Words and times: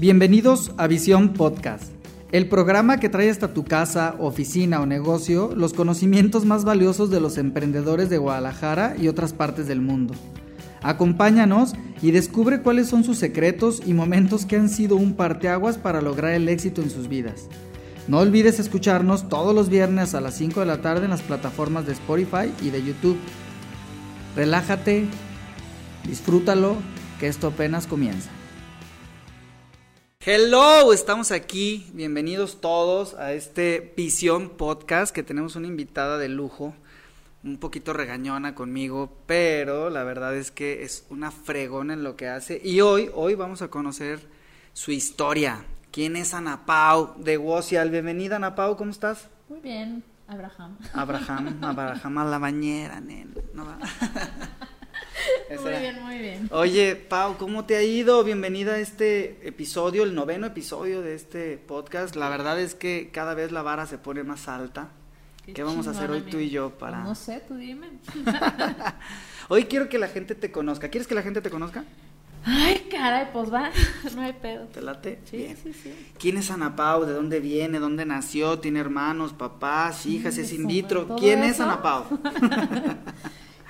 Bienvenidos 0.00 0.72
a 0.78 0.86
Visión 0.86 1.34
Podcast, 1.34 1.92
el 2.32 2.48
programa 2.48 2.98
que 2.98 3.10
trae 3.10 3.28
hasta 3.28 3.52
tu 3.52 3.64
casa, 3.64 4.14
oficina 4.18 4.80
o 4.80 4.86
negocio 4.86 5.52
los 5.54 5.74
conocimientos 5.74 6.46
más 6.46 6.64
valiosos 6.64 7.10
de 7.10 7.20
los 7.20 7.36
emprendedores 7.36 8.08
de 8.08 8.16
Guadalajara 8.16 8.96
y 8.98 9.08
otras 9.08 9.34
partes 9.34 9.68
del 9.68 9.82
mundo. 9.82 10.14
Acompáñanos 10.80 11.74
y 12.00 12.12
descubre 12.12 12.62
cuáles 12.62 12.88
son 12.88 13.04
sus 13.04 13.18
secretos 13.18 13.82
y 13.84 13.92
momentos 13.92 14.46
que 14.46 14.56
han 14.56 14.70
sido 14.70 14.96
un 14.96 15.16
parteaguas 15.16 15.76
para 15.76 16.00
lograr 16.00 16.32
el 16.32 16.48
éxito 16.48 16.80
en 16.80 16.88
sus 16.88 17.06
vidas. 17.06 17.48
No 18.08 18.20
olvides 18.20 18.58
escucharnos 18.58 19.28
todos 19.28 19.54
los 19.54 19.68
viernes 19.68 20.14
a 20.14 20.22
las 20.22 20.34
5 20.34 20.60
de 20.60 20.66
la 20.66 20.80
tarde 20.80 21.04
en 21.04 21.10
las 21.10 21.20
plataformas 21.20 21.84
de 21.84 21.92
Spotify 21.92 22.50
y 22.62 22.70
de 22.70 22.82
YouTube. 22.82 23.18
Relájate, 24.34 25.04
disfrútalo, 26.08 26.76
que 27.18 27.28
esto 27.28 27.48
apenas 27.48 27.86
comienza. 27.86 28.30
Hello, 30.22 30.92
estamos 30.92 31.30
aquí. 31.32 31.90
Bienvenidos 31.94 32.60
todos 32.60 33.14
a 33.14 33.32
este 33.32 33.94
Visión 33.96 34.50
Podcast 34.50 35.14
que 35.14 35.22
tenemos 35.22 35.56
una 35.56 35.66
invitada 35.66 36.18
de 36.18 36.28
lujo, 36.28 36.74
un 37.42 37.56
poquito 37.56 37.94
regañona 37.94 38.54
conmigo, 38.54 39.10
pero 39.24 39.88
la 39.88 40.04
verdad 40.04 40.36
es 40.36 40.50
que 40.50 40.82
es 40.82 41.06
una 41.08 41.30
fregona 41.30 41.94
en 41.94 42.04
lo 42.04 42.16
que 42.16 42.28
hace. 42.28 42.60
Y 42.62 42.82
hoy, 42.82 43.10
hoy 43.14 43.34
vamos 43.34 43.62
a 43.62 43.68
conocer 43.68 44.20
su 44.74 44.92
historia. 44.92 45.64
¿Quién 45.90 46.16
es 46.16 46.34
Ana 46.34 46.66
Pau 46.66 47.14
de 47.16 47.38
Wosial? 47.38 47.88
Bienvenida 47.88 48.36
Ana 48.36 48.54
Pau, 48.54 48.76
¿cómo 48.76 48.90
estás? 48.90 49.26
Muy 49.48 49.60
bien, 49.60 50.04
Abraham. 50.28 50.76
Abraham, 50.92 51.64
Abraham 51.64 52.18
a 52.18 52.24
la 52.26 52.38
bañera, 52.38 53.00
nen. 53.00 53.34
No 53.54 53.64
va. 53.64 53.78
muy 55.62 55.70
bien, 55.72 56.02
muy 56.02 56.18
bien. 56.18 56.48
Oye, 56.52 56.96
Pau, 56.96 57.36
¿cómo 57.36 57.64
te 57.64 57.76
ha 57.76 57.82
ido? 57.82 58.22
Bienvenida 58.24 58.74
a 58.74 58.78
este 58.78 59.46
episodio, 59.46 60.04
el 60.04 60.14
noveno 60.14 60.46
episodio 60.46 61.02
de 61.02 61.14
este 61.14 61.58
podcast. 61.58 62.16
La 62.16 62.28
verdad 62.28 62.60
es 62.60 62.74
que 62.74 63.10
cada 63.12 63.34
vez 63.34 63.52
la 63.52 63.62
vara 63.62 63.86
se 63.86 63.98
pone 63.98 64.22
más 64.22 64.48
alta. 64.48 64.90
Qué, 65.52 65.62
vamos 65.62 65.86
a 65.88 65.90
hacer 65.90 66.10
hoy 66.10 66.20
tú 66.20 66.38
y 66.38 66.50
yo 66.50 66.70
para...? 66.70 67.02
No 67.02 67.14
sé, 67.14 67.42
tú 67.46 67.56
dime. 67.56 67.88
hoy 69.48 69.64
quiero 69.64 69.88
que 69.88 69.98
la 69.98 70.08
gente 70.08 70.34
te 70.34 70.52
conozca. 70.52 70.88
¿Quieres 70.88 71.08
que 71.08 71.14
la 71.14 71.22
gente 71.22 71.40
te 71.40 71.50
conozca? 71.50 71.84
Ay, 72.44 72.86
caray, 72.90 73.28
pues 73.32 73.52
va, 73.52 73.70
no 74.14 74.22
hay 74.22 74.32
pedo. 74.32 74.66
¿Te 74.66 74.80
late? 74.80 75.20
Sí, 75.24 75.54
sí, 75.62 75.72
sí. 75.72 76.12
¿Quién 76.18 76.38
es 76.38 76.50
Ana 76.50 76.74
Pau? 76.74 77.04
¿De 77.04 77.12
dónde 77.12 77.40
viene? 77.40 77.78
¿Dónde 77.78 78.06
nació? 78.06 78.58
¿Tiene 78.60 78.80
hermanos, 78.80 79.32
papás, 79.32 80.06
hijas? 80.06 80.38
¿Es 80.38 80.52
in 80.52 80.66
vitro? 80.66 81.16
¿Quién 81.18 81.42
es 81.42 81.60
Ana 81.60 81.82
Pau? 81.82 82.04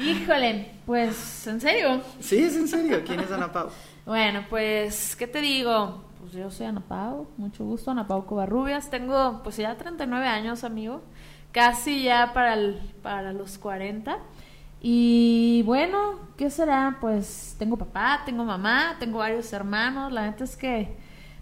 Híjole, 0.01 0.73
pues, 0.87 1.47
¿en 1.47 1.61
serio? 1.61 2.01
Sí, 2.21 2.39
es 2.39 2.57
en 2.57 2.69
serio. 2.69 3.03
¿Quién 3.05 3.21
es 3.21 3.31
Ana 3.31 3.53
Pau? 3.53 3.69
bueno, 4.07 4.45
pues, 4.49 5.15
¿qué 5.17 5.27
te 5.27 5.41
digo? 5.41 6.05
Pues 6.21 6.33
yo 6.33 6.51
soy 6.51 6.67
Ana 6.67 6.81
Pau, 6.81 7.29
mucho 7.37 7.65
gusto, 7.65 7.91
Ana 7.91 8.07
Pau 8.07 8.25
Covarrubias. 8.25 8.89
Tengo, 8.91 9.43
pues, 9.43 9.57
ya 9.59 9.77
39 9.77 10.27
años, 10.27 10.65
amigo. 10.65 11.03
Casi 11.53 12.05
ya 12.05 12.33
para, 12.33 12.55
el, 12.55 12.81
para 13.03 13.33
los 13.33 13.59
40. 13.59 14.19
Y 14.83 15.63
bueno, 15.67 16.21
¿qué 16.37 16.49
será? 16.49 16.97
Pues 17.01 17.55
tengo 17.59 17.77
papá, 17.77 18.23
tengo 18.25 18.45
mamá, 18.45 18.97
tengo 18.99 19.19
varios 19.19 19.53
hermanos. 19.53 20.13
La 20.13 20.23
neta 20.23 20.45
es 20.45 20.57
que 20.57 20.97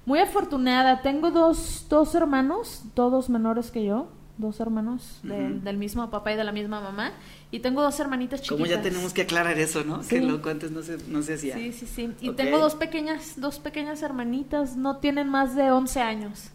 muy 0.04 0.18
afortunada. 0.18 1.02
Tengo 1.02 1.30
dos, 1.30 1.86
dos 1.88 2.14
hermanos, 2.14 2.82
todos 2.94 3.30
menores 3.30 3.70
que 3.70 3.84
yo. 3.84 4.08
Dos 4.38 4.60
hermanos 4.60 5.18
del 5.22 5.76
mismo 5.78 6.10
papá 6.10 6.32
y 6.32 6.36
de 6.36 6.44
la 6.44 6.52
misma 6.52 6.80
mamá. 6.80 7.12
Y 7.50 7.60
tengo 7.60 7.82
dos 7.82 7.98
hermanitas 7.98 8.42
chiquitas. 8.42 8.58
Como 8.58 8.66
ya 8.66 8.82
tenemos 8.82 9.14
que 9.14 9.22
aclarar 9.22 9.58
eso, 9.58 9.82
¿no? 9.82 10.00
Que 10.06 10.20
loco 10.20 10.50
antes 10.50 10.70
no 10.70 10.82
se, 10.82 10.98
no 11.08 11.22
se 11.22 11.34
hacía. 11.34 11.56
Sí, 11.56 11.72
sí, 11.72 11.86
sí. 11.86 12.14
Y 12.20 12.32
tengo 12.32 12.58
dos 12.58 12.74
pequeñas, 12.74 13.40
dos 13.40 13.58
pequeñas 13.58 14.02
hermanitas, 14.02 14.76
no 14.76 14.98
tienen 14.98 15.28
más 15.28 15.56
de 15.56 15.70
11 15.70 16.00
años. 16.00 16.50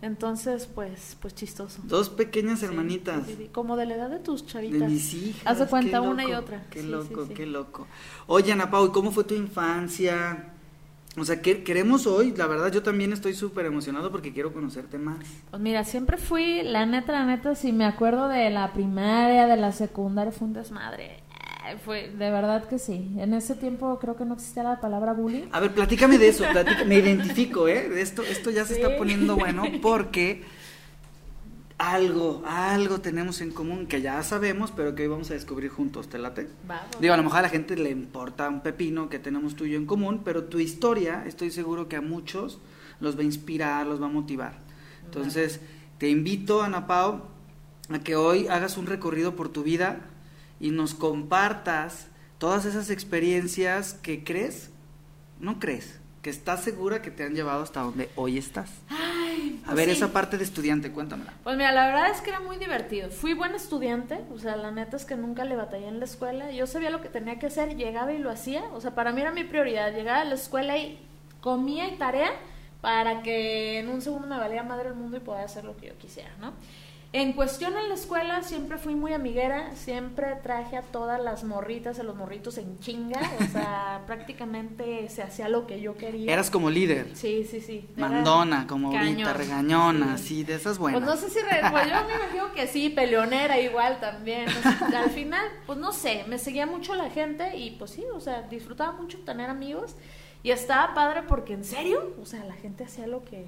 Entonces, 0.00 0.66
pues, 0.66 1.16
pues 1.20 1.32
chistoso. 1.32 1.80
Dos 1.84 2.10
pequeñas 2.10 2.60
hermanitas. 2.64 3.22
como 3.52 3.76
de 3.76 3.86
la 3.86 3.94
edad 3.94 4.10
de 4.10 4.18
tus 4.18 4.44
chavitas. 4.44 4.80
De 4.80 4.88
mis 4.88 5.14
hijas. 5.14 5.42
Haz 5.44 5.60
de 5.60 5.66
cuenta 5.66 6.00
una 6.00 6.24
y 6.28 6.32
otra. 6.32 6.66
Qué 6.70 6.82
loco, 6.82 7.28
qué 7.32 7.46
loco. 7.46 7.86
Oye, 8.26 8.50
Ana 8.52 8.68
Pau, 8.68 8.90
¿cómo 8.90 9.12
fue 9.12 9.22
tu 9.22 9.34
infancia? 9.34 10.54
O 11.18 11.24
sea, 11.24 11.42
¿qué 11.42 11.62
queremos 11.62 12.06
hoy, 12.06 12.32
la 12.36 12.46
verdad 12.46 12.72
yo 12.72 12.82
también 12.82 13.12
estoy 13.12 13.34
súper 13.34 13.66
emocionado 13.66 14.10
porque 14.10 14.32
quiero 14.32 14.52
conocerte 14.52 14.96
más. 14.96 15.18
Pues 15.50 15.60
mira, 15.60 15.84
siempre 15.84 16.16
fui, 16.16 16.62
la 16.62 16.86
neta, 16.86 17.12
la 17.12 17.26
neta, 17.26 17.54
si 17.54 17.72
me 17.72 17.84
acuerdo 17.84 18.28
de 18.28 18.48
la 18.48 18.72
primaria, 18.72 19.46
de 19.46 19.58
la 19.58 19.72
secundaria, 19.72 20.32
fue 20.32 20.48
un 20.48 20.54
desmadre. 20.54 21.22
Fue, 21.84 22.08
de 22.08 22.30
verdad 22.30 22.64
que 22.64 22.78
sí. 22.78 23.12
En 23.18 23.34
ese 23.34 23.54
tiempo 23.54 23.98
creo 24.00 24.16
que 24.16 24.24
no 24.24 24.34
existía 24.34 24.62
la 24.62 24.80
palabra 24.80 25.12
bullying. 25.12 25.44
A 25.52 25.60
ver, 25.60 25.72
platícame 25.72 26.18
de 26.18 26.28
eso, 26.28 26.44
me 26.86 26.96
identifico, 26.96 27.68
¿eh? 27.68 28.00
Esto, 28.00 28.22
esto 28.22 28.50
ya 28.50 28.64
se 28.64 28.74
está 28.74 28.96
poniendo 28.96 29.36
bueno 29.36 29.64
porque 29.82 30.42
algo, 31.82 32.44
algo 32.46 33.00
tenemos 33.00 33.40
en 33.40 33.50
común 33.50 33.88
que 33.88 34.00
ya 34.00 34.22
sabemos, 34.22 34.70
pero 34.70 34.94
que 34.94 35.02
hoy 35.02 35.08
vamos 35.08 35.32
a 35.32 35.34
descubrir 35.34 35.68
juntos, 35.68 36.08
¿te 36.08 36.16
late? 36.16 36.48
Digo, 37.00 37.12
a 37.12 37.16
lo 37.16 37.24
mejor 37.24 37.40
a 37.40 37.42
la 37.42 37.48
gente 37.48 37.74
le 37.76 37.90
importa 37.90 38.48
un 38.48 38.60
pepino 38.60 39.08
que 39.08 39.18
tenemos 39.18 39.56
tú 39.56 39.64
y 39.64 39.72
yo 39.72 39.78
en 39.78 39.86
común, 39.86 40.22
pero 40.24 40.44
tu 40.44 40.60
historia 40.60 41.24
estoy 41.26 41.50
seguro 41.50 41.88
que 41.88 41.96
a 41.96 42.00
muchos 42.00 42.60
los 43.00 43.16
va 43.16 43.22
a 43.22 43.24
inspirar, 43.24 43.84
los 43.86 44.00
va 44.00 44.06
a 44.06 44.10
motivar. 44.10 44.60
Entonces, 45.04 45.58
te 45.98 46.08
invito, 46.08 46.62
Ana 46.62 46.86
Pau, 46.86 47.22
a 47.88 47.98
que 47.98 48.14
hoy 48.14 48.46
hagas 48.46 48.76
un 48.76 48.86
recorrido 48.86 49.34
por 49.34 49.48
tu 49.48 49.64
vida 49.64 50.02
y 50.60 50.70
nos 50.70 50.94
compartas 50.94 52.06
todas 52.38 52.64
esas 52.64 52.90
experiencias 52.90 53.94
que 53.94 54.22
crees, 54.22 54.70
no 55.40 55.58
crees, 55.58 55.98
que 56.22 56.30
estás 56.30 56.62
segura 56.62 57.02
que 57.02 57.10
te 57.10 57.24
han 57.24 57.34
llevado 57.34 57.64
hasta 57.64 57.80
donde 57.80 58.08
hoy 58.14 58.38
estás. 58.38 58.70
Ay, 59.32 59.62
a 59.66 59.74
ver, 59.74 59.88
esa 59.88 60.12
parte 60.12 60.38
de 60.38 60.44
estudiante, 60.44 60.92
cuéntamela. 60.92 61.32
Pues 61.42 61.56
mira, 61.56 61.72
la 61.72 61.86
verdad 61.86 62.10
es 62.10 62.20
que 62.20 62.30
era 62.30 62.40
muy 62.40 62.56
divertido. 62.56 63.10
Fui 63.10 63.34
buen 63.34 63.54
estudiante, 63.54 64.20
o 64.32 64.38
sea, 64.38 64.56
la 64.56 64.70
neta 64.70 64.96
es 64.96 65.04
que 65.04 65.16
nunca 65.16 65.44
le 65.44 65.56
batallé 65.56 65.88
en 65.88 65.98
la 65.98 66.04
escuela. 66.04 66.50
Yo 66.50 66.66
sabía 66.66 66.90
lo 66.90 67.00
que 67.00 67.08
tenía 67.08 67.38
que 67.38 67.46
hacer, 67.46 67.76
llegaba 67.76 68.12
y 68.12 68.18
lo 68.18 68.30
hacía. 68.30 68.62
O 68.74 68.80
sea, 68.80 68.94
para 68.94 69.12
mí 69.12 69.20
era 69.20 69.32
mi 69.32 69.44
prioridad, 69.44 69.92
llegar 69.92 70.16
a 70.16 70.24
la 70.24 70.34
escuela 70.34 70.76
y 70.76 70.98
comía 71.40 71.88
y 71.88 71.96
tarea 71.96 72.30
para 72.80 73.22
que 73.22 73.78
en 73.78 73.88
un 73.88 74.02
segundo 74.02 74.26
me 74.26 74.36
valía 74.36 74.62
madre 74.62 74.88
el 74.88 74.94
mundo 74.94 75.16
y 75.16 75.20
poder 75.20 75.44
hacer 75.44 75.64
lo 75.64 75.76
que 75.76 75.88
yo 75.88 75.98
quisiera, 75.98 76.30
¿no? 76.40 76.52
En 77.14 77.34
cuestión 77.34 77.76
en 77.76 77.90
la 77.90 77.94
escuela 77.94 78.42
siempre 78.42 78.78
fui 78.78 78.94
muy 78.94 79.12
amiguera, 79.12 79.76
siempre 79.76 80.34
traje 80.42 80.78
a 80.78 80.82
todas 80.82 81.20
las 81.20 81.44
morritas, 81.44 81.98
a 81.98 82.02
los 82.04 82.16
morritos 82.16 82.56
en 82.56 82.78
chinga, 82.78 83.20
o 83.38 83.52
sea, 83.52 84.00
prácticamente 84.06 85.06
se 85.10 85.22
hacía 85.22 85.50
lo 85.50 85.66
que 85.66 85.82
yo 85.82 85.94
quería. 85.98 86.32
Eras 86.32 86.50
como 86.50 86.70
líder. 86.70 87.10
Sí, 87.12 87.44
sí, 87.44 87.60
sí. 87.60 87.86
Mandona, 87.96 88.66
como 88.66 88.96
ahorita, 88.96 89.34
regañona, 89.34 90.16
sí. 90.16 90.42
de 90.42 90.54
esas 90.54 90.78
buenas. 90.78 91.02
Pues 91.02 91.10
no 91.10 91.20
sé 91.20 91.28
si, 91.28 91.44
pues 91.70 91.86
yo 91.86 92.06
me 92.06 92.14
imagino 92.14 92.52
que 92.54 92.66
sí, 92.66 92.88
peleonera 92.88 93.60
igual 93.60 94.00
también. 94.00 94.46
al 94.96 95.10
final, 95.10 95.46
pues 95.66 95.78
no 95.78 95.92
sé, 95.92 96.24
me 96.28 96.38
seguía 96.38 96.64
mucho 96.64 96.94
la 96.94 97.10
gente 97.10 97.58
y 97.58 97.72
pues 97.72 97.90
sí, 97.90 98.04
o 98.14 98.20
sea, 98.20 98.40
disfrutaba 98.42 98.92
mucho 98.92 99.18
tener 99.18 99.50
amigos 99.50 99.96
y 100.42 100.50
estaba 100.50 100.94
padre 100.94 101.24
porque 101.28 101.52
en 101.52 101.64
serio, 101.64 102.14
o 102.20 102.24
sea, 102.24 102.42
la 102.44 102.54
gente 102.54 102.84
hacía 102.84 103.06
lo 103.06 103.22
que 103.22 103.46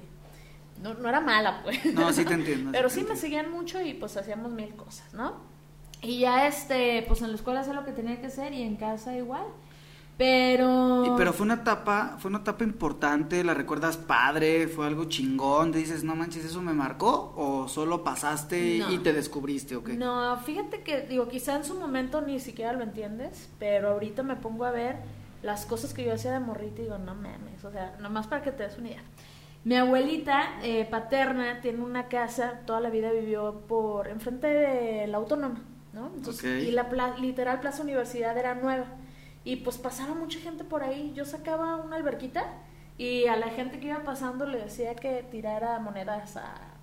no, 0.81 0.93
no 0.93 1.09
era 1.09 1.21
mala, 1.21 1.61
pues. 1.63 1.93
No, 1.93 2.11
sí 2.11 2.25
te 2.25 2.33
entiendo. 2.33 2.71
Pero 2.71 2.89
sí, 2.89 3.03
me 3.07 3.15
seguían 3.15 3.51
mucho 3.51 3.81
y 3.81 3.93
pues 3.93 4.17
hacíamos 4.17 4.51
mil 4.51 4.75
cosas, 4.75 5.13
¿no? 5.13 5.35
Y 6.01 6.19
ya 6.19 6.47
este, 6.47 7.03
pues 7.07 7.21
en 7.21 7.29
la 7.29 7.35
escuela 7.35 7.61
hacía 7.61 7.73
lo 7.73 7.85
que 7.85 7.91
tenía 7.91 8.19
que 8.19 8.27
hacer 8.27 8.53
y 8.53 8.61
en 8.61 8.75
casa 8.75 9.15
igual. 9.15 9.45
Pero... 10.17 11.13
pero 11.17 11.33
fue 11.33 11.43
una 11.43 11.55
etapa, 11.55 12.15
fue 12.19 12.29
una 12.29 12.39
etapa 12.39 12.63
importante, 12.63 13.43
¿la 13.43 13.53
recuerdas 13.53 13.97
padre? 13.97 14.69
¿Fue 14.69 14.87
algo 14.87 15.05
chingón? 15.05 15.73
¿Te 15.73 15.79
dices, 15.79 16.05
no 16.05 16.15
manches, 16.15 16.45
eso 16.45 16.61
me 16.61 16.73
marcó? 16.73 17.33
¿O 17.35 17.67
solo 17.67 18.03
pasaste 18.03 18.77
y 18.89 18.97
te 18.99 19.11
descubriste 19.11 19.75
o 19.75 19.83
qué? 19.83 19.95
No, 19.95 20.37
fíjate 20.37 20.83
que, 20.83 21.01
digo, 21.01 21.27
quizá 21.27 21.57
en 21.57 21.65
su 21.65 21.75
momento 21.75 22.21
ni 22.21 22.39
siquiera 22.39 22.71
lo 22.71 22.83
entiendes, 22.83 23.49
pero 23.59 23.89
ahorita 23.89 24.23
me 24.23 24.37
pongo 24.37 24.63
a 24.63 24.71
ver 24.71 24.99
las 25.43 25.65
cosas 25.65 25.93
que 25.93 26.05
yo 26.05 26.13
hacía 26.13 26.31
de 26.31 26.39
morrita 26.39 26.79
y 26.79 26.85
digo, 26.85 26.97
no 26.97 27.13
mames, 27.13 27.65
o 27.65 27.71
sea, 27.71 27.97
nomás 27.99 28.27
para 28.27 28.41
que 28.41 28.53
te 28.53 28.63
des 28.63 28.77
una 28.77 28.89
idea. 28.89 29.03
Mi 29.65 29.75
abuelita 29.75 30.59
eh, 30.61 30.85
paterna 30.85 31.59
tiene 31.59 31.83
una 31.83 32.07
casa, 32.07 32.61
toda 32.67 32.79
la 32.79 32.91
vida 32.91 33.11
vivió 33.11 33.61
por 33.67 34.07
enfrente 34.07 34.45
de 34.45 35.07
la 35.07 35.17
autónoma, 35.17 35.59
¿no? 35.91 36.11
Y 36.43 36.69
la 36.69 37.15
literal 37.19 37.61
Plaza 37.61 37.81
Universidad 37.81 38.37
era 38.37 38.53
nueva. 38.53 38.85
Y 39.43 39.55
pues 39.57 39.79
pasaba 39.79 40.13
mucha 40.13 40.39
gente 40.39 40.63
por 40.63 40.83
ahí. 40.83 41.13
Yo 41.15 41.25
sacaba 41.25 41.77
una 41.77 41.95
alberquita 41.95 42.45
y 42.99 43.25
a 43.25 43.37
la 43.37 43.47
gente 43.47 43.79
que 43.79 43.87
iba 43.87 44.03
pasando 44.03 44.45
le 44.45 44.59
decía 44.59 44.95
que 44.95 45.25
tirara 45.31 45.79
monedas 45.79 46.37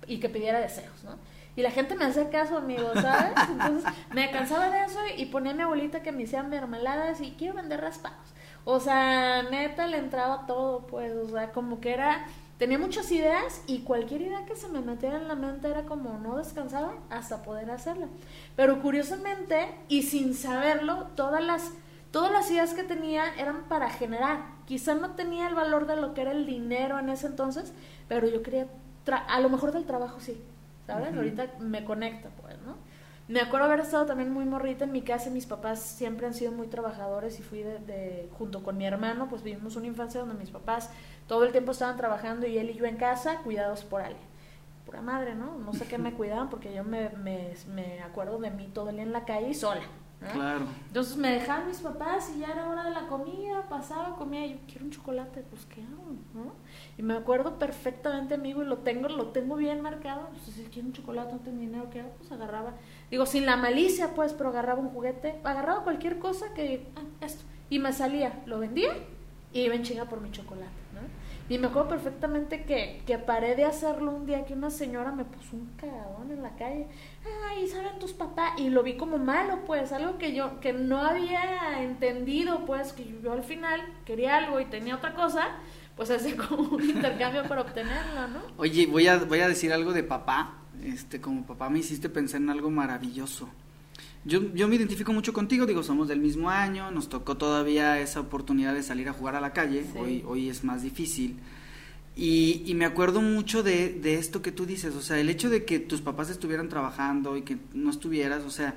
y 0.05 0.19
que 0.19 0.27
pidiera 0.27 0.59
deseos, 0.59 1.05
¿no? 1.05 1.17
Y 1.55 1.61
la 1.61 1.71
gente 1.71 1.95
me 1.95 2.03
hacía 2.03 2.29
caso, 2.29 2.57
amigo, 2.57 2.91
¿sabes? 2.95 3.31
Entonces 3.49 3.93
me 4.13 4.29
cansaba 4.29 4.69
de 4.69 4.83
eso 4.83 4.99
y 5.15 5.27
ponía 5.27 5.53
a 5.53 5.55
mi 5.55 5.61
abuelita 5.61 6.01
que 6.01 6.11
me 6.11 6.23
hiciera 6.23 6.43
mermeladas 6.43 7.21
y 7.21 7.31
quiero 7.37 7.53
vender 7.53 7.79
raspados. 7.79 8.33
O 8.65 8.81
sea, 8.81 9.43
neta 9.43 9.87
le 9.87 9.99
entraba 9.99 10.45
todo, 10.47 10.85
pues, 10.87 11.13
o 11.13 11.29
sea, 11.29 11.51
como 11.51 11.79
que 11.79 11.93
era 11.93 12.25
tenía 12.57 12.77
muchas 12.77 13.11
ideas 13.11 13.61
y 13.67 13.79
cualquier 13.79 14.21
idea 14.21 14.45
que 14.45 14.55
se 14.55 14.67
me 14.67 14.81
metiera 14.81 15.17
en 15.17 15.27
la 15.27 15.35
mente 15.35 15.67
era 15.67 15.83
como 15.83 16.17
no 16.19 16.37
descansaba 16.37 16.93
hasta 17.09 17.43
poder 17.43 17.69
hacerla. 17.71 18.07
Pero 18.55 18.81
curiosamente 18.81 19.73
y 19.87 20.03
sin 20.03 20.33
saberlo, 20.33 21.07
todas 21.15 21.43
las, 21.43 21.71
todas 22.11 22.31
las 22.31 22.49
ideas 22.51 22.73
que 22.73 22.83
tenía 22.83 23.33
eran 23.35 23.63
para 23.63 23.89
generar. 23.89 24.53
quizá 24.65 24.95
no 24.95 25.11
tenía 25.11 25.47
el 25.47 25.55
valor 25.55 25.87
de 25.87 25.97
lo 25.97 26.13
que 26.13 26.21
era 26.21 26.31
el 26.31 26.45
dinero 26.45 26.99
en 26.99 27.09
ese 27.09 27.27
entonces, 27.27 27.73
pero 28.07 28.27
yo 28.27 28.41
quería, 28.43 28.67
a 29.27 29.39
lo 29.41 29.49
mejor 29.49 29.71
del 29.71 29.85
trabajo 29.85 30.19
sí, 30.19 30.41
¿sabes? 30.87 31.13
Ahorita 31.15 31.47
me 31.59 31.83
conecta, 31.83 32.29
pues, 32.41 32.55
¿no? 32.61 32.75
Me 33.33 33.41
acuerdo 33.41 33.65
haber 33.65 33.79
estado 33.79 34.05
también 34.05 34.31
muy 34.31 34.45
morrita 34.45 34.85
en 34.85 34.91
mi 34.91 35.01
casa, 35.01 35.31
mis 35.31 35.47
papás 35.47 35.79
siempre 35.79 36.27
han 36.27 36.35
sido 36.35 36.51
muy 36.51 36.67
trabajadores 36.67 37.39
y 37.39 37.41
fui 37.41 37.63
de, 37.63 38.29
junto 38.37 38.61
con 38.61 38.77
mi 38.77 38.85
hermano, 38.85 39.27
pues 39.27 39.41
vivimos 39.41 39.75
una 39.75 39.87
infancia 39.87 40.19
donde 40.19 40.35
mis 40.35 40.51
papás 40.51 40.91
todo 41.25 41.43
el 41.43 41.51
tiempo 41.51 41.71
estaban 41.71 41.97
trabajando 41.97 42.45
y 42.45 42.59
él 42.59 42.69
y 42.69 42.75
yo 42.75 42.85
en 42.85 42.95
casa, 42.95 43.37
cuidados 43.37 43.85
por 43.85 44.03
alguien. 44.03 44.21
Pura 44.85 45.01
madre, 45.01 45.33
¿no? 45.33 45.57
No 45.57 45.73
sé 45.73 45.87
qué 45.87 45.97
me 45.97 46.13
cuidaban 46.13 46.51
porque 46.51 46.75
yo 46.75 46.83
me, 46.83 47.09
me, 47.09 47.55
me 47.73 48.03
acuerdo 48.03 48.37
de 48.37 48.51
mí 48.51 48.69
todo 48.71 48.89
el 48.89 48.97
día 48.97 49.05
en 49.05 49.13
la 49.13 49.25
calle 49.25 49.49
y 49.49 49.55
sola. 49.55 49.81
Claro. 50.31 50.65
Entonces 50.87 51.17
me 51.17 51.31
dejaban 51.31 51.67
mis 51.67 51.79
papás 51.79 52.31
y 52.35 52.39
ya 52.39 52.47
era 52.47 52.69
hora 52.69 52.83
de 52.85 52.91
la 52.91 53.07
comida, 53.07 53.63
pasaba, 53.69 54.15
comía, 54.15 54.45
y 54.45 54.53
yo 54.53 54.59
quiero 54.67 54.85
un 54.85 54.91
chocolate, 54.91 55.43
pues 55.49 55.65
¿qué 55.65 55.81
hago? 55.81 56.03
¿no? 56.33 56.53
Y 56.97 57.01
me 57.01 57.13
acuerdo 57.13 57.59
perfectamente, 57.59 58.35
amigo, 58.35 58.63
y 58.63 58.65
lo 58.65 58.77
tengo, 58.77 59.09
lo 59.09 59.27
tengo 59.27 59.55
bien 59.55 59.81
marcado, 59.81 60.29
pues 60.29 60.55
si 60.55 60.63
quiero 60.65 60.87
un 60.87 60.93
chocolate, 60.93 61.33
no 61.33 61.39
tengo 61.39 61.59
dinero, 61.59 61.89
¿qué 61.89 62.01
hago? 62.01 62.11
Pues 62.17 62.31
agarraba, 62.31 62.73
digo, 63.11 63.25
sin 63.25 63.45
la 63.45 63.57
malicia, 63.57 64.13
pues, 64.13 64.33
pero 64.33 64.49
agarraba 64.49 64.79
un 64.79 64.89
juguete, 64.89 65.39
agarraba 65.43 65.83
cualquier 65.83 66.19
cosa 66.19 66.53
que, 66.53 66.87
ah, 66.95 67.25
esto, 67.25 67.43
y 67.69 67.79
me 67.79 67.91
salía, 67.91 68.41
lo 68.45 68.59
vendía 68.59 68.91
y 69.51 69.61
iba 69.61 69.75
en 69.75 69.83
chinga 69.83 70.05
por 70.05 70.21
mi 70.21 70.31
chocolate. 70.31 70.82
Y 71.49 71.57
me 71.57 71.67
acuerdo 71.67 71.89
perfectamente 71.89 72.63
que, 72.63 73.03
que 73.05 73.17
paré 73.17 73.55
de 73.55 73.65
hacerlo 73.65 74.11
un 74.11 74.25
día 74.25 74.45
que 74.45 74.53
una 74.53 74.69
señora 74.69 75.11
me 75.11 75.25
puso 75.25 75.57
un 75.57 75.73
cagadón 75.75 76.31
en 76.31 76.41
la 76.41 76.55
calle. 76.55 76.87
Ay, 77.49 77.67
¿saben 77.67 77.99
tus 77.99 78.13
papás? 78.13 78.53
Y 78.57 78.69
lo 78.69 78.81
vi 78.81 78.95
como 78.95 79.17
malo, 79.17 79.59
pues, 79.65 79.91
algo 79.91 80.17
que 80.17 80.33
yo, 80.33 80.61
que 80.61 80.71
no 80.71 80.99
había 80.99 81.81
entendido, 81.83 82.65
pues, 82.65 82.93
que 82.93 83.05
yo 83.21 83.33
al 83.33 83.43
final 83.43 83.81
quería 84.05 84.37
algo 84.37 84.59
y 84.61 84.65
tenía 84.65 84.95
otra 84.95 85.15
cosa, 85.15 85.49
pues 85.97 86.09
hacía 86.11 86.37
como 86.37 86.75
un 86.75 86.89
intercambio 86.89 87.43
para 87.43 87.61
obtenerlo, 87.61 88.27
¿no? 88.29 88.39
Oye, 88.57 88.87
voy 88.87 89.07
a, 89.07 89.17
voy 89.17 89.41
a 89.41 89.47
decir 89.49 89.73
algo 89.73 89.91
de 89.91 90.03
papá. 90.03 90.59
Este, 90.81 91.21
como 91.21 91.45
papá 91.45 91.69
me 91.69 91.79
hiciste 91.79 92.09
pensar 92.09 92.41
en 92.41 92.49
algo 92.49 92.69
maravilloso. 92.69 93.49
Yo, 94.25 94.53
yo 94.53 94.67
me 94.67 94.75
identifico 94.75 95.11
mucho 95.11 95.33
contigo, 95.33 95.65
digo, 95.65 95.83
somos 95.83 96.07
del 96.07 96.19
mismo 96.19 96.49
año, 96.49 96.91
nos 96.91 97.09
tocó 97.09 97.35
todavía 97.35 97.99
esa 97.99 98.21
oportunidad 98.21 98.73
de 98.73 98.81
salir 98.81 99.09
a 99.09 99.13
jugar 99.13 99.35
a 99.35 99.41
la 99.41 99.51
calle, 99.51 99.85
hoy, 99.97 100.23
hoy 100.25 100.49
es 100.49 100.63
más 100.63 100.81
difícil. 100.81 101.37
Y, 102.15 102.63
y 102.65 102.73
me 102.75 102.85
acuerdo 102.85 103.21
mucho 103.21 103.63
de, 103.63 103.89
de, 103.89 104.15
esto 104.15 104.41
que 104.41 104.51
tú 104.51 104.65
dices, 104.65 104.95
o 104.95 105.01
sea, 105.01 105.19
el 105.19 105.29
hecho 105.29 105.49
de 105.49 105.65
que 105.65 105.79
tus 105.79 106.01
papás 106.01 106.29
estuvieran 106.29 106.69
trabajando 106.69 107.35
y 107.35 107.41
que 107.41 107.57
no 107.73 107.89
estuvieras, 107.89 108.43
o 108.43 108.51
sea, 108.51 108.75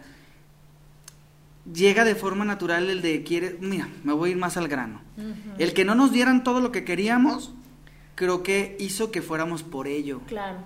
llega 1.73 2.05
de 2.05 2.15
forma 2.15 2.45
natural 2.45 2.89
el 2.91 3.03
de 3.03 3.23
quiere, 3.23 3.57
mira, 3.61 3.89
me 4.05 4.15
voy 4.15 4.31
a 4.31 4.33
ir 4.33 4.39
más 4.39 4.57
al 4.57 4.69
grano. 4.69 5.01
El 5.59 5.75
que 5.75 5.85
no 5.85 5.95
nos 5.95 6.13
dieran 6.13 6.45
todo 6.45 6.61
lo 6.61 6.73
que 6.73 6.85
queríamos, 6.85 7.53
creo 8.15 8.43
que 8.43 8.77
hizo 8.81 9.13
que 9.13 9.23
fuéramos 9.23 9.63
por 9.63 9.87
ello. 9.87 10.23
Claro. 10.27 10.59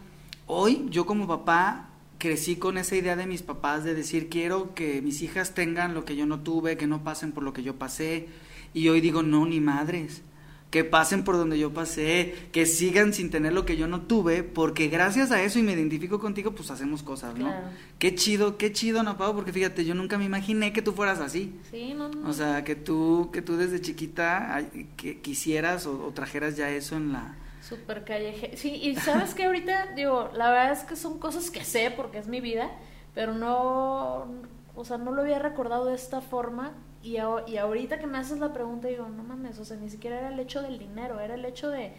Hoy 0.47 0.87
yo 0.91 1.06
como 1.06 1.27
papá 1.27 1.90
crecí 2.20 2.56
con 2.56 2.78
esa 2.78 2.94
idea 2.94 3.17
de 3.17 3.26
mis 3.26 3.43
papás 3.43 3.82
de 3.82 3.94
decir 3.94 4.28
quiero 4.28 4.75
que 4.75 5.02
mis 5.02 5.22
hijas 5.22 5.55
tengan 5.55 5.94
lo 5.94 6.05
que 6.05 6.14
yo 6.14 6.26
no 6.26 6.40
tuve, 6.40 6.76
que 6.76 6.87
no 6.87 7.02
pasen 7.02 7.32
por 7.32 7.43
lo 7.43 7.52
que 7.52 7.64
yo 7.64 7.76
pasé. 7.76 8.28
Y 8.75 8.88
hoy 8.88 9.00
digo, 9.00 9.25
no, 9.25 9.46
ni 9.46 9.58
madres. 9.58 10.22
Que 10.70 10.84
pasen 10.84 11.25
por 11.25 11.37
donde 11.37 11.58
yo 11.58 11.72
pasé, 11.72 12.32
que 12.52 12.64
sigan 12.64 13.12
sin 13.12 13.31
tener 13.31 13.52
lo 13.52 13.64
que 13.64 13.76
yo 13.76 13.88
no 13.88 14.02
tuve, 14.02 14.44
porque 14.44 14.87
gracias 14.87 15.32
a 15.32 15.43
eso 15.43 15.58
y 15.58 15.62
me 15.62 15.72
identifico 15.72 16.20
contigo, 16.20 16.52
pues 16.52 16.70
hacemos 16.70 17.02
cosas, 17.02 17.34
¿no? 17.37 17.52
Qué 17.99 18.14
chido, 18.14 18.56
qué 18.56 18.70
chido, 18.72 19.02
¿no, 19.02 19.17
Pau? 19.17 19.34
Porque 19.34 19.52
fíjate, 19.52 19.84
yo 19.84 19.96
nunca 19.96 20.17
me 20.17 20.26
imaginé 20.26 20.72
que 20.72 20.81
tú 20.81 20.93
fueras 20.93 21.19
así. 21.19 21.52
Sí, 21.72 21.93
no, 21.94 22.08
no. 22.08 22.28
O 22.28 22.32
sea, 22.32 22.62
que 22.62 22.76
tú, 22.76 23.31
que 23.32 23.43
tú 23.43 23.56
desde 23.56 23.81
chiquita 23.81 24.64
que 24.96 25.20
quisieras 25.20 25.87
o 25.87 26.12
trajeras 26.14 26.56
ya 26.56 26.70
eso 26.70 26.96
en 26.96 27.14
la, 27.14 27.34
Súper 27.70 28.05
calleje. 28.05 28.56
Sí, 28.56 28.75
y 28.75 28.96
sabes 28.96 29.32
que 29.34 29.46
ahorita, 29.46 29.93
digo, 29.96 30.31
la 30.34 30.50
verdad 30.50 30.72
es 30.72 30.84
que 30.84 30.96
son 30.96 31.19
cosas 31.19 31.50
que 31.50 31.64
sé 31.64 31.90
porque 31.90 32.19
es 32.19 32.26
mi 32.26 32.40
vida, 32.43 32.70
pero 33.14 33.32
no, 33.32 34.26
o 34.75 34.84
sea, 34.84 34.99
no 34.99 35.12
lo 35.12 35.22
había 35.22 35.38
recordado 35.38 35.87
de 35.87 35.94
esta 35.94 36.20
forma. 36.20 36.72
Y, 37.02 37.17
y 37.46 37.56
ahorita 37.56 37.99
que 37.99 38.06
me 38.06 38.19
haces 38.19 38.40
la 38.40 38.52
pregunta, 38.52 38.88
digo, 38.88 39.08
no 39.08 39.22
mames, 39.22 39.58
o 39.58 39.64
sea, 39.64 39.78
ni 39.78 39.88
siquiera 39.88 40.19
era 40.19 40.28
el 40.28 40.38
hecho 40.38 40.61
del 40.61 40.78
dinero, 40.78 41.19
era 41.19 41.34
el 41.34 41.44
hecho 41.46 41.70
de 41.70 41.94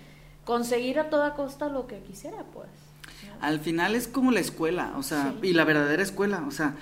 conseguir 0.46 1.00
a 1.00 1.10
toda 1.10 1.34
costa 1.34 1.70
lo 1.70 1.88
que 1.88 2.04
quisiera, 2.04 2.44
pues. 2.54 2.70
Al 3.40 3.60
final 3.60 3.96
es 3.96 4.08
como 4.08 4.32
la 4.32 4.40
escuela, 4.40 4.94
o 4.98 5.04
sea, 5.04 5.34
y 5.42 5.54
la 5.54 5.64
verdadera 5.64 6.04
escuela, 6.04 6.44
o 6.48 6.52
sea, 6.52 6.76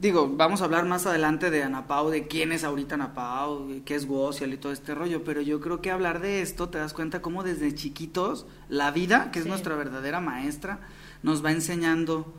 digo, 0.00 0.32
vamos 0.34 0.62
a 0.62 0.64
hablar 0.64 0.86
más 0.86 1.06
adelante 1.06 1.50
de 1.50 1.62
Anapau, 1.62 2.10
de 2.10 2.26
quién 2.26 2.52
es 2.52 2.64
ahorita 2.64 2.94
Anapau, 2.94 3.68
qué 3.84 3.94
es 3.94 4.06
Woziel 4.06 4.54
y 4.54 4.56
todo 4.56 4.72
este 4.72 4.94
rollo, 4.94 5.22
pero 5.24 5.42
yo 5.42 5.60
creo 5.60 5.80
que 5.80 5.90
hablar 5.90 6.20
de 6.20 6.40
esto 6.42 6.68
te 6.68 6.78
das 6.78 6.94
cuenta 6.94 7.20
cómo 7.20 7.42
desde 7.42 7.74
chiquitos 7.74 8.46
la 8.68 8.90
vida, 8.90 9.30
que 9.30 9.38
es 9.38 9.46
nuestra 9.46 9.76
verdadera 9.76 10.20
maestra, 10.20 10.80
nos 11.22 11.44
va 11.44 11.52
enseñando 11.52 12.32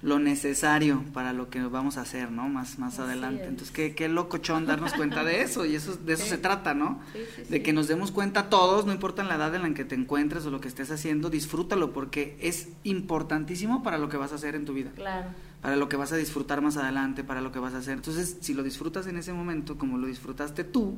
lo 0.00 0.20
necesario 0.20 1.02
para 1.12 1.32
lo 1.32 1.50
que 1.50 1.60
vamos 1.60 1.96
a 1.96 2.02
hacer, 2.02 2.30
¿no? 2.30 2.48
Más, 2.48 2.78
más 2.78 3.00
adelante. 3.00 3.46
Entonces, 3.46 3.72
qué, 3.72 3.96
qué 3.96 4.08
locochón 4.08 4.64
darnos 4.64 4.92
cuenta 4.92 5.24
de 5.24 5.42
eso, 5.42 5.66
y 5.66 5.74
eso, 5.74 5.96
de 5.96 6.12
eso 6.12 6.24
se 6.24 6.38
trata, 6.38 6.72
¿no? 6.72 7.00
de 7.48 7.62
que 7.64 7.72
nos 7.72 7.88
demos 7.88 8.12
cuenta 8.12 8.48
todos, 8.48 8.86
no 8.86 8.92
importa 8.92 9.24
la 9.24 9.34
edad 9.34 9.52
en 9.56 9.62
la 9.62 9.74
que 9.74 9.84
te 9.84 9.96
encuentres 9.96 10.46
o 10.46 10.50
lo 10.50 10.60
que 10.60 10.68
estés 10.68 10.92
haciendo, 10.92 11.30
disfrútalo, 11.30 11.92
porque 11.92 12.36
es 12.40 12.68
importantísimo 12.84 13.82
para 13.82 13.98
lo 13.98 14.08
que 14.08 14.16
vas 14.16 14.30
a 14.30 14.36
hacer 14.36 14.54
en 14.54 14.66
tu 14.66 14.72
vida. 14.72 14.92
Claro 14.94 15.30
para 15.60 15.76
lo 15.76 15.88
que 15.88 15.96
vas 15.96 16.12
a 16.12 16.16
disfrutar 16.16 16.60
más 16.60 16.76
adelante, 16.76 17.24
para 17.24 17.40
lo 17.40 17.52
que 17.52 17.58
vas 17.58 17.74
a 17.74 17.78
hacer. 17.78 17.94
Entonces, 17.94 18.38
si 18.40 18.54
lo 18.54 18.62
disfrutas 18.62 19.06
en 19.06 19.16
ese 19.16 19.32
momento, 19.32 19.76
como 19.76 19.98
lo 19.98 20.06
disfrutaste 20.06 20.64
tú, 20.64 20.96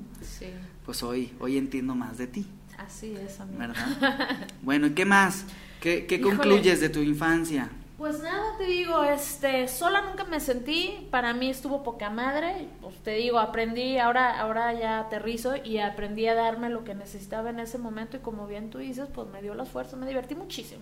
pues 0.85 1.03
hoy, 1.03 1.33
hoy 1.41 1.57
entiendo 1.57 1.95
más 1.95 2.19
de 2.19 2.27
ti. 2.27 2.47
Así 2.79 3.15
es, 3.15 3.41
amigo. 3.41 3.59
¿Verdad? 3.59 4.49
bueno, 4.63 4.87
¿y 4.87 4.91
qué 4.91 5.05
más? 5.05 5.45
¿Qué, 5.81 6.07
qué 6.07 6.21
concluyes 6.21 6.81
de 6.81 6.89
tu 6.89 7.01
infancia? 7.01 7.71
Pues 8.01 8.23
nada, 8.23 8.57
te 8.57 8.65
digo, 8.65 9.05
este, 9.05 9.69
sola 9.69 10.01
nunca 10.01 10.25
me 10.25 10.41
sentí, 10.41 11.07
para 11.11 11.35
mí 11.35 11.51
estuvo 11.51 11.83
poca 11.83 12.09
madre, 12.09 12.67
pues 12.81 12.97
te 13.03 13.11
digo, 13.11 13.39
aprendí, 13.39 13.99
ahora, 13.99 14.41
ahora 14.41 14.73
ya 14.73 15.01
aterrizo 15.01 15.57
y 15.63 15.77
aprendí 15.81 16.27
a 16.27 16.35
darme 16.35 16.71
lo 16.71 16.83
que 16.83 16.95
necesitaba 16.95 17.51
en 17.51 17.61
ese 17.61 17.77
momento 17.77 18.17
y 18.17 18.21
como 18.21 18.47
bien 18.47 18.71
tú 18.71 18.79
dices, 18.79 19.07
pues 19.13 19.29
me 19.29 19.43
dio 19.43 19.55
las 19.55 19.69
fuerzas, 19.69 20.01
me 20.01 20.07
divertí 20.07 20.35
muchísimo. 20.35 20.81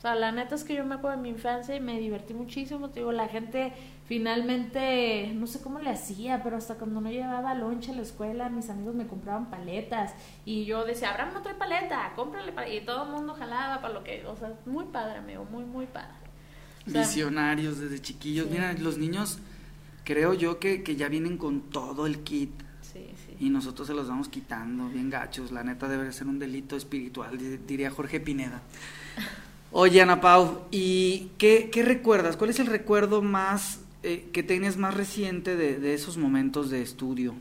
O 0.00 0.02
sea, 0.02 0.14
la 0.14 0.32
neta 0.32 0.54
es 0.54 0.64
que 0.64 0.74
yo 0.74 0.82
me 0.86 0.94
acuerdo 0.94 1.18
de 1.18 1.22
mi 1.22 1.28
infancia 1.28 1.76
y 1.76 1.80
me 1.80 2.00
divertí 2.00 2.32
muchísimo. 2.32 2.88
Te 2.88 3.00
digo, 3.00 3.12
la 3.12 3.28
gente 3.28 3.74
finalmente, 4.06 5.30
no 5.34 5.46
sé 5.46 5.60
cómo 5.60 5.78
le 5.78 5.90
hacía, 5.90 6.42
pero 6.42 6.56
hasta 6.56 6.76
cuando 6.76 7.02
no 7.02 7.10
llevaba 7.10 7.54
lonche 7.54 7.92
a 7.92 7.94
la 7.94 8.00
escuela, 8.00 8.48
mis 8.48 8.70
amigos 8.70 8.94
me 8.94 9.06
compraban 9.06 9.50
paletas. 9.50 10.14
Y 10.46 10.64
yo 10.64 10.86
decía, 10.86 11.10
Abraham, 11.10 11.34
no 11.34 11.42
trae 11.42 11.54
paleta, 11.54 12.14
cómprale 12.16 12.50
paleta. 12.52 12.74
Y 12.74 12.86
todo 12.86 13.04
el 13.04 13.10
mundo 13.10 13.34
jalaba 13.34 13.82
para 13.82 13.92
lo 13.92 14.02
que, 14.02 14.24
o 14.24 14.34
sea, 14.36 14.54
muy 14.64 14.86
padre, 14.86 15.18
amigo, 15.18 15.44
muy, 15.44 15.64
muy 15.64 15.84
padre. 15.84 16.14
Visionarios 16.86 17.78
desde 17.78 18.00
chiquillos. 18.00 18.48
Mira, 18.48 18.72
los 18.72 18.96
niños, 18.96 19.38
creo 20.04 20.32
yo 20.32 20.58
que, 20.58 20.82
que 20.82 20.96
ya 20.96 21.10
vienen 21.10 21.36
con 21.36 21.60
todo 21.68 22.06
el 22.06 22.20
kit. 22.20 22.52
Sí, 22.80 23.10
sí. 23.14 23.36
Y 23.38 23.50
nosotros 23.50 23.86
se 23.86 23.92
los 23.92 24.08
vamos 24.08 24.30
quitando, 24.30 24.88
bien 24.88 25.10
gachos. 25.10 25.52
La 25.52 25.62
neta 25.62 25.88
debe 25.88 26.10
ser 26.10 26.26
un 26.26 26.38
delito 26.38 26.74
espiritual, 26.74 27.36
diría 27.66 27.90
Jorge 27.90 28.18
Pineda. 28.18 28.62
Oye, 29.72 30.02
Ana 30.02 30.20
Pau, 30.20 30.62
¿y 30.72 31.30
qué, 31.38 31.70
recuerdas? 31.84 32.36
¿Cuál 32.36 32.50
es 32.50 32.58
el 32.58 32.66
recuerdo 32.66 33.22
más 33.22 33.78
eh, 34.02 34.28
que 34.32 34.42
tienes 34.42 34.76
más 34.76 34.94
reciente 34.94 35.54
de, 35.54 35.94
esos 35.94 36.16
momentos 36.16 36.70
de 36.70 36.82
estudio? 36.82 37.34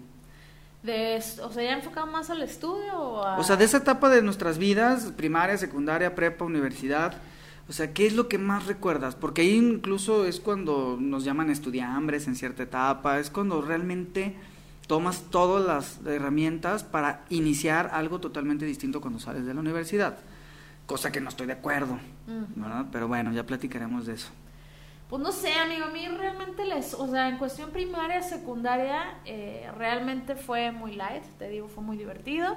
De, 0.83 1.19
o 1.41 1.51
sea, 1.51 1.63
ya 1.63 1.73
enfocado 1.73 2.05
más 2.05 2.29
al 2.29 2.43
estudio 2.43 2.93
o 2.93 3.39
O 3.39 3.43
sea, 3.43 3.55
de 3.55 3.65
esa 3.65 3.77
etapa 3.77 4.09
de 4.09 4.21
nuestras 4.21 4.59
vidas, 4.59 5.11
primaria, 5.17 5.57
secundaria, 5.57 6.13
prepa, 6.13 6.45
universidad, 6.45 7.15
o 7.67 7.73
sea, 7.73 7.93
¿qué 7.93 8.05
es 8.05 8.13
lo 8.13 8.27
que 8.27 8.37
más 8.37 8.67
recuerdas? 8.67 9.15
Porque 9.15 9.41
ahí 9.41 9.55
incluso 9.55 10.25
es 10.25 10.39
cuando 10.39 10.97
nos 10.99 11.23
llaman 11.23 11.49
estudiambres 11.49 12.27
en 12.27 12.35
cierta 12.35 12.61
etapa, 12.61 13.19
es 13.19 13.31
cuando 13.31 13.59
realmente 13.61 14.35
tomas 14.85 15.23
todas 15.31 15.65
las 15.65 16.05
herramientas 16.05 16.83
para 16.83 17.25
iniciar 17.29 17.89
algo 17.91 18.19
totalmente 18.19 18.65
distinto 18.65 19.01
cuando 19.01 19.19
sales 19.19 19.47
de 19.47 19.53
la 19.55 19.59
universidad 19.61 20.19
cosa 20.89 21.11
que 21.11 21.21
no 21.21 21.29
estoy 21.29 21.45
de 21.45 21.53
acuerdo, 21.53 21.99
¿verdad? 22.55 22.85
Pero 22.91 23.07
bueno, 23.07 23.31
ya 23.31 23.45
platicaremos 23.45 24.05
de 24.05 24.13
eso. 24.13 24.29
Pues 25.09 25.23
no 25.23 25.31
sé, 25.31 25.51
amigo, 25.53 25.85
a 25.85 25.89
mí 25.89 26.07
realmente 26.07 26.65
les, 26.65 26.93
o 26.93 27.07
sea, 27.07 27.29
en 27.29 27.37
cuestión 27.37 27.71
primaria, 27.71 28.21
secundaria, 28.21 29.17
eh, 29.25 29.67
realmente 29.75 30.35
fue 30.35 30.71
muy 30.71 30.95
light, 30.95 31.23
te 31.39 31.49
digo, 31.49 31.67
fue 31.67 31.83
muy 31.83 31.97
divertido. 31.97 32.55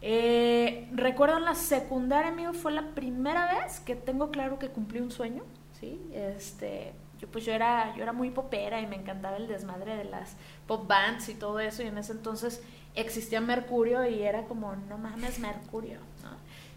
Eh, 0.00 0.88
recuerdo 0.92 1.38
en 1.38 1.44
la 1.44 1.56
secundaria, 1.56 2.30
amigo, 2.30 2.52
fue 2.52 2.70
la 2.70 2.90
primera 2.90 3.52
vez 3.52 3.80
que 3.80 3.96
tengo 3.96 4.30
claro 4.30 4.60
que 4.60 4.68
cumplí 4.68 5.00
un 5.00 5.10
sueño, 5.10 5.42
¿sí? 5.80 6.00
Este, 6.12 6.92
yo 7.18 7.26
pues 7.26 7.44
yo 7.44 7.52
era, 7.52 7.92
yo 7.96 8.04
era 8.04 8.12
muy 8.12 8.30
popera 8.30 8.80
y 8.80 8.86
me 8.86 8.94
encantaba 8.94 9.36
el 9.36 9.48
desmadre 9.48 9.96
de 9.96 10.04
las 10.04 10.36
pop 10.68 10.86
bands 10.86 11.28
y 11.28 11.34
todo 11.34 11.58
eso, 11.58 11.82
y 11.82 11.86
en 11.86 11.98
ese 11.98 12.12
entonces 12.12 12.62
existía 12.94 13.40
Mercurio 13.40 14.08
y 14.08 14.22
era 14.22 14.44
como, 14.44 14.76
no 14.76 14.98
mames, 14.98 15.40
Mercurio, 15.40 15.98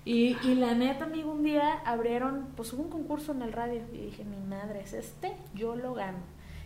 y, 0.04 0.36
la 0.56 0.74
neta, 0.74 1.06
amigo, 1.06 1.32
un 1.32 1.44
día 1.44 1.80
abrieron, 1.86 2.48
pues 2.56 2.74
hubo 2.74 2.84
un 2.84 2.90
concurso 2.90 3.34
en 3.34 3.44
el 3.44 3.54
radio 3.54 3.84
y 3.94 3.98
dije, 3.98 4.24
mi 4.24 4.38
madre 4.38 4.82
es 4.82 4.94
este, 4.94 5.36
yo 5.54 5.76
lo 5.76 5.94
gano. 5.94 6.18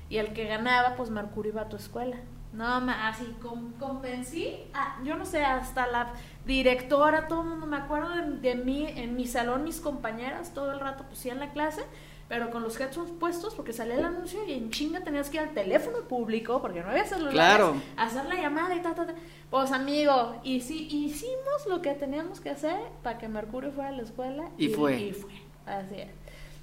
Y 0.09 0.17
el 0.17 0.33
que 0.33 0.45
ganaba, 0.45 0.95
pues 0.95 1.09
Mercurio 1.09 1.51
iba 1.51 1.63
a 1.63 1.69
tu 1.69 1.75
escuela, 1.75 2.17
No, 2.53 2.65
así 2.65 3.35
convencí, 3.79 4.57
yo 5.03 5.17
no 5.17 5.25
sé, 5.25 5.43
hasta 5.43 5.87
la 5.87 6.13
directora, 6.45 7.27
todo 7.27 7.41
el 7.41 7.49
mundo, 7.49 7.65
me 7.65 7.75
acuerdo 7.75 8.09
de, 8.09 8.55
mí, 8.55 8.87
en 8.87 9.15
mi 9.17 9.27
salón, 9.27 9.65
mis 9.65 9.81
compañeras, 9.81 10.53
todo 10.53 10.71
el 10.71 10.79
rato 10.79 11.03
pues 11.09 11.25
la 11.25 11.51
clase, 11.51 11.81
pero 12.27 12.49
con 12.49 12.63
los 12.63 12.79
headphones 12.79 13.11
puestos, 13.19 13.53
porque 13.53 13.73
salía 13.73 13.95
el 13.95 14.05
anuncio 14.05 14.39
y 14.47 14.53
en 14.53 14.71
chinga 14.71 15.03
tenías 15.03 15.29
que 15.29 15.37
ir 15.37 15.43
al 15.43 15.53
teléfono 15.53 15.99
público, 16.07 16.61
porque 16.61 16.81
no 16.81 16.89
había 16.89 17.05
celular 17.05 17.33
claro. 17.33 17.75
hacer 17.97 18.25
la 18.25 18.35
llamada 18.35 18.75
y 18.75 18.81
ta, 18.81 18.95
ta, 18.95 19.05
ta. 19.05 19.15
Pues 19.49 19.71
amigo, 19.71 20.39
y 20.43 20.61
sí, 20.61 20.87
hicimos 20.89 21.67
lo 21.69 21.81
que 21.81 21.93
teníamos 21.93 22.39
que 22.39 22.49
hacer 22.49 22.79
para 23.03 23.17
que 23.17 23.27
Mercurio 23.27 23.71
fuera 23.71 23.89
a 23.89 23.93
la 23.93 24.03
escuela. 24.03 24.49
Y, 24.57 24.69
fue. 24.69 24.99
Y 24.99 25.13
fue, 25.13 25.31
así 25.65 25.95
es. 25.95 26.09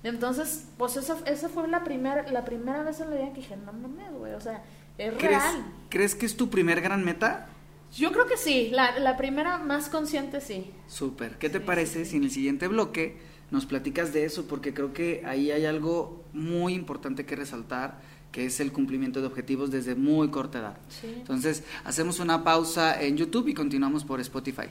Entonces, 0.02 0.66
pues 0.78 0.96
esa, 0.96 1.18
esa 1.26 1.48
fue 1.48 1.68
la, 1.68 1.84
primera 1.84 2.26
la 2.28 2.44
primera 2.44 2.82
vez 2.82 2.98
en 3.00 3.10
la 3.10 3.16
vida 3.16 3.28
que 3.28 3.40
dije, 3.40 3.56
no 3.56 3.72
mames, 3.72 4.12
güey, 4.12 4.34
o 4.34 4.40
sea 4.40 4.62
es 4.98 5.20
real. 5.20 5.64
¿Crees 5.88 6.14
que 6.14 6.26
es 6.26 6.36
tu 6.36 6.50
primer 6.50 6.80
gran 6.80 7.04
meta? 7.04 7.48
Yo 7.94 8.12
creo 8.12 8.26
que 8.26 8.36
sí, 8.36 8.70
la, 8.72 8.98
la 8.98 9.16
primera 9.16 9.58
más 9.58 9.88
consciente 9.88 10.40
sí. 10.40 10.70
Súper. 10.86 11.38
¿Qué 11.38 11.50
te 11.50 11.60
parece 11.60 12.04
si 12.04 12.16
en 12.16 12.24
el 12.24 12.30
siguiente 12.30 12.68
bloque 12.68 13.18
nos 13.52 13.66
platicas 13.66 14.12
de 14.12 14.24
eso? 14.24 14.46
Porque 14.48 14.74
creo 14.74 14.92
que 14.92 15.22
ahí 15.24 15.52
hay 15.52 15.64
algo 15.64 16.24
muy 16.32 16.74
importante 16.74 17.24
que 17.24 17.36
resaltar, 17.36 18.00
que 18.32 18.46
es 18.46 18.58
el 18.58 18.72
cumplimiento 18.72 19.20
de 19.20 19.28
objetivos 19.28 19.70
desde 19.70 19.94
muy 19.94 20.30
corta 20.30 20.58
edad. 20.58 20.78
Sí. 20.88 21.14
Entonces, 21.18 21.62
hacemos 21.84 22.18
una 22.18 22.42
pausa 22.42 23.00
en 23.00 23.16
YouTube 23.16 23.46
y 23.46 23.54
continuamos 23.54 24.04
por 24.04 24.20
Spotify. 24.20 24.66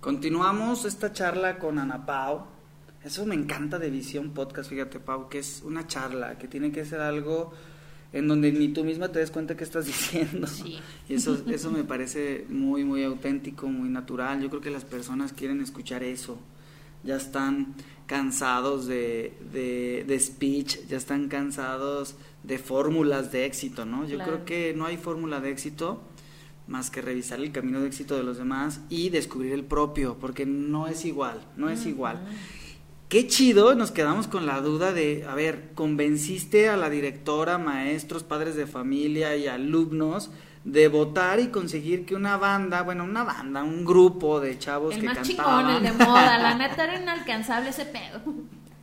Continuamos 0.00 0.86
esta 0.86 1.12
charla 1.12 1.58
con 1.58 1.78
Ana 1.78 2.06
Pau 2.06 2.46
eso 3.04 3.26
me 3.26 3.34
encanta 3.34 3.80
de 3.80 3.90
Visión 3.90 4.30
Podcast, 4.30 4.70
fíjate, 4.70 5.00
Pau, 5.00 5.28
que 5.28 5.40
es 5.40 5.62
una 5.64 5.88
charla, 5.88 6.38
que 6.38 6.46
tiene 6.46 6.70
que 6.70 6.84
ser 6.84 7.00
algo 7.00 7.52
en 8.12 8.28
donde 8.28 8.52
ni 8.52 8.68
tú 8.68 8.84
misma 8.84 9.10
te 9.10 9.18
des 9.18 9.30
cuenta 9.30 9.56
qué 9.56 9.64
estás 9.64 9.86
diciendo. 9.86 10.46
Sí. 10.46 10.78
Y 11.08 11.14
eso, 11.14 11.42
eso 11.48 11.70
me 11.70 11.84
parece 11.84 12.46
muy, 12.48 12.84
muy 12.84 13.02
auténtico, 13.04 13.68
muy 13.68 13.88
natural. 13.88 14.40
Yo 14.42 14.50
creo 14.50 14.60
que 14.60 14.70
las 14.70 14.84
personas 14.84 15.32
quieren 15.32 15.60
escuchar 15.60 16.02
eso. 16.02 16.38
Ya 17.04 17.16
están 17.16 17.74
cansados 18.06 18.86
de, 18.86 19.32
de, 19.52 20.20
speech, 20.20 20.86
ya 20.88 20.96
están 20.96 21.28
cansados 21.28 22.14
de 22.42 22.58
fórmulas 22.58 23.32
de 23.32 23.46
éxito, 23.46 23.86
¿no? 23.86 24.06
Yo 24.06 24.18
creo 24.18 24.44
que 24.44 24.74
no 24.76 24.86
hay 24.86 24.98
fórmula 24.98 25.40
de 25.40 25.50
éxito 25.50 26.02
más 26.68 26.90
que 26.90 27.00
revisar 27.02 27.40
el 27.40 27.50
camino 27.50 27.80
de 27.80 27.88
éxito 27.88 28.16
de 28.16 28.22
los 28.22 28.38
demás 28.38 28.80
y 28.88 29.08
descubrir 29.08 29.52
el 29.52 29.64
propio, 29.64 30.16
porque 30.20 30.46
no 30.46 30.86
es 30.86 31.04
igual, 31.04 31.40
no 31.56 31.70
es 31.70 31.86
igual 31.86 32.20
qué 33.12 33.26
chido, 33.26 33.74
nos 33.74 33.90
quedamos 33.90 34.26
con 34.26 34.46
la 34.46 34.62
duda 34.62 34.90
de, 34.90 35.26
a 35.28 35.34
ver, 35.34 35.72
convenciste 35.74 36.70
a 36.70 36.78
la 36.78 36.88
directora, 36.88 37.58
maestros, 37.58 38.22
padres 38.22 38.56
de 38.56 38.66
familia 38.66 39.36
y 39.36 39.46
alumnos 39.46 40.30
de 40.64 40.88
votar 40.88 41.38
y 41.38 41.48
conseguir 41.48 42.06
que 42.06 42.14
una 42.14 42.38
banda, 42.38 42.80
bueno, 42.80 43.04
una 43.04 43.22
banda, 43.22 43.62
un 43.64 43.84
grupo 43.84 44.40
de 44.40 44.58
chavos 44.58 44.94
el 44.94 45.02
que 45.02 45.06
más 45.08 45.28
chingón, 45.28 45.68
el 45.68 45.82
de 45.82 45.92
moda, 45.92 46.38
la 46.38 46.54
neta 46.58 46.84
era 46.84 47.02
inalcanzable 47.02 47.68
ese 47.68 47.84
pedo. 47.84 48.22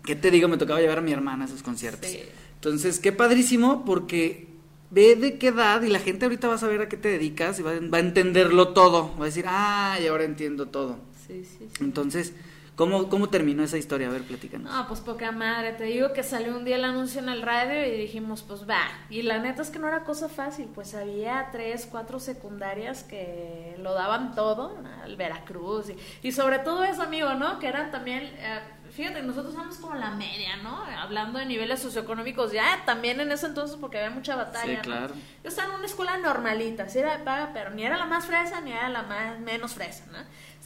¿Qué 0.03 0.15
te 0.15 0.29
digo? 0.29 0.47
Me 0.47 0.57
tocaba 0.57 0.79
llevar 0.79 0.99
a 0.99 1.01
mi 1.01 1.11
hermana 1.11 1.45
a 1.45 1.47
esos 1.47 1.63
conciertos. 1.63 2.11
Entonces, 2.53 2.99
qué 2.99 3.11
padrísimo 3.11 3.83
porque 3.83 4.47
ve 4.91 5.15
de 5.15 5.39
qué 5.39 5.47
edad 5.47 5.81
y 5.81 5.87
la 5.87 5.97
gente 5.97 6.25
ahorita 6.25 6.47
va 6.47 6.53
a 6.53 6.59
saber 6.59 6.81
a 6.81 6.87
qué 6.87 6.97
te 6.97 7.07
dedicas 7.07 7.57
y 7.57 7.63
va, 7.63 7.71
va 7.91 7.97
a 7.97 8.01
entenderlo 8.01 8.73
todo. 8.73 9.11
Va 9.17 9.23
a 9.23 9.25
decir, 9.25 9.45
ah, 9.47 9.97
y 9.99 10.05
ahora 10.05 10.23
entiendo 10.23 10.67
todo. 10.67 10.99
Sí, 11.25 11.43
sí, 11.45 11.67
sí. 11.67 11.83
Entonces, 11.83 12.33
¿Cómo, 12.79 13.09
¿Cómo 13.09 13.27
terminó 13.27 13.61
esa 13.61 13.77
historia? 13.77 14.07
A 14.07 14.11
ver, 14.11 14.23
platícanos. 14.23 14.71
No, 14.71 14.87
pues 14.87 15.01
poca 15.01 15.33
madre. 15.33 15.73
Te 15.73 15.83
digo 15.83 16.13
que 16.13 16.23
salió 16.23 16.55
un 16.55 16.63
día 16.63 16.77
el 16.77 16.85
anuncio 16.85 17.19
en 17.19 17.27
el 17.27 17.41
radio 17.41 17.85
y 17.85 17.91
dijimos, 17.99 18.41
pues 18.41 18.61
va. 18.61 18.87
Y 19.09 19.21
la 19.23 19.37
neta 19.39 19.63
es 19.63 19.69
que 19.69 19.79
no 19.79 19.89
era 19.89 20.05
cosa 20.05 20.29
fácil. 20.29 20.69
Pues 20.73 20.95
había 20.95 21.49
tres, 21.51 21.89
cuatro 21.91 22.21
secundarias 22.21 23.03
que 23.03 23.75
lo 23.79 23.93
daban 23.93 24.33
todo, 24.33 24.77
al 25.03 25.17
Veracruz. 25.17 25.87
Y, 26.23 26.31
sobre 26.31 26.59
todo 26.59 26.85
eso, 26.85 27.01
amigo, 27.01 27.33
¿no? 27.33 27.59
Que 27.59 27.67
eran 27.67 27.91
también... 27.91 28.23
Eh, 28.23 28.61
fíjate, 28.91 29.23
nosotros 29.23 29.53
somos 29.53 29.75
como 29.75 29.95
la 29.95 30.11
media, 30.11 30.55
¿no? 30.63 30.81
Hablando 31.01 31.37
de 31.37 31.47
niveles 31.47 31.81
socioeconómicos, 31.81 32.53
ya 32.53 32.83
también 32.85 33.19
en 33.19 33.29
ese 33.33 33.47
entonces, 33.47 33.75
porque 33.75 33.97
había 33.97 34.11
mucha 34.11 34.37
batalla. 34.37 34.81
Sí, 34.81 34.81
claro. 34.81 35.13
Yo 35.43 35.49
estaba 35.49 35.73
en 35.73 35.79
una 35.79 35.85
escuela 35.85 36.17
normalita, 36.17 36.87
sí 36.87 36.99
era 36.99 37.17
de 37.17 37.25
paga, 37.25 37.51
pero 37.53 37.71
ni 37.71 37.83
era 37.83 37.97
la 37.97 38.05
más 38.05 38.25
fresa 38.25 38.61
ni 38.61 38.71
era 38.71 38.87
la 38.87 39.03
más 39.03 39.37
menos 39.39 39.73
fresa, 39.73 40.05
¿no? 40.13 40.19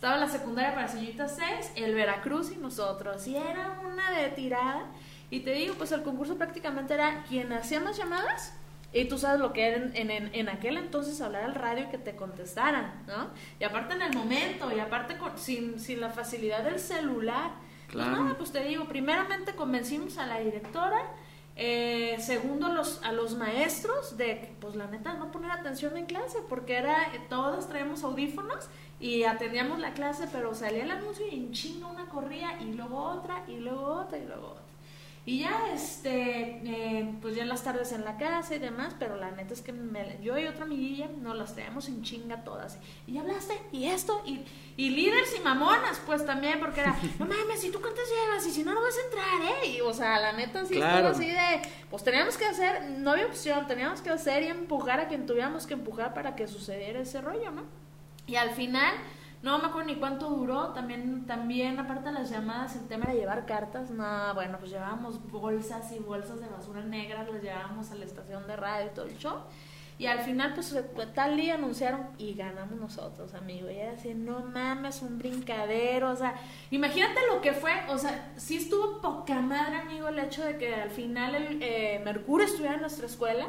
Estaba 0.03 0.17
la 0.17 0.27
secundaria 0.27 0.75
para 0.75 0.89
señoritas 0.89 1.37
6, 1.37 1.71
el 1.77 1.95
Veracruz 1.95 2.51
y 2.51 2.57
nosotros. 2.57 3.25
Y 3.25 3.37
era 3.37 3.79
una 3.89 4.11
de 4.11 4.27
tirada. 4.31 4.87
Y 5.29 5.39
te 5.39 5.53
digo, 5.53 5.75
pues 5.75 5.93
el 5.93 6.03
concurso 6.03 6.35
prácticamente 6.35 6.93
era 6.93 7.23
quien 7.29 7.53
hacía 7.53 7.79
más 7.79 7.95
llamadas 7.95 8.53
y 8.91 9.05
tú 9.05 9.17
sabes 9.17 9.39
lo 9.39 9.53
que 9.53 9.65
era 9.65 9.77
en, 9.77 10.11
en, 10.11 10.35
en, 10.35 10.49
aquel 10.49 10.75
entonces 10.75 11.21
hablar 11.21 11.45
al 11.45 11.55
radio 11.55 11.85
y 11.85 11.87
que 11.87 11.97
te 11.97 12.17
contestaran, 12.17 13.05
¿no? 13.07 13.29
Y 13.61 13.63
aparte 13.63 13.93
en 13.93 14.01
el 14.01 14.13
momento, 14.13 14.75
y 14.75 14.81
aparte 14.81 15.17
con, 15.17 15.37
sin, 15.37 15.79
sin 15.79 16.01
la 16.01 16.09
facilidad 16.09 16.65
del 16.65 16.81
celular. 16.81 17.51
Pues 17.85 18.05
claro. 18.05 18.35
pues 18.37 18.51
te 18.51 18.61
digo, 18.61 18.89
primeramente 18.89 19.55
convencimos 19.55 20.17
a 20.17 20.25
la 20.25 20.39
directora, 20.39 20.99
eh, 21.55 22.17
segundo 22.19 22.67
los, 22.67 23.01
a 23.03 23.13
los 23.13 23.37
maestros 23.37 24.17
de 24.17 24.53
pues 24.59 24.75
la 24.75 24.87
neta, 24.87 25.13
no 25.13 25.31
poner 25.31 25.51
atención 25.51 25.95
en 25.95 26.07
clase, 26.07 26.39
porque 26.49 26.75
era, 26.75 26.97
todos 27.29 27.69
traemos 27.69 28.03
audífonos 28.03 28.67
y 29.03 29.25
atendíamos 29.25 29.79
la 29.79 29.93
clase, 29.93 30.29
pero 30.31 30.55
salía 30.55 30.85
el 30.85 30.91
anuncio 30.91 31.27
y 31.29 31.35
en 31.35 31.51
chinga 31.51 31.87
una 31.87 32.05
corría 32.05 32.57
y 32.61 32.71
luego 32.71 33.03
otra 33.03 33.43
y 33.49 33.57
luego 33.57 33.85
otra 33.95 34.17
y 34.17 34.25
luego 34.25 34.51
otra. 34.51 34.63
Y 35.25 35.39
ya, 35.39 35.73
este, 35.73 36.61
eh, 36.65 37.13
pues 37.21 37.35
ya 37.35 37.43
en 37.43 37.49
las 37.49 37.65
tardes 37.65 37.91
en 37.91 38.05
la 38.05 38.17
casa 38.17 38.55
y 38.55 38.59
demás, 38.59 38.95
pero 38.97 39.17
la 39.17 39.31
neta 39.31 39.53
es 39.53 39.61
que 39.61 39.73
yo 40.21 40.37
y 40.37 40.47
otra 40.47 40.63
amiguilla 40.63 41.09
nos 41.21 41.35
las 41.35 41.53
traemos 41.53 41.89
en 41.89 42.01
chinga 42.01 42.45
todas. 42.45 42.77
Y 43.05 43.13
ya 43.13 43.21
hablaste, 43.21 43.59
y 43.73 43.87
esto, 43.89 44.21
y, 44.25 44.45
y 44.77 44.89
líderes 44.91 45.35
y 45.37 45.41
mamonas, 45.41 46.01
pues 46.05 46.25
también, 46.25 46.61
porque 46.61 46.79
era, 46.79 46.95
no 47.19 47.25
mames, 47.25 47.59
si 47.59 47.71
tú 47.71 47.81
cuántas 47.81 48.05
llevas, 48.09 48.47
y 48.47 48.51
si 48.51 48.63
no, 48.63 48.73
no 48.73 48.81
vas 48.81 48.97
a 48.97 49.01
entrar, 49.01 49.63
¿eh? 49.63 49.67
Y, 49.67 49.81
o 49.81 49.93
sea, 49.93 50.17
la 50.17 50.31
neta 50.31 50.65
sí 50.65 50.75
claro. 50.75 51.09
así 51.09 51.27
de, 51.27 51.61
pues 51.89 52.05
teníamos 52.05 52.37
que 52.37 52.45
hacer, 52.45 52.89
no 52.89 53.11
había 53.11 53.25
opción, 53.25 53.67
teníamos 53.67 54.01
que 54.01 54.11
hacer 54.11 54.43
y 54.43 54.47
empujar 54.47 55.01
a 55.01 55.09
quien 55.09 55.25
tuviéramos 55.25 55.67
que 55.67 55.73
empujar 55.73 56.13
para 56.13 56.37
que 56.37 56.47
sucediera 56.47 57.01
ese 57.01 57.19
rollo, 57.19 57.51
¿no? 57.51 57.83
Y 58.25 58.35
al 58.35 58.51
final, 58.51 58.93
no 59.41 59.59
me 59.59 59.65
acuerdo 59.65 59.87
ni 59.87 59.95
cuánto 59.95 60.29
duró, 60.29 60.69
también, 60.69 61.25
también 61.25 61.79
aparte 61.79 62.09
de 62.09 62.13
las 62.13 62.29
llamadas, 62.29 62.75
el 62.75 62.87
tema 62.87 63.05
era 63.05 63.13
llevar 63.13 63.45
cartas, 63.45 63.89
no, 63.91 64.33
bueno, 64.33 64.57
pues 64.59 64.71
llevábamos 64.71 65.19
bolsas 65.29 65.91
y 65.91 65.99
bolsas 65.99 66.39
de 66.39 66.47
basura 66.47 66.81
negra, 66.81 67.23
las 67.23 67.41
llevábamos 67.41 67.91
a 67.91 67.95
la 67.95 68.05
estación 68.05 68.47
de 68.47 68.55
radio 68.55 68.87
y 68.87 68.93
todo 68.93 69.05
el 69.05 69.17
show. 69.17 69.39
Y 69.99 70.07
al 70.07 70.19
final, 70.21 70.53
pues 70.55 70.75
tal 71.13 71.37
día 71.37 71.53
anunciaron 71.53 72.07
y 72.17 72.33
ganamos 72.33 72.79
nosotros, 72.79 73.33
amigo. 73.35 73.69
Y 73.69 73.75
era 73.75 73.91
así, 73.91 74.13
no 74.13 74.39
mames, 74.39 75.01
un 75.03 75.19
brincadero. 75.19 76.09
O 76.09 76.15
sea, 76.15 76.33
imagínate 76.71 77.19
lo 77.31 77.41
que 77.41 77.53
fue. 77.53 77.71
O 77.89 77.97
sea, 77.97 78.33
sí 78.35 78.57
estuvo 78.57 79.01
poca 79.01 79.39
madre, 79.39 79.77
amigo, 79.77 80.07
el 80.07 80.17
hecho 80.19 80.43
de 80.43 80.57
que 80.57 80.73
al 80.73 80.89
final 80.89 81.35
el 81.35 81.59
eh, 81.61 82.01
Mercurio 82.03 82.47
estuviera 82.47 82.75
en 82.75 82.81
nuestra 82.81 83.05
escuela 83.05 83.47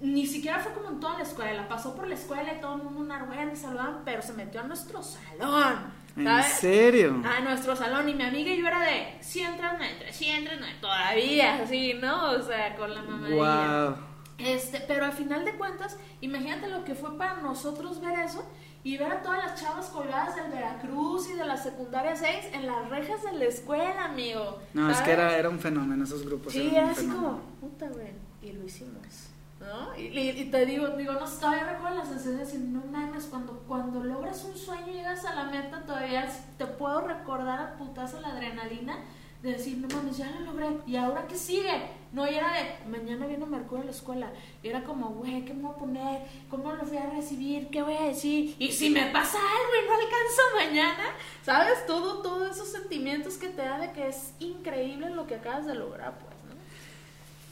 ni 0.00 0.26
siquiera 0.26 0.58
fue 0.58 0.72
como 0.72 0.90
en 0.90 1.00
toda 1.00 1.16
la 1.16 1.22
escuela, 1.22 1.68
pasó 1.68 1.94
por 1.94 2.06
la 2.06 2.14
escuela 2.14 2.54
y 2.54 2.60
todo 2.60 2.76
el 2.76 2.82
mundo 2.82 3.00
una 3.00 3.18
rueda 3.20 3.50
y 3.52 3.56
saludaban, 3.56 4.02
pero 4.04 4.20
se 4.22 4.34
metió 4.34 4.60
a 4.60 4.64
nuestro 4.64 5.02
salón. 5.02 6.06
¿En 6.16 6.42
serio? 6.44 7.22
A 7.24 7.40
nuestro 7.40 7.76
salón 7.76 8.08
y 8.08 8.14
mi 8.14 8.24
amiga 8.24 8.50
y 8.50 8.58
yo 8.58 8.66
era 8.66 8.80
de, 8.80 9.18
si 9.20 9.40
entras, 9.40 9.78
no 9.78 9.84
entres, 9.84 10.16
si 10.16 10.26
entras, 10.28 10.58
no 10.58 10.66
todavía, 10.80 11.62
así, 11.62 11.94
¿no? 11.94 12.30
O 12.30 12.42
sea, 12.42 12.74
con 12.76 12.94
la 12.94 13.02
mamá. 13.02 13.28
Wow. 13.28 13.96
Este, 14.38 14.80
pero 14.86 15.06
al 15.06 15.12
final 15.12 15.44
de 15.44 15.52
cuentas, 15.52 15.96
imagínate 16.20 16.68
lo 16.68 16.84
que 16.84 16.94
fue 16.94 17.16
para 17.16 17.40
nosotros 17.40 18.00
ver 18.00 18.18
eso 18.18 18.46
y 18.82 18.98
ver 18.98 19.12
a 19.12 19.22
todas 19.22 19.44
las 19.44 19.60
chavas 19.60 19.86
colgadas 19.86 20.36
del 20.36 20.50
Veracruz 20.50 21.28
y 21.30 21.34
de 21.34 21.44
la 21.44 21.56
secundaria 21.56 22.14
6 22.14 22.50
en 22.52 22.66
las 22.66 22.88
rejas 22.88 23.22
de 23.22 23.32
la 23.32 23.46
escuela, 23.46 24.04
amigo. 24.04 24.60
No, 24.74 24.90
es 24.90 24.98
que 24.98 25.10
era, 25.10 25.36
era 25.36 25.48
un 25.48 25.58
fenómeno 25.58 26.04
esos 26.04 26.24
grupos. 26.24 26.52
Sí, 26.52 26.70
era, 26.72 26.90
así 26.90 27.06
como, 27.06 27.40
puta, 27.60 27.88
güey, 27.88 28.12
y 28.42 28.52
lo 28.52 28.64
hicimos. 28.64 29.30
¿No? 29.60 29.96
Y, 29.98 30.44
te 30.50 30.66
digo, 30.66 30.88
digo, 30.88 31.14
no, 31.14 31.26
todavía 31.26 31.72
recuerdo 31.72 31.98
la 31.98 32.04
sensación 32.04 32.72
de 32.72 32.78
no 32.78 32.84
mames, 32.90 33.24
cuando, 33.24 33.64
cuando 33.66 34.02
logras 34.04 34.44
un 34.44 34.56
sueño 34.56 34.88
y 34.88 34.94
llegas 34.94 35.24
a 35.24 35.34
la 35.34 35.44
meta, 35.44 35.82
todavía 35.86 36.28
te 36.58 36.66
puedo 36.66 37.00
recordar 37.02 37.60
a 37.60 37.76
putazo 37.76 38.20
la 38.20 38.28
adrenalina 38.28 38.98
de 39.42 39.52
decir, 39.52 39.78
no 39.78 39.88
mames, 39.88 40.16
ya 40.16 40.30
lo 40.30 40.40
logré, 40.40 40.78
¿y 40.86 40.96
ahora 40.96 41.26
qué 41.26 41.36
sigue? 41.36 41.90
No, 42.12 42.26
y 42.26 42.34
era 42.34 42.52
de, 42.52 42.88
mañana 42.88 43.26
viene 43.26 43.44
Mercurio 43.46 43.82
a 43.82 43.86
la 43.86 43.90
escuela, 43.90 44.32
y 44.62 44.68
era 44.68 44.82
como, 44.84 45.10
güey, 45.10 45.44
¿qué 45.44 45.52
me 45.52 45.62
voy 45.62 45.72
a 45.72 45.78
poner? 45.78 46.22
¿Cómo 46.48 46.72
lo 46.72 46.84
voy 46.84 46.96
a 46.96 47.10
recibir? 47.10 47.68
¿Qué 47.68 47.82
voy 47.82 47.94
a 47.94 48.04
decir? 48.04 48.56
Y 48.58 48.72
si 48.72 48.90
me 48.90 49.06
pasa 49.06 49.38
algo 49.38 49.72
y 49.82 49.86
no 49.86 49.94
alcanzo 49.94 50.42
mañana, 50.56 51.04
¿sabes? 51.42 51.86
Todo, 51.86 52.22
todos 52.22 52.50
esos 52.50 52.68
sentimientos 52.68 53.36
que 53.36 53.48
te 53.48 53.62
da 53.62 53.78
de 53.78 53.92
que 53.92 54.08
es 54.08 54.32
increíble 54.38 55.10
lo 55.10 55.26
que 55.26 55.36
acabas 55.36 55.66
de 55.66 55.74
lograr, 55.74 56.18
pues. 56.18 56.25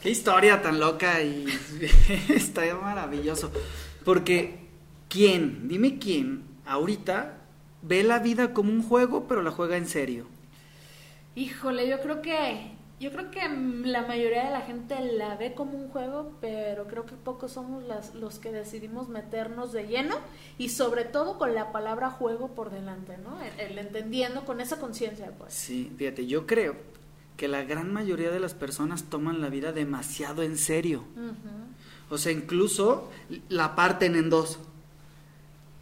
Qué 0.05 0.11
historia 0.11 0.61
tan 0.61 0.79
loca 0.79 1.19
y 1.23 1.47
está 2.29 2.61
maravilloso. 2.75 3.51
Porque, 4.03 4.59
¿quién? 5.09 5.67
Dime 5.67 5.97
quién 5.97 6.43
ahorita 6.63 7.39
ve 7.81 8.03
la 8.03 8.19
vida 8.19 8.53
como 8.53 8.71
un 8.71 8.83
juego, 8.83 9.27
pero 9.27 9.41
la 9.41 9.49
juega 9.49 9.77
en 9.77 9.87
serio. 9.87 10.27
Híjole, 11.33 11.89
yo 11.89 12.01
creo 12.01 12.21
que 12.21 12.73
Yo 12.99 13.11
creo 13.11 13.31
que 13.31 13.49
la 13.49 14.03
mayoría 14.03 14.45
de 14.45 14.51
la 14.51 14.61
gente 14.61 14.95
la 14.99 15.37
ve 15.37 15.55
como 15.55 15.75
un 15.75 15.89
juego, 15.89 16.33
pero 16.39 16.85
creo 16.85 17.07
que 17.07 17.15
pocos 17.15 17.53
somos 17.53 17.83
las, 17.83 18.13
los 18.13 18.37
que 18.37 18.51
decidimos 18.51 19.09
meternos 19.09 19.73
de 19.73 19.87
lleno 19.87 20.17
y 20.59 20.69
sobre 20.69 21.05
todo 21.05 21.39
con 21.39 21.55
la 21.55 21.71
palabra 21.71 22.11
juego 22.11 22.49
por 22.49 22.69
delante, 22.69 23.17
¿no? 23.17 23.39
El, 23.57 23.79
entendiendo 23.79 24.45
con 24.45 24.61
esa 24.61 24.79
conciencia, 24.79 25.31
pues. 25.35 25.51
Sí, 25.51 25.91
fíjate, 25.97 26.27
yo 26.27 26.45
creo 26.45 26.75
que 27.37 27.47
la 27.47 27.63
gran 27.63 27.91
mayoría 27.91 28.31
de 28.31 28.39
las 28.39 28.53
personas 28.53 29.03
toman 29.03 29.41
la 29.41 29.49
vida 29.49 29.71
demasiado 29.71 30.43
en 30.43 30.57
serio. 30.57 31.03
O 32.09 32.17
sea, 32.17 32.31
incluso 32.31 33.11
la 33.49 33.75
parten 33.75 34.15
en 34.15 34.29
dos. 34.29 34.59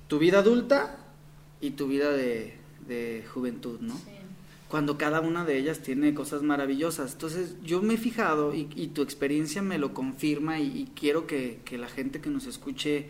Tu 0.07 0.19
vida 0.19 0.39
adulta 0.39 0.97
y 1.61 1.71
tu 1.71 1.87
vida 1.87 2.11
de, 2.11 2.57
de 2.87 3.25
juventud, 3.33 3.79
¿no? 3.79 3.95
Sí 3.95 4.23
cuando 4.73 4.97
cada 4.97 5.21
una 5.21 5.45
de 5.45 5.59
ellas 5.59 5.81
tiene 5.83 6.15
cosas 6.15 6.41
maravillosas. 6.41 7.11
Entonces 7.13 7.57
yo 7.63 7.83
me 7.83 7.93
he 7.93 7.97
fijado 7.97 8.55
y, 8.55 8.65
tu 8.87 9.03
experiencia 9.03 9.61
me 9.61 9.77
lo 9.77 9.93
confirma 9.93 10.59
y, 10.59 10.89
quiero 10.95 11.27
que, 11.27 11.59
la 11.77 11.87
gente 11.87 12.21
que 12.21 12.31
nos 12.31 12.47
escuche 12.47 13.07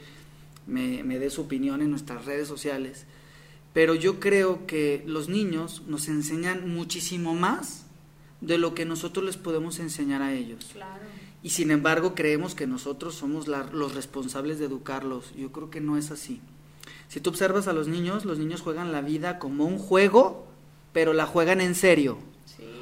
me, 0.68 1.02
dé 1.20 1.30
su 1.30 1.44
opinión 1.44 1.82
en 1.82 1.90
nuestras 1.90 2.26
redes 2.26 2.50
sociales. 2.50 3.06
Pero 3.72 3.96
yo 3.96 4.20
creo 4.20 4.68
que 4.68 5.06
los 5.08 5.30
niños 5.30 5.84
nos 5.88 6.10
enseñan 6.10 6.68
muchísimo 6.68 7.34
más 7.34 7.86
de 8.46 8.58
lo 8.58 8.74
que 8.74 8.86
nosotros 8.86 9.26
les 9.26 9.38
podemos 9.38 9.80
enseñar 9.80 10.22
a 10.22 10.34
ellos. 10.34 10.74
Y 11.42 11.50
sin 11.50 11.72
embargo 11.72 12.16
creemos 12.16 12.56
que 12.56 12.68
nosotros 12.68 13.16
somos 13.16 13.48
los 13.48 13.96
responsables 13.96 14.60
de 14.60 14.66
educarlos. 14.66 15.34
Yo 15.36 15.52
creo 15.52 15.70
que 15.70 15.82
no 15.82 15.98
es 15.98 16.12
así. 16.12 16.40
Si 17.08 17.20
tú 17.20 17.30
observas 17.30 17.68
a 17.68 17.74
los 17.74 17.88
niños, 17.88 18.26
los 18.26 18.40
niños 18.40 18.62
juegan 18.62 18.92
la 18.92 19.02
vida 19.02 19.40
como 19.40 19.66
un 19.66 19.78
juego 19.78 20.48
pero 20.94 21.12
la 21.12 21.26
juegan 21.26 21.60
en 21.60 21.76
serio. 21.76 22.20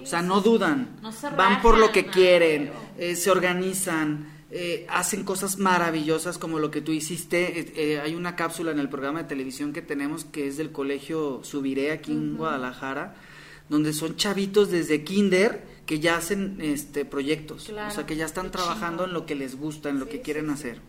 o 0.03 0.06
sea, 0.06 0.22
no 0.22 0.41
dudan, 0.41 1.00
van 1.38 1.62
por 1.62 1.77
lo 1.77 1.91
que 1.91 2.06
quieren, 2.06 2.72
eh, 2.98 3.15
se 3.15 3.32
organizan, 3.32 4.27
eh, 4.51 4.86
hacen 4.89 5.24
cosas 5.24 5.58
maravillosas 5.58 6.38
como 6.38 6.60
lo 6.60 6.70
que 6.70 6.82
tú 6.82 6.91
hiciste. 6.91 7.72
Eh, 7.75 8.00
hay 8.01 8.15
una 8.15 8.36
cápsula 8.36 8.72
en 8.72 8.80
el 8.80 8.89
programa 8.89 9.24
de 9.24 9.30
televisión 9.30 9.74
que 9.74 9.82
tenemos 9.82 10.25
que 10.25 10.48
es 10.48 10.58
del 10.58 10.72
colegio 10.72 11.41
Subiré 11.44 11.91
aquí 11.91 12.12
en 12.12 12.36
Guadalajara, 12.36 13.15
donde 13.72 13.94
son 13.94 14.18
chavitos 14.18 14.70
desde 14.70 15.04
kinder 15.04 15.66
que 15.86 16.00
ya 16.00 16.18
hacen 16.18 16.58
este 16.60 17.06
proyectos, 17.06 17.70
o 17.70 17.92
sea, 17.92 18.06
que 18.06 18.16
ya 18.16 18.25
están 18.25 18.51
trabajando 18.51 19.06
en 19.06 19.13
lo 19.13 19.25
que 19.25 19.34
les 19.34 19.56
gusta, 19.56 19.90
en 19.90 19.98
lo 19.98 20.08
que 20.08 20.22
quieren 20.22 20.50
hacer. 20.50 20.80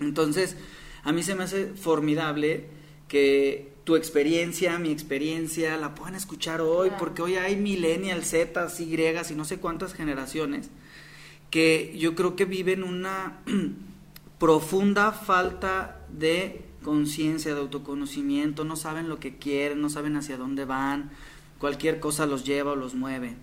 Entonces, 0.00 0.56
a 1.04 1.12
mí 1.12 1.22
se 1.22 1.36
me 1.36 1.44
hace 1.44 1.68
formidable 1.68 2.66
que 3.08 3.72
tu 3.84 3.96
experiencia, 3.96 4.78
mi 4.78 4.90
experiencia, 4.90 5.76
la 5.76 5.94
puedan 5.94 6.16
escuchar 6.16 6.60
hoy, 6.60 6.90
porque 6.98 7.22
hoy 7.22 7.36
hay 7.36 7.56
millennials, 7.56 8.28
Z, 8.28 8.66
Y 8.78 8.94
y 8.94 9.34
no 9.36 9.44
sé 9.44 9.58
cuántas 9.58 9.94
generaciones 9.94 10.68
que 11.50 11.96
yo 11.98 12.14
creo 12.14 12.36
que 12.36 12.44
viven 12.44 12.82
una 12.82 13.38
profunda 14.38 15.12
falta 15.12 16.00
de 16.08 16.64
conciencia, 16.82 17.54
de 17.54 17.60
autoconocimiento, 17.60 18.64
no 18.64 18.76
saben 18.76 19.08
lo 19.08 19.20
que 19.20 19.36
quieren, 19.36 19.80
no 19.80 19.90
saben 19.90 20.16
hacia 20.16 20.36
dónde 20.36 20.64
van, 20.64 21.10
cualquier 21.60 22.00
cosa 22.00 22.26
los 22.26 22.44
lleva 22.44 22.72
o 22.72 22.76
los 22.76 22.94
mueve. 22.94 23.36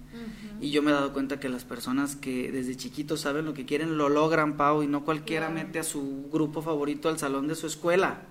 Y 0.60 0.72
yo 0.72 0.82
me 0.82 0.90
he 0.90 0.94
dado 0.94 1.14
cuenta 1.14 1.40
que 1.40 1.50
las 1.50 1.64
personas 1.64 2.16
que 2.16 2.52
desde 2.52 2.76
chiquitos 2.76 3.22
saben 3.22 3.46
lo 3.46 3.54
que 3.54 3.66
quieren 3.66 3.98
lo 3.98 4.10
logran, 4.10 4.58
Pau, 4.58 4.82
y 4.82 4.88
no 4.88 5.06
cualquiera 5.06 5.50
mete 5.50 5.78
a 5.78 5.84
su 5.84 6.28
grupo 6.32 6.64
favorito 6.64 7.10
al 7.10 7.20
salón 7.20 7.48
de 7.48 7.54
su 7.54 7.68
escuela. 7.68 8.22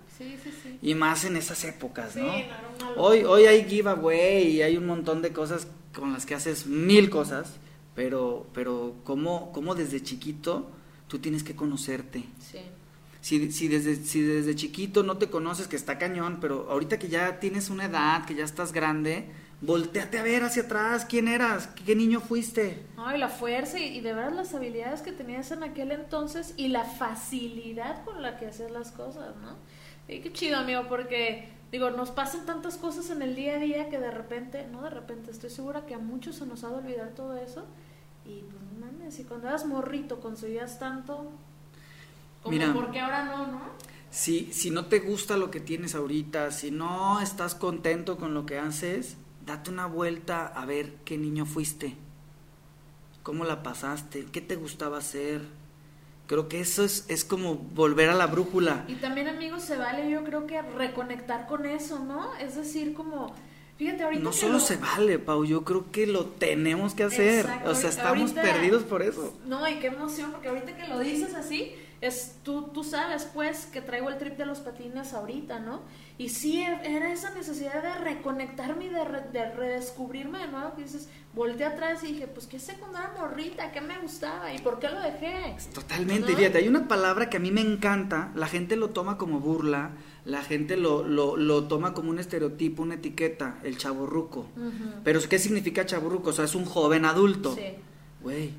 Y 0.83 0.95
más 0.95 1.25
en 1.25 1.37
esas 1.37 1.63
épocas, 1.65 2.17
¿no? 2.17 2.33
hoy, 2.97 3.23
hoy 3.23 3.45
hay 3.45 3.65
giveaway 3.65 4.49
y 4.49 4.63
hay 4.63 4.77
un 4.77 4.87
montón 4.87 5.23
de 5.23 5.33
cosas 5.33 5.69
con 5.95 6.13
las 6.13 6.27
que 6.27 6.35
haces 6.35 6.67
mil 6.67 7.09
cosas, 7.09 7.55
pero, 7.95 8.47
pero 8.53 8.95
como, 9.05 9.53
como 9.53 9.75
desde 9.75 10.03
chiquito 10.03 10.69
tú 11.07 11.21
tienes 11.21 11.45
que 11.45 11.55
conocerte. 11.55 12.25
Si, 13.21 13.51
si, 13.53 13.69
desde, 13.69 13.97
si 13.97 14.21
desde 14.21 14.55
chiquito 14.55 15.03
no 15.03 15.17
te 15.17 15.29
conoces, 15.29 15.69
que 15.69 15.77
está 15.77 15.99
cañón, 15.99 16.39
pero 16.41 16.71
ahorita 16.71 16.99
que 16.99 17.09
ya 17.09 17.41
tienes 17.41 17.71
una 17.71 17.87
edad, 17.87 18.25
que 18.25 18.35
ya 18.35 18.45
estás 18.45 18.73
grande, 18.73 19.27
volteate 19.61 20.19
a 20.19 20.23
ver 20.23 20.45
hacia 20.45 20.65
atrás, 20.65 21.07
quién 21.09 21.29
eras, 21.29 21.69
qué 21.85 21.97
niño 21.97 22.21
fuiste. 22.21 22.85
No, 22.97 23.15
y 23.15 23.19
la 23.19 23.29
fuerza 23.29 23.79
y, 23.79 24.01
de 24.01 24.13
verdad 24.13 24.33
las 24.33 24.55
habilidades 24.55 25.03
que 25.03 25.13
tenías 25.13 25.51
en 25.51 25.63
aquel 25.63 25.93
entonces 25.93 26.55
y 26.57 26.69
la 26.69 26.85
facilidad 26.85 28.05
con 28.05 28.23
la 28.23 28.37
que 28.37 28.47
hacías 28.47 28.71
las 28.71 28.93
cosas, 28.93 29.35
¿no? 29.37 29.57
Y 30.09 30.21
qué 30.21 30.33
chido, 30.33 30.59
amigo, 30.59 30.85
porque 30.89 31.49
digo, 31.73 31.91
nos 31.91 32.11
pasan 32.11 32.47
tantas 32.47 32.77
cosas 32.77 33.11
en 33.11 33.23
el 33.23 33.35
día 33.35 33.57
a 33.57 33.59
día 33.59 33.89
que 33.89 33.99
de 33.99 34.11
repente, 34.11 34.67
no 34.71 34.83
de 34.83 34.91
repente, 34.91 35.31
estoy 35.31 35.51
segura 35.51 35.87
que 35.87 35.95
a 35.95 35.99
muchos 35.99 36.37
se 36.37 36.47
nos 36.47 36.63
ha 36.63 36.69
de 36.69 36.77
olvidar 36.77 37.11
todo 37.15 37.37
eso. 37.37 37.65
Y 38.25 38.43
pues 38.43 38.63
no 38.63 38.87
mames, 38.87 39.19
y 39.19 39.25
cuando 39.25 39.49
eras 39.49 39.65
morrito 39.65 40.21
conseguías 40.21 40.79
tanto, 40.79 41.31
como 42.43 42.57
Mira, 42.57 42.73
porque 42.73 43.01
ahora 43.01 43.25
no, 43.25 43.47
¿no? 43.47 43.61
Si, 44.11 44.53
si 44.53 44.71
no 44.71 44.87
te 44.87 45.01
gusta 45.01 45.37
lo 45.37 45.51
que 45.51 45.61
tienes 45.61 45.95
ahorita, 45.95 46.51
si 46.51 46.71
no 46.71 47.21
estás 47.21 47.55
contento 47.55 48.17
con 48.17 48.35
lo 48.35 48.47
que 48.47 48.59
haces, 48.59 49.17
date 49.47 49.71
una 49.71 49.87
vuelta 49.87 50.47
a 50.47 50.67
ver 50.67 50.95
qué 51.05 51.17
niño 51.17 51.47
fuiste, 51.47 51.97
cómo 53.23 53.45
la 53.45 53.63
pasaste, 53.63 54.27
qué 54.33 54.41
te 54.41 54.57
gustaba 54.57 54.99
hacer, 54.99 55.43
Creo 56.27 56.49
que 56.49 56.61
eso 56.61 56.85
es, 56.85 57.05
es 57.09 57.25
como 57.25 57.55
volver 57.55 58.09
a 58.09 58.15
la 58.15 58.27
brújula. 58.27 58.85
Y 58.89 58.97
también, 58.97 59.29
amigos, 59.29 59.63
se 59.63 59.77
vale, 59.77 60.11
yo 60.11 60.25
creo 60.25 60.47
que 60.47 60.61
reconectar 60.61 61.47
con 61.47 61.67
eso, 61.67 62.01
¿no? 62.01 62.35
Es 62.37 62.57
decir, 62.57 62.95
como, 62.95 63.33
fíjate, 63.79 64.03
ahorita. 64.03 64.25
No 64.25 64.33
solo 64.33 64.59
se 64.59 64.77
vale, 64.77 65.21
Pau, 65.21 65.45
yo 65.45 65.63
creo 65.65 65.91
que 65.93 66.09
lo 66.09 66.25
tenemos 66.25 66.95
que 66.95 67.05
hacer. 67.05 67.47
O 67.65 67.75
sea, 67.77 67.91
estamos 67.91 68.33
perdidos 68.33 68.83
por 68.83 69.03
eso. 69.03 69.39
No, 69.47 69.69
y 69.69 69.77
qué 69.77 69.87
emoción, 69.87 70.33
porque 70.33 70.49
ahorita 70.49 70.77
que 70.77 70.89
lo 70.89 70.99
dices 70.99 71.33
así, 71.35 71.77
es 72.01 72.39
tú, 72.43 72.71
tú 72.75 72.83
sabes, 72.83 73.29
pues, 73.33 73.67
que 73.67 73.81
traigo 73.81 74.09
el 74.09 74.19
trip 74.19 74.37
de 74.37 74.47
los 74.47 74.59
patines 74.59 75.13
ahorita, 75.13 75.61
¿no? 75.61 75.83
Y 76.19 76.31
sí, 76.31 76.63
era 76.63 77.13
esa 77.13 77.35
necesidad 77.35 77.83
de 77.83 77.95
reconectarme 78.03 78.87
y 78.87 78.89
de, 78.89 79.01
de 79.33 79.51
redescubrirme 79.53 80.39
de 80.39 80.49
nuevo, 80.49 80.75
que 80.75 80.85
dices, 80.85 81.11
volteé 81.35 81.67
atrás 81.67 82.03
y 82.05 82.13
dije, 82.13 82.27
pues, 82.27 82.47
¿qué 82.47 82.59
secundaria 82.59 83.11
morrita? 83.19 83.71
¿Qué 83.71 83.83
me 83.83 83.99
gustaba? 83.99 84.53
¿Y 84.55 84.59
por 84.61 84.79
qué 84.79 84.89
lo 84.89 84.99
dejé? 85.01 85.55
Totalmente, 85.75 86.35
fíjate, 86.35 86.59
hay 86.59 86.69
una 86.69 86.89
palabra 86.89 87.29
que 87.29 87.37
a 87.37 87.41
mí 87.41 87.51
me 87.51 87.61
encanta, 87.61 88.33
la 88.35 88.49
gente 88.49 88.77
lo 88.77 88.91
toma 88.91 89.19
como 89.19 89.41
burla, 89.41 89.91
la 90.25 90.43
gente 90.43 90.79
lo, 90.79 91.07
lo, 91.07 91.37
lo 91.37 91.65
toma 91.65 91.93
como 91.93 92.09
un 92.09 92.19
estereotipo, 92.19 92.83
una 92.83 92.95
etiqueta, 92.95 93.59
el 93.63 93.77
chaborruco. 93.77 94.47
Pero, 95.05 95.21
¿qué 95.29 95.39
significa 95.39 95.85
chaborruco? 95.85 96.31
O 96.31 96.33
sea, 96.33 96.47
es 96.47 96.55
un 96.55 96.65
joven 96.65 97.05
adulto. 97.05 97.55
Sí. 97.55 97.75
Güey, 98.23 98.55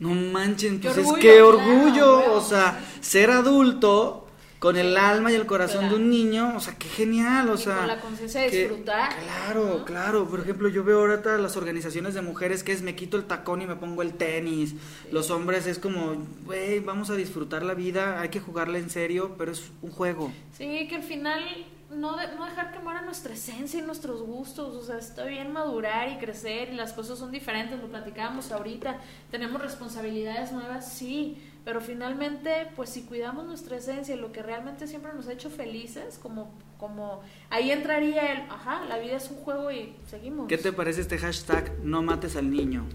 no 0.00 0.10
manchen, 0.10 0.80
pues 0.80 0.98
es 0.98 1.12
que 1.14 1.40
orgullo, 1.40 2.34
o 2.34 2.40
sea, 2.42 2.78
ser 3.00 3.30
adulto 3.30 4.26
con 4.60 4.76
el 4.76 4.94
alma 4.98 5.32
y 5.32 5.34
el 5.36 5.46
corazón 5.46 5.88
de 5.88 5.94
un 5.94 6.10
niño, 6.10 6.54
o 6.54 6.60
sea, 6.60 6.74
qué 6.76 6.86
genial, 6.86 7.48
o 7.48 7.56
sea. 7.56 7.78
Con 7.78 7.86
la 7.86 8.00
conciencia 8.00 8.42
de 8.42 8.50
disfrutar. 8.50 9.10
Claro, 9.22 9.84
claro. 9.86 10.28
Por 10.28 10.40
ejemplo, 10.40 10.68
yo 10.68 10.84
veo 10.84 11.00
ahorita 11.00 11.38
las 11.38 11.56
organizaciones 11.56 12.12
de 12.12 12.20
mujeres 12.20 12.62
que 12.62 12.72
es 12.72 12.82
me 12.82 12.94
quito 12.94 13.16
el 13.16 13.24
tacón 13.24 13.62
y 13.62 13.66
me 13.66 13.76
pongo 13.76 14.02
el 14.02 14.12
tenis. 14.12 14.74
Los 15.10 15.30
hombres 15.30 15.66
es 15.66 15.78
como, 15.78 16.14
güey, 16.44 16.80
vamos 16.80 17.08
a 17.08 17.14
disfrutar 17.14 17.62
la 17.62 17.72
vida, 17.72 18.20
hay 18.20 18.28
que 18.28 18.38
jugarla 18.38 18.78
en 18.78 18.90
serio, 18.90 19.34
pero 19.38 19.50
es 19.50 19.70
un 19.80 19.92
juego. 19.92 20.30
Sí, 20.58 20.86
que 20.88 20.96
al 20.96 21.04
final 21.04 21.42
no, 21.90 22.16
no 22.16 22.44
dejar 22.44 22.72
que 22.72 22.80
muera 22.80 23.00
nuestra 23.00 23.32
esencia 23.32 23.80
y 23.80 23.82
nuestros 23.82 24.22
gustos, 24.22 24.76
o 24.76 24.82
sea, 24.82 24.98
está 24.98 25.24
bien 25.24 25.52
madurar 25.52 26.10
y 26.10 26.18
crecer 26.18 26.68
y 26.70 26.76
las 26.76 26.92
cosas 26.92 27.18
son 27.18 27.32
diferentes, 27.32 27.80
lo 27.80 27.88
platicábamos 27.88 28.52
ahorita, 28.52 28.98
tenemos 29.30 29.60
responsabilidades 29.60 30.52
nuevas, 30.52 30.92
sí, 30.92 31.38
pero 31.64 31.80
finalmente, 31.80 32.68
pues 32.76 32.90
si 32.90 33.02
cuidamos 33.02 33.46
nuestra 33.46 33.76
esencia 33.76 34.14
y 34.14 34.18
lo 34.18 34.32
que 34.32 34.42
realmente 34.42 34.86
siempre 34.86 35.12
nos 35.12 35.28
ha 35.28 35.32
hecho 35.32 35.50
felices, 35.50 36.18
como, 36.20 36.52
como 36.78 37.20
ahí 37.50 37.70
entraría 37.70 38.32
el, 38.32 38.50
ajá, 38.50 38.84
la 38.86 38.98
vida 38.98 39.16
es 39.16 39.30
un 39.30 39.36
juego 39.38 39.70
y 39.70 39.94
seguimos. 40.08 40.48
¿Qué 40.48 40.58
te 40.58 40.72
parece 40.72 41.02
este 41.02 41.18
hashtag 41.18 41.72
no 41.82 42.02
mates 42.02 42.36
al 42.36 42.50
niño? 42.50 42.86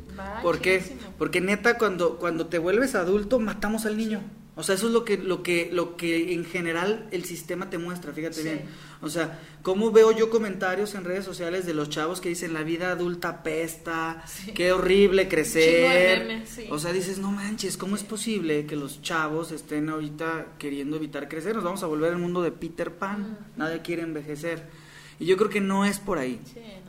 ¿Por 0.41 0.59
qué? 0.59 0.81
Porque 1.17 1.41
neta, 1.41 1.77
cuando, 1.77 2.17
cuando 2.17 2.47
te 2.47 2.57
vuelves 2.57 2.95
adulto, 2.95 3.39
matamos 3.39 3.85
al 3.85 3.97
niño. 3.97 4.21
O 4.57 4.63
sea, 4.63 4.75
eso 4.75 4.87
es 4.87 4.93
lo 4.93 5.03
que, 5.03 5.17
lo 5.17 5.43
que, 5.43 5.69
lo 5.71 5.97
que 5.97 6.33
en 6.33 6.45
general 6.45 7.09
el 7.11 7.25
sistema 7.25 7.69
te 7.69 7.77
muestra, 7.77 8.13
fíjate 8.13 8.41
bien. 8.41 8.61
O 9.01 9.09
sea, 9.09 9.41
¿cómo 9.61 9.91
veo 9.91 10.13
yo 10.13 10.29
comentarios 10.29 10.95
en 10.95 11.03
redes 11.03 11.25
sociales 11.25 11.65
de 11.65 11.73
los 11.73 11.89
chavos 11.89 12.21
que 12.21 12.29
dicen 12.29 12.53
la 12.53 12.63
vida 12.63 12.91
adulta 12.91 13.43
pesta, 13.43 14.23
qué 14.53 14.71
horrible 14.71 15.27
crecer? 15.27 16.43
O 16.69 16.79
sea, 16.79 16.93
dices, 16.93 17.19
no 17.19 17.31
manches, 17.31 17.75
¿cómo 17.75 17.97
es 17.97 18.03
posible 18.03 18.65
que 18.65 18.77
los 18.77 19.01
chavos 19.01 19.51
estén 19.51 19.89
ahorita 19.89 20.53
queriendo 20.57 20.95
evitar 20.95 21.27
crecer? 21.27 21.53
Nos 21.53 21.65
vamos 21.65 21.83
a 21.83 21.87
volver 21.87 22.13
al 22.13 22.19
mundo 22.19 22.41
de 22.41 22.51
Peter 22.51 22.93
Pan, 22.93 23.37
nadie 23.57 23.81
quiere 23.81 24.03
envejecer. 24.03 24.63
Y 25.19 25.25
yo 25.25 25.35
creo 25.35 25.49
que 25.49 25.61
no 25.61 25.83
es 25.83 25.99
por 25.99 26.17
ahí. 26.17 26.39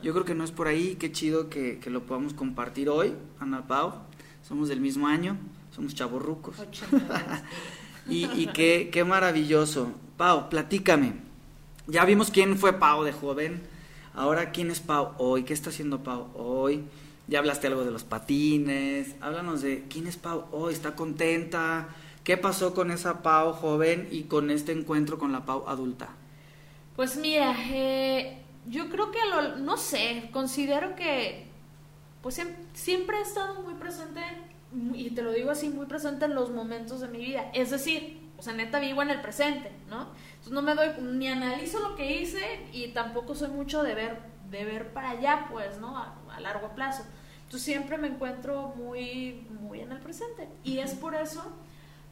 Yo 0.01 0.13
creo 0.13 0.23
que 0.23 0.35
no 0.35 0.43
es 0.45 0.51
por 0.51 0.67
ahí. 0.67 0.95
Qué 0.95 1.11
chido 1.11 1.49
que, 1.49 1.79
que 1.79 1.89
lo 1.89 2.03
podamos 2.03 2.33
compartir 2.33 2.89
hoy, 2.89 3.13
Ana 3.39 3.67
Pau. 3.67 3.93
Somos 4.41 4.69
del 4.69 4.79
mismo 4.79 5.07
año 5.07 5.37
somos 5.77 5.93
chavorrucos. 5.93 6.55
y 8.09 8.25
y 8.25 8.47
qué, 8.47 8.89
qué 8.91 9.03
maravilloso. 9.03 9.91
Pau, 10.17 10.49
platícame. 10.49 11.13
Ya 11.85 12.03
vimos 12.03 12.31
quién 12.31 12.57
fue 12.57 12.73
Pau 12.73 13.03
de 13.03 13.13
joven. 13.13 13.61
Ahora, 14.15 14.51
¿quién 14.51 14.71
es 14.71 14.79
Pau 14.79 15.13
hoy? 15.19 15.43
¿Qué 15.43 15.53
está 15.53 15.69
haciendo 15.69 16.01
Pau 16.01 16.29
hoy? 16.33 16.83
Ya 17.27 17.37
hablaste 17.37 17.67
algo 17.67 17.85
de 17.85 17.91
los 17.91 18.03
patines. 18.03 19.15
Háblanos 19.21 19.61
de 19.61 19.85
quién 19.87 20.07
es 20.07 20.17
Pau 20.17 20.45
hoy, 20.51 20.73
está 20.73 20.95
contenta. 20.95 21.89
¿Qué 22.23 22.37
pasó 22.37 22.73
con 22.73 22.89
esa 22.89 23.21
Pau 23.21 23.53
joven 23.53 24.07
y 24.11 24.23
con 24.23 24.49
este 24.49 24.71
encuentro 24.71 25.19
con 25.19 25.31
la 25.31 25.45
Pau 25.45 25.65
adulta? 25.67 26.09
Pues 26.95 27.17
mira, 27.17 27.55
eh, 27.69 28.39
yo 28.65 28.89
creo 28.89 29.11
que, 29.11 29.19
lo, 29.29 29.57
no 29.57 29.77
sé, 29.77 30.31
considero 30.33 30.95
que 30.95 31.45
pues 32.23 32.41
siempre 32.73 33.19
he 33.19 33.21
estado 33.21 33.61
muy 33.61 33.75
presente, 33.75 34.19
y 34.93 35.11
te 35.11 35.21
lo 35.21 35.31
digo 35.31 35.51
así, 35.51 35.69
muy 35.69 35.85
presente 35.85 36.25
en 36.25 36.35
los 36.35 36.51
momentos 36.51 36.99
de 36.99 37.07
mi 37.07 37.19
vida. 37.19 37.49
Es 37.53 37.71
decir, 37.71 38.27
o 38.37 38.41
sea, 38.41 38.53
neta 38.53 38.79
vivo 38.79 39.01
en 39.01 39.09
el 39.09 39.21
presente, 39.21 39.71
¿no? 39.89 40.07
Entonces 40.29 40.53
no 40.53 40.61
me 40.61 40.75
doy, 40.75 40.89
ni 41.01 41.27
analizo 41.27 41.79
lo 41.79 41.95
que 41.95 42.21
hice 42.21 42.67
y 42.71 42.89
tampoco 42.89 43.33
soy 43.33 43.49
mucho 43.49 43.81
de 43.81 43.95
ver, 43.95 44.19
de 44.49 44.65
ver 44.65 44.93
para 44.93 45.11
allá, 45.11 45.47
pues, 45.51 45.79
¿no? 45.79 45.97
A, 45.97 46.13
largo 46.39 46.69
plazo. 46.75 47.03
Entonces 47.45 47.63
siempre 47.63 47.97
me 47.97 48.09
encuentro 48.09 48.73
muy, 48.75 49.47
muy 49.59 49.81
en 49.81 49.91
el 49.91 49.99
presente. 49.99 50.47
Y 50.63 50.77
es 50.77 50.93
por 50.93 51.15
eso 51.15 51.41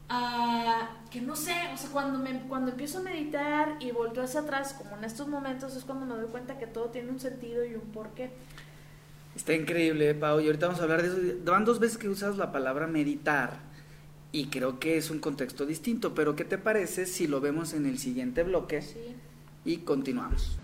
ah, 0.08 0.88
que 1.10 1.20
no 1.20 1.36
sé, 1.36 1.54
o 1.72 1.76
sea, 1.76 1.90
cuando, 1.90 2.18
me, 2.18 2.40
cuando 2.48 2.72
empiezo 2.72 2.98
a 2.98 3.02
meditar 3.02 3.76
y 3.78 3.92
volteo 3.92 4.24
hacia 4.24 4.40
atrás, 4.40 4.74
como 4.74 4.96
en 4.96 5.04
estos 5.04 5.28
momentos, 5.28 5.76
es 5.76 5.84
cuando 5.84 6.06
me 6.06 6.20
doy 6.20 6.28
cuenta 6.28 6.58
que 6.58 6.66
todo 6.66 6.86
tiene 6.86 7.10
un 7.10 7.20
sentido 7.20 7.64
y 7.64 7.76
un 7.76 7.92
porqué. 7.92 8.32
Está 9.36 9.52
increíble, 9.52 10.14
Pau. 10.14 10.40
Y 10.40 10.46
ahorita 10.46 10.66
vamos 10.66 10.80
a 10.80 10.84
hablar 10.84 11.02
de 11.02 11.08
eso. 11.08 11.38
Van 11.44 11.66
dos 11.66 11.78
veces 11.78 11.98
que 11.98 12.08
usas 12.08 12.38
la 12.38 12.52
palabra 12.52 12.86
meditar. 12.86 13.60
Y 14.32 14.46
creo 14.46 14.80
que 14.80 14.96
es 14.96 15.10
un 15.10 15.18
contexto 15.18 15.66
distinto. 15.66 16.14
Pero 16.14 16.34
¿qué 16.34 16.46
te 16.46 16.56
parece 16.56 17.04
si 17.04 17.26
lo 17.26 17.42
vemos 17.42 17.74
en 17.74 17.84
el 17.84 17.98
siguiente 17.98 18.42
bloque? 18.44 18.80
Sí. 18.80 18.98
Y 19.66 19.76
continuamos. 19.78 20.58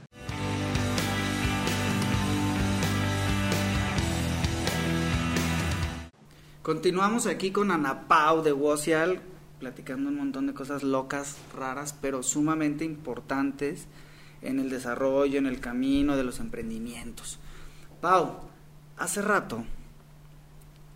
Continuamos 6.62 7.26
aquí 7.26 7.50
con 7.50 7.72
Ana 7.72 8.08
Pau 8.08 8.42
de 8.42 8.52
Wocial, 8.52 9.20
platicando 9.58 10.08
un 10.08 10.16
montón 10.16 10.46
de 10.46 10.54
cosas 10.54 10.82
locas, 10.82 11.36
raras, 11.54 11.94
pero 12.00 12.22
sumamente 12.22 12.86
importantes 12.86 13.86
en 14.40 14.60
el 14.60 14.70
desarrollo, 14.70 15.38
en 15.38 15.46
el 15.46 15.60
camino 15.60 16.16
de 16.16 16.24
los 16.24 16.40
emprendimientos. 16.40 17.38
Pau, 18.00 18.51
Hace 19.02 19.20
rato 19.20 19.64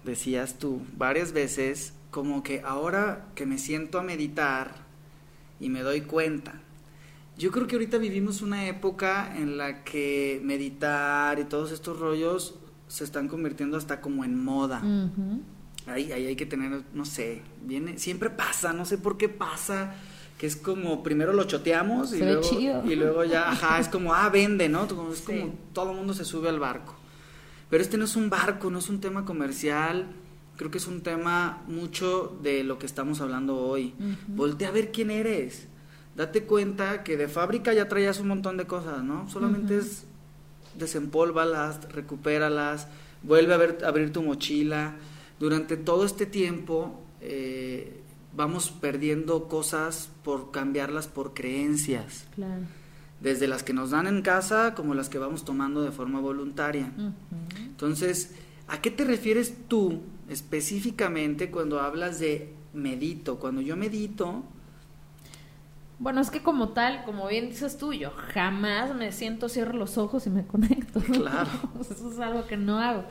decías 0.05 0.61
tú 0.61 0.81
varias 0.97 1.33
veces 1.33 1.92
como 2.12 2.45
que 2.45 2.62
ahora 2.64 3.27
que 3.35 3.47
me 3.47 3.59
siento 3.59 3.99
a 3.99 4.05
meditar 4.05 4.77
y 5.59 5.71
me 5.71 5.81
doy 5.81 6.03
cuenta. 6.03 6.61
Yo 7.37 7.51
creo 7.51 7.66
que 7.66 7.75
ahorita 7.75 7.99
vivimos 7.99 8.42
una 8.42 8.69
época 8.69 9.37
en 9.37 9.59
la 9.59 9.83
que 9.83 10.40
meditar 10.45 11.40
y 11.40 11.47
todos 11.47 11.73
estos 11.73 11.99
rollos 11.99 12.55
se 12.87 13.03
están 13.03 13.27
convirtiendo 13.27 13.77
hasta 13.77 14.01
como 14.01 14.25
en 14.25 14.40
moda. 14.40 14.83
ahí, 15.88 16.12
ahí, 16.12 16.27
hay 16.27 16.37
que 16.37 16.47
tener, 16.47 16.85
no 16.95 17.05
sé, 17.05 17.42
viene, 17.64 17.99
siempre 17.99 18.31
pasa, 18.31 18.73
no 18.73 18.85
sé 18.85 18.99
por 18.99 19.19
qué 19.19 19.29
pasa, 19.29 19.95
que 20.38 20.47
es 20.47 20.55
como 20.55 21.03
primero 21.03 21.33
lo 21.33 21.42
choteamos 21.42 22.14
y, 22.14 22.21
luego, 22.21 22.85
y 22.88 22.95
luego 22.95 23.25
ya, 23.25 23.51
ajá, 23.51 23.81
es 23.81 23.88
como, 23.88 24.14
ah, 24.14 24.29
vende, 24.29 24.69
¿no? 24.69 24.85
Es 25.12 25.23
como 25.23 25.55
todo 25.73 25.90
el 25.90 25.97
mundo 25.97 26.14
se 26.14 26.25
sube 26.25 26.49
al 26.49 26.61
barco. 26.61 26.96
Pero 27.70 27.83
este 27.83 27.98
no 27.98 28.05
es 28.05 28.16
un 28.16 28.31
barco, 28.31 28.70
no 28.70 28.79
es 28.79 28.88
un 28.88 29.00
tema 29.00 29.24
comercial, 29.24 30.07
creo 30.57 30.70
que 30.70 30.79
es 30.79 30.87
un 30.87 31.02
tema 31.02 31.62
mucho 31.66 32.38
de 32.42 32.64
lo 32.64 32.79
que 32.79 32.87
estamos 32.87 33.20
hablando 33.20 33.57
hoy. 33.57 33.94
Voltea 34.29 34.68
a 34.68 34.72
ver 34.72 34.92
quién 34.92 35.11
eres. 35.11 35.66
Date 36.14 36.44
cuenta 36.44 37.02
que 37.02 37.16
de 37.16 37.29
fábrica 37.29 37.74
ya 37.74 37.88
traías 37.88 38.20
un 38.20 38.29
montón 38.29 38.57
de 38.57 38.66
cosas, 38.66 39.02
¿no? 39.02 39.29
Solamente 39.29 39.79
es 39.79 40.05
desempólvalas, 40.79 41.92
recupéralas, 41.92 42.88
vuelve 43.22 43.55
a, 43.55 43.57
ver, 43.57 43.79
abrir 43.85 44.12
tu 44.12 44.22
mochila. 44.22 44.94
Durante 45.40 45.76
todo 45.76 46.07
este 46.07 46.24
tiempo 46.24 47.02
eh, 47.20 48.00
vamos 48.35 48.70
perdiendo 48.70 49.48
cosas 49.48 50.09
por 50.22 50.52
cambiarlas 50.52 51.09
por 51.09 51.35
creencias. 51.35 52.26
Claro 52.35 52.62
desde 53.20 53.46
las 53.48 53.62
que 53.62 53.72
nos 53.72 53.90
dan 53.90 54.07
en 54.07 54.22
casa 54.22 54.74
como 54.74 54.94
las 54.94 55.09
que 55.09 55.18
vamos 55.18 55.44
tomando 55.44 55.83
de 55.83 55.90
forma 55.90 56.20
voluntaria. 56.20 56.92
Entonces, 57.59 58.35
¿a 58.68 58.81
qué 58.81 58.90
te 58.90 59.05
refieres 59.05 59.55
tú 59.68 60.00
específicamente 60.29 61.50
cuando 61.50 61.81
hablas 61.81 62.18
de 62.18 62.55
medito? 62.72 63.38
Cuando 63.38 63.61
yo 63.61 63.76
medito... 63.76 64.42
Bueno, 65.98 66.20
es 66.20 66.31
que 66.31 66.42
como 66.42 66.70
tal, 66.70 67.05
como 67.05 67.26
bien 67.26 67.48
dices 67.48 67.79
tú, 67.79 67.94
yo 67.94 68.11
jamás 68.11 68.94
me 68.94 69.12
siento, 69.12 69.48
cierro 69.48 69.72
los 69.72 69.96
ojos 69.96 70.26
y 70.26 70.31
me 70.31 70.46
conecto. 70.46 71.00
Claro. 71.00 71.48
Eso 71.81 72.12
es 72.12 72.18
algo 72.18 72.46
que 72.46 72.59
no 72.59 72.79
hago. 72.79 73.05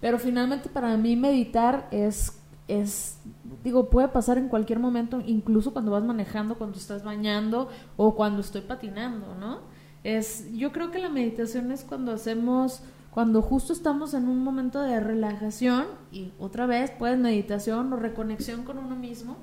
Pero 0.00 0.18
finalmente 0.18 0.68
para 0.68 0.96
mí 0.96 1.14
meditar 1.14 1.86
es 1.92 2.41
es, 2.80 3.18
digo, 3.62 3.90
puede 3.90 4.08
pasar 4.08 4.38
en 4.38 4.48
cualquier 4.48 4.78
momento, 4.78 5.22
incluso 5.26 5.72
cuando 5.72 5.90
vas 5.90 6.04
manejando, 6.04 6.56
cuando 6.56 6.78
estás 6.78 7.04
bañando 7.04 7.68
o 7.96 8.14
cuando 8.14 8.40
estoy 8.40 8.62
patinando, 8.62 9.34
¿no? 9.34 9.60
Es, 10.04 10.50
yo 10.52 10.72
creo 10.72 10.90
que 10.90 10.98
la 10.98 11.08
meditación 11.08 11.70
es 11.70 11.84
cuando 11.84 12.12
hacemos, 12.12 12.82
cuando 13.10 13.42
justo 13.42 13.72
estamos 13.72 14.14
en 14.14 14.28
un 14.28 14.42
momento 14.42 14.80
de 14.80 15.00
relajación 15.00 15.86
y 16.10 16.32
otra 16.38 16.66
vez, 16.66 16.90
pues 16.98 17.18
meditación 17.18 17.92
o 17.92 17.96
reconexión 17.96 18.64
con 18.64 18.78
uno 18.78 18.96
mismo, 18.96 19.36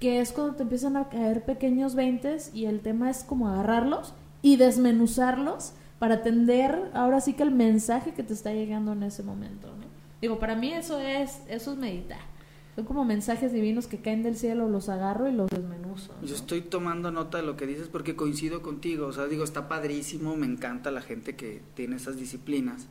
que 0.00 0.20
es 0.20 0.32
cuando 0.32 0.54
te 0.54 0.62
empiezan 0.62 0.96
a 0.96 1.08
caer 1.08 1.44
pequeños 1.44 1.94
veintes 1.94 2.50
y 2.54 2.64
el 2.64 2.80
tema 2.80 3.10
es 3.10 3.22
como 3.22 3.48
agarrarlos 3.48 4.14
y 4.42 4.56
desmenuzarlos 4.56 5.74
para 5.98 6.16
atender 6.16 6.90
ahora 6.94 7.20
sí 7.20 7.34
que 7.34 7.42
el 7.42 7.50
mensaje 7.50 8.14
que 8.14 8.22
te 8.22 8.32
está 8.32 8.52
llegando 8.52 8.92
en 8.92 9.02
ese 9.02 9.22
momento, 9.22 9.68
¿no? 9.68 9.84
Digo, 10.20 10.38
para 10.38 10.54
mí 10.54 10.72
eso 10.72 10.98
es, 10.98 11.42
eso 11.48 11.72
es 11.72 11.78
meditar. 11.78 12.29
Son 12.76 12.84
como 12.84 13.04
mensajes 13.04 13.52
divinos 13.52 13.86
que 13.86 13.98
caen 13.98 14.22
del 14.22 14.36
cielo, 14.36 14.68
los 14.68 14.88
agarro 14.88 15.28
y 15.28 15.32
los 15.32 15.50
desmenuzo. 15.50 16.14
Yo 16.22 16.34
estoy 16.34 16.60
tomando 16.60 17.10
nota 17.10 17.38
de 17.38 17.44
lo 17.44 17.56
que 17.56 17.66
dices 17.66 17.88
porque 17.88 18.16
coincido 18.16 18.62
contigo. 18.62 19.06
O 19.06 19.12
sea, 19.12 19.26
digo, 19.26 19.44
está 19.44 19.68
padrísimo, 19.68 20.36
me 20.36 20.46
encanta 20.46 20.90
la 20.90 21.02
gente 21.02 21.36
que 21.36 21.62
tiene 21.74 21.96
esas 21.96 22.16
disciplinas. 22.16 22.86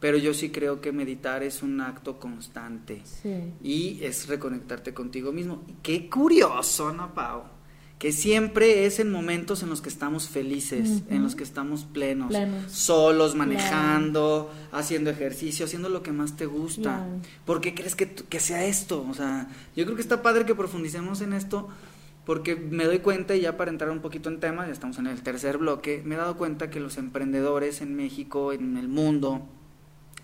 Pero 0.00 0.18
yo 0.18 0.34
sí 0.34 0.50
creo 0.50 0.82
que 0.82 0.92
meditar 0.92 1.42
es 1.42 1.62
un 1.62 1.80
acto 1.80 2.18
constante. 2.18 3.00
Sí. 3.04 3.54
Y 3.62 4.04
es 4.04 4.28
reconectarte 4.28 4.92
contigo 4.92 5.32
mismo. 5.32 5.62
Qué 5.82 6.10
curioso, 6.10 6.92
¿no, 6.92 7.14
Pau? 7.14 7.55
Que 7.98 8.12
siempre 8.12 8.84
es 8.84 9.00
en 9.00 9.10
momentos 9.10 9.62
en 9.62 9.70
los 9.70 9.80
que 9.80 9.88
estamos 9.88 10.28
felices, 10.28 11.02
en 11.08 11.22
los 11.22 11.34
que 11.34 11.44
estamos 11.44 11.84
plenos, 11.84 12.34
solos, 12.68 13.34
manejando, 13.34 14.52
haciendo 14.70 15.08
ejercicio, 15.08 15.64
haciendo 15.64 15.88
lo 15.88 16.02
que 16.02 16.12
más 16.12 16.36
te 16.36 16.44
gusta. 16.44 17.06
¿Por 17.46 17.62
qué 17.62 17.74
crees 17.74 17.96
que, 17.96 18.10
que, 18.10 18.38
sea 18.38 18.66
esto? 18.66 19.06
O 19.08 19.14
sea, 19.14 19.48
yo 19.74 19.84
creo 19.84 19.96
que 19.96 20.02
está 20.02 20.22
padre 20.22 20.44
que 20.44 20.54
profundicemos 20.54 21.22
en 21.22 21.32
esto, 21.32 21.68
porque 22.26 22.54
me 22.54 22.84
doy 22.84 22.98
cuenta, 22.98 23.34
y 23.34 23.40
ya 23.40 23.56
para 23.56 23.70
entrar 23.70 23.90
un 23.90 24.00
poquito 24.00 24.28
en 24.28 24.40
tema, 24.40 24.66
ya 24.66 24.72
estamos 24.72 24.98
en 24.98 25.06
el 25.06 25.22
tercer 25.22 25.56
bloque, 25.56 26.02
me 26.04 26.16
he 26.16 26.18
dado 26.18 26.36
cuenta 26.36 26.68
que 26.68 26.80
los 26.80 26.98
emprendedores 26.98 27.80
en 27.80 27.94
México, 27.94 28.52
en 28.52 28.76
el 28.76 28.88
mundo, 28.88 29.48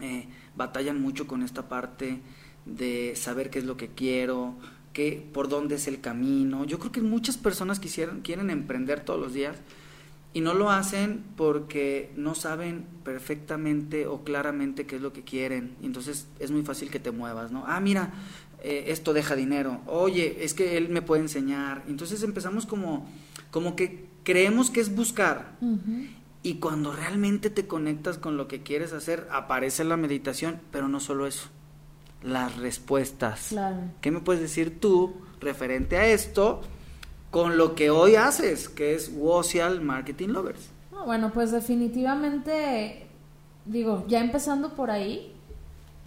eh, 0.01 0.29
batallan 0.57 1.01
mucho 1.01 1.27
con 1.27 1.43
esta 1.43 1.71
parte 1.71 2.21
de 2.67 3.15
saber 3.17 3.49
qué 3.49 3.61
es 3.61 3.65
lo 3.65 3.79
que 3.79 3.89
quiero, 3.89 4.57
que, 4.93 5.27
por 5.33 5.49
dónde 5.49 5.77
es 5.77 5.89
el 5.89 6.01
camino. 6.01 6.65
Yo 6.65 6.79
creo 6.79 6.93
que 6.93 7.03
muchas 7.03 7.37
personas 7.37 7.81
quisieran, 7.81 8.21
quieren 8.21 8.51
emprender 8.51 9.01
todos 9.01 9.21
los 9.21 9.33
días 9.33 9.57
y 10.35 10.41
no 10.41 10.55
lo 10.55 10.71
hacen 10.71 11.25
porque 11.37 12.11
no 12.17 12.35
saben 12.35 12.87
perfectamente 13.05 14.07
o 14.07 14.25
claramente 14.25 14.87
qué 14.87 14.97
es 14.97 15.03
lo 15.03 15.13
que 15.13 15.23
quieren. 15.23 15.77
Y 15.83 15.87
entonces 15.87 16.27
es 16.39 16.51
muy 16.51 16.63
fácil 16.63 16.91
que 16.91 16.99
te 16.99 17.11
muevas, 17.11 17.53
¿no? 17.53 17.65
Ah, 17.67 17.81
mira, 17.81 18.13
eh, 18.63 18.85
esto 18.89 19.13
deja 19.13 19.37
dinero. 19.37 19.81
Oye, 19.87 20.45
es 20.45 20.55
que 20.55 20.77
él 20.77 20.89
me 20.89 21.03
puede 21.03 21.23
enseñar. 21.23 21.83
Entonces 21.89 22.23
empezamos 22.23 22.67
como, 22.67 23.09
como 23.51 23.77
que 23.77 24.07
creemos 24.25 24.71
que 24.71 24.81
es 24.81 24.95
buscar. 24.95 25.59
Y 26.43 26.55
cuando 26.55 26.93
realmente 26.93 27.51
te 27.51 27.67
conectas 27.67 28.19
con 28.19 28.37
lo 28.37 28.49
que 28.49 28.63
quieres 28.63 28.93
hacer, 28.93 29.29
aparece 29.31 29.85
la 29.85 29.97
meditación, 29.97 30.61
pero 30.71 30.89
no 30.89 30.99
solo 30.99 31.27
eso 31.27 31.51
las 32.23 32.57
respuestas. 32.57 33.49
Claro. 33.49 33.79
¿Qué 34.01 34.11
me 34.11 34.21
puedes 34.21 34.43
decir 34.43 34.81
tú 34.81 35.15
referente 35.41 35.97
a 35.97 36.07
esto 36.07 36.61
con 37.31 37.57
lo 37.57 37.75
que 37.75 37.91
hoy 37.91 38.17
haces, 38.17 38.69
que 38.69 38.95
es 38.95 39.11
Wocial 39.15 39.81
Marketing 39.81 40.29
Lovers? 40.29 40.71
bueno, 41.05 41.33
pues 41.33 41.51
definitivamente, 41.51 43.07
digo, 43.65 44.05
ya 44.09 44.21
empezando 44.21 44.71
por 44.71 44.91
ahí, 44.91 45.33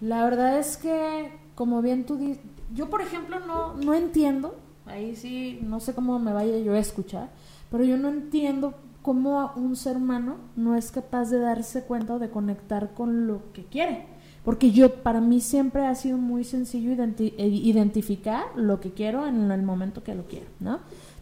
la 0.00 0.24
verdad 0.24 0.58
es 0.58 0.76
que, 0.76 1.32
como 1.54 1.82
bien 1.82 2.04
tú 2.04 2.16
dices, 2.16 2.42
yo 2.74 2.88
por 2.88 3.02
ejemplo 3.02 3.40
no, 3.40 3.74
no 3.74 3.94
entiendo, 3.94 4.56
ahí 4.86 5.14
sí, 5.16 5.58
no 5.62 5.80
sé 5.80 5.94
cómo 5.94 6.18
me 6.18 6.32
vaya 6.32 6.58
yo 6.58 6.72
a 6.72 6.78
escuchar, 6.78 7.28
pero 7.70 7.84
yo 7.84 7.96
no 7.96 8.08
entiendo 8.08 8.74
cómo 9.02 9.52
un 9.54 9.76
ser 9.76 9.96
humano 9.96 10.36
no 10.56 10.76
es 10.76 10.90
capaz 10.90 11.30
de 11.30 11.38
darse 11.38 11.82
cuenta 11.82 12.14
o 12.14 12.18
de 12.18 12.30
conectar 12.30 12.94
con 12.94 13.26
lo 13.26 13.52
que 13.52 13.64
quiere 13.64 14.06
porque 14.46 14.70
yo 14.70 15.02
para 15.02 15.20
mí 15.20 15.40
siempre 15.40 15.84
ha 15.84 15.94
sido 15.96 16.18
muy 16.18 16.44
sencillo 16.44 16.92
eh, 16.92 17.46
identificar 17.48 18.44
lo 18.54 18.78
que 18.78 18.92
quiero 18.92 19.26
en 19.26 19.50
el 19.50 19.62
momento 19.62 20.04
que 20.04 20.14
lo 20.14 20.24
quiero, 20.26 20.46
¿no? 20.60 20.78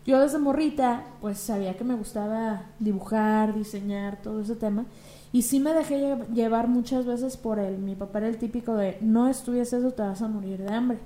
yo 0.06 0.20
desde 0.20 0.38
morrita, 0.38 1.04
pues 1.20 1.38
sabía 1.38 1.74
que 1.76 1.84
me 1.84 1.94
gustaba 1.94 2.66
dibujar, 2.78 3.54
diseñar, 3.54 4.20
todo 4.20 4.42
ese 4.42 4.54
tema. 4.54 4.84
Y 5.32 5.42
sí 5.42 5.58
me 5.58 5.72
dejé 5.72 6.18
llevar 6.34 6.68
muchas 6.68 7.06
veces 7.06 7.36
por 7.36 7.58
él. 7.58 7.78
Mi 7.78 7.94
papá 7.94 8.18
era 8.18 8.28
el 8.28 8.36
típico 8.36 8.74
de, 8.76 8.98
no 9.00 9.28
estudies 9.28 9.72
eso, 9.72 9.92
te 9.92 10.02
vas 10.02 10.20
a 10.20 10.28
morir 10.28 10.58
de 10.58 10.72
hambre. 10.72 10.98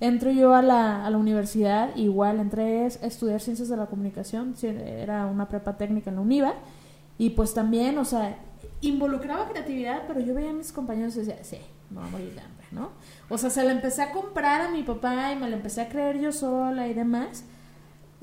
Entro 0.00 0.30
yo 0.30 0.54
a 0.54 0.60
la, 0.60 1.06
a 1.06 1.10
la 1.10 1.16
universidad, 1.16 1.96
igual 1.96 2.38
entré 2.38 2.82
a 2.82 2.86
estudiar 2.86 3.40
ciencias 3.40 3.70
de 3.70 3.76
la 3.78 3.86
comunicación, 3.86 4.54
era 4.62 5.24
una 5.24 5.48
prepa 5.48 5.78
técnica 5.78 6.10
en 6.10 6.16
la 6.16 6.22
UNIVA, 6.22 6.54
y 7.16 7.30
pues 7.30 7.54
también, 7.54 7.96
o 7.96 8.04
sea, 8.04 8.36
involucraba 8.80 9.48
creatividad, 9.48 10.02
pero 10.06 10.20
yo 10.20 10.34
veía 10.34 10.50
a 10.50 10.54
mis 10.54 10.72
compañeros 10.72 11.16
y 11.16 11.20
decía, 11.20 11.42
sí, 11.42 11.58
me 11.90 11.98
voy 11.98 12.08
a 12.08 12.10
morir 12.10 12.34
de 12.34 12.40
hambre, 12.40 12.66
¿no? 12.70 12.90
O 13.28 13.38
sea, 13.38 13.50
se 13.50 13.64
la 13.64 13.72
empecé 13.72 14.02
a 14.02 14.12
comprar 14.12 14.60
a 14.60 14.70
mi 14.70 14.82
papá 14.82 15.32
y 15.32 15.36
me 15.36 15.48
la 15.48 15.56
empecé 15.56 15.80
a 15.80 15.88
creer 15.88 16.20
yo 16.20 16.32
sola 16.32 16.88
y 16.88 16.94
demás. 16.94 17.44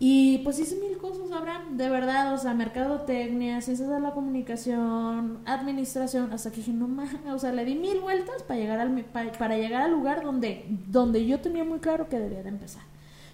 Y 0.03 0.39
pues 0.39 0.57
hice 0.57 0.77
mil 0.77 0.97
cosas, 0.97 1.31
Abraham, 1.31 1.77
de 1.77 1.87
verdad, 1.87 2.33
o 2.33 2.37
sea, 2.39 2.55
mercadotecnia, 2.55 3.61
ciencias 3.61 3.87
de 3.87 3.99
la 3.99 4.11
comunicación, 4.11 5.41
administración, 5.45 6.33
hasta 6.33 6.49
que 6.49 6.57
dije, 6.57 6.73
no 6.73 6.87
mames, 6.87 7.19
o 7.31 7.37
sea, 7.37 7.51
le 7.51 7.65
di 7.65 7.75
mil 7.75 7.99
vueltas 7.99 8.41
para 8.41 8.59
llegar 8.59 8.79
al, 8.79 9.05
para, 9.05 9.57
llegar 9.57 9.83
al 9.83 9.91
lugar 9.91 10.23
donde, 10.23 10.65
donde 10.87 11.27
yo 11.27 11.39
tenía 11.39 11.63
muy 11.63 11.77
claro 11.77 12.09
que 12.09 12.19
debía 12.19 12.41
de 12.41 12.49
empezar. 12.49 12.81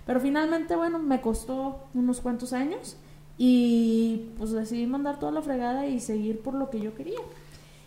Pero 0.06 0.19
finalmente, 0.19 0.75
bueno, 0.75 0.99
me 0.99 1.21
costó 1.21 1.88
unos 1.93 2.19
cuantos 2.19 2.51
años 2.51 2.97
y 3.38 4.32
pues 4.38 4.52
decidí 4.52 4.88
mandar 4.88 5.19
toda 5.19 5.32
la 5.32 5.41
fregada 5.41 5.86
y 5.86 6.00
seguir 6.00 6.41
por 6.41 6.54
lo 6.54 6.69
que 6.69 6.80
yo 6.80 6.95
quería. 6.95 7.19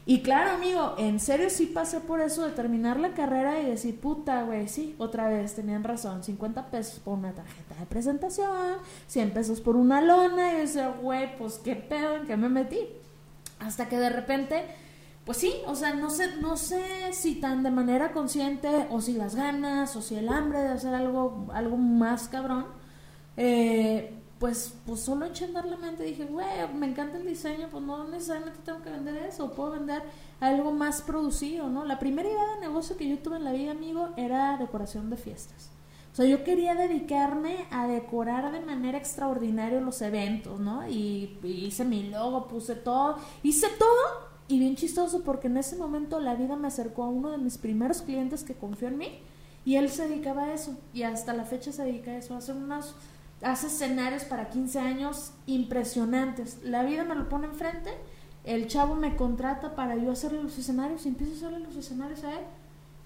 Y 0.07 0.23
claro, 0.23 0.53
amigo, 0.53 0.95
en 0.99 1.21
serio 1.21 1.51
sí 1.51 1.67
pasé 1.67 2.01
por 2.01 2.21
eso 2.21 2.45
de 2.45 2.53
terminar 2.53 2.99
la 2.99 3.13
carrera 3.15 3.61
y 3.61 3.67
decir, 3.67 4.01
puta, 4.01 4.43
güey, 4.43 4.67
sí, 4.67 4.95
otra 4.99 5.29
vez 5.29 5.55
tenían 5.55 5.85
razón, 5.85 6.25
50 6.25 6.71
pesos 6.71 6.99
por 7.01 7.19
una 7.19 7.33
tarjeta 7.33 7.75
de 7.77 7.87
presentación, 7.87 8.79
100 9.07 9.31
pesos 9.33 9.61
por 9.61 9.77
una 9.77 10.01
lona, 10.01 10.53
y 10.53 10.55
yo 10.55 10.61
decía, 10.63 10.89
güey, 10.89 11.37
pues 11.37 11.59
qué 11.59 11.77
pedo, 11.77 12.17
¿en 12.17 12.27
qué 12.27 12.37
me 12.37 12.49
metí? 12.49 12.81
Hasta 13.59 13.89
que 13.89 13.99
de 13.99 14.11
repente, 14.11 14.65
pues 15.25 15.39
sí, 15.39 15.53
o 15.67 15.77
sea, 15.77 15.95
no 15.95 16.11
sé, 16.11 16.37
no 16.41 16.57
sé 16.57 17.13
si 17.13 17.37
tan 17.37 17.63
de 17.63 17.71
manera 17.71 18.13
consciente, 18.13 18.89
o 18.91 19.01
si 19.01 19.13
las 19.13 19.37
ganas, 19.37 19.95
o 19.97 20.03
si 20.03 20.17
el 20.17 20.29
hambre 20.29 20.61
de 20.61 20.69
hacer 20.71 20.95
algo, 20.95 21.47
algo 21.53 21.77
más 21.77 22.27
cabrón, 22.29 22.67
eh, 23.37 24.20
pues, 24.41 24.75
pues 24.87 25.01
solo 25.01 25.27
eché 25.27 25.45
a 25.45 25.49
andar 25.49 25.67
la 25.67 25.77
mente. 25.77 26.03
Dije, 26.03 26.25
güey, 26.25 26.47
me 26.75 26.87
encanta 26.87 27.19
el 27.19 27.27
diseño, 27.27 27.69
pues 27.71 27.85
no 27.85 28.09
necesariamente 28.09 28.59
tengo 28.65 28.83
que 28.83 28.89
vender 28.89 29.17
eso, 29.19 29.53
puedo 29.53 29.73
vender 29.73 30.03
algo 30.41 30.73
más 30.73 31.03
producido, 31.03 31.69
¿no? 31.69 31.85
La 31.85 31.99
primera 31.99 32.27
idea 32.27 32.55
de 32.55 32.61
negocio 32.63 32.97
que 32.97 33.07
yo 33.07 33.19
tuve 33.19 33.37
en 33.37 33.45
la 33.45 33.53
vida, 33.53 33.73
amigo, 33.73 34.09
era 34.17 34.57
decoración 34.57 35.11
de 35.11 35.19
fiestas. 35.19 35.69
O 36.11 36.17
sea, 36.17 36.25
yo 36.25 36.43
quería 36.43 36.75
dedicarme 36.75 37.67
a 37.71 37.87
decorar 37.87 38.51
de 38.51 38.61
manera 38.61 38.97
extraordinaria 38.97 39.79
los 39.83 40.01
eventos, 40.01 40.59
¿no? 40.59 40.89
Y, 40.89 41.39
hice 41.43 41.85
mi 41.85 42.09
logo, 42.09 42.49
puse 42.49 42.77
todo, 42.77 43.19
hice 43.43 43.69
todo 43.79 44.31
y 44.49 44.59
bien 44.59 44.75
chistoso 44.75 45.23
porque 45.23 45.49
en 45.49 45.59
ese 45.59 45.77
momento 45.77 46.19
la 46.19 46.35
vida 46.35 46.57
me 46.57 46.67
acercó 46.67 47.05
a 47.05 47.09
uno 47.11 47.31
de 47.31 47.39
mis 47.39 47.59
primeros 47.59 48.01
clientes 48.01 48.43
que 48.43 48.55
confió 48.55 48.89
en 48.89 48.97
mí 48.97 49.21
y 49.67 49.77
él 49.77 49.91
se 49.91 50.09
dedicaba 50.09 50.45
a 50.45 50.55
eso 50.55 50.77
y 50.95 51.03
hasta 51.03 51.35
la 51.35 51.45
fecha 51.45 51.73
se 51.73 51.85
dedica 51.85 52.13
a 52.13 52.17
eso, 52.17 52.35
hace 52.35 52.53
unas 52.53 52.95
hace 53.43 53.69
escenarios 53.69 54.25
para 54.25 54.51
15 54.51 54.79
años 54.79 55.33
impresionantes. 55.47 56.59
La 56.63 56.83
vida 56.83 57.05
me 57.05 57.15
lo 57.15 57.29
pone 57.29 57.47
enfrente, 57.47 57.91
el 58.45 58.67
chavo 58.67 58.95
me 58.95 59.17
contrata 59.17 59.75
para 59.75 59.97
yo 59.97 60.13
hacerle 60.13 60.43
los 60.43 60.59
escenarios 60.59 61.05
y 61.07 61.09
empiezo 61.09 61.33
a 61.33 61.37
hacerle 61.37 61.61
los 61.61 61.77
escenarios 61.77 62.25
a 62.25 62.33
él. 62.33 62.45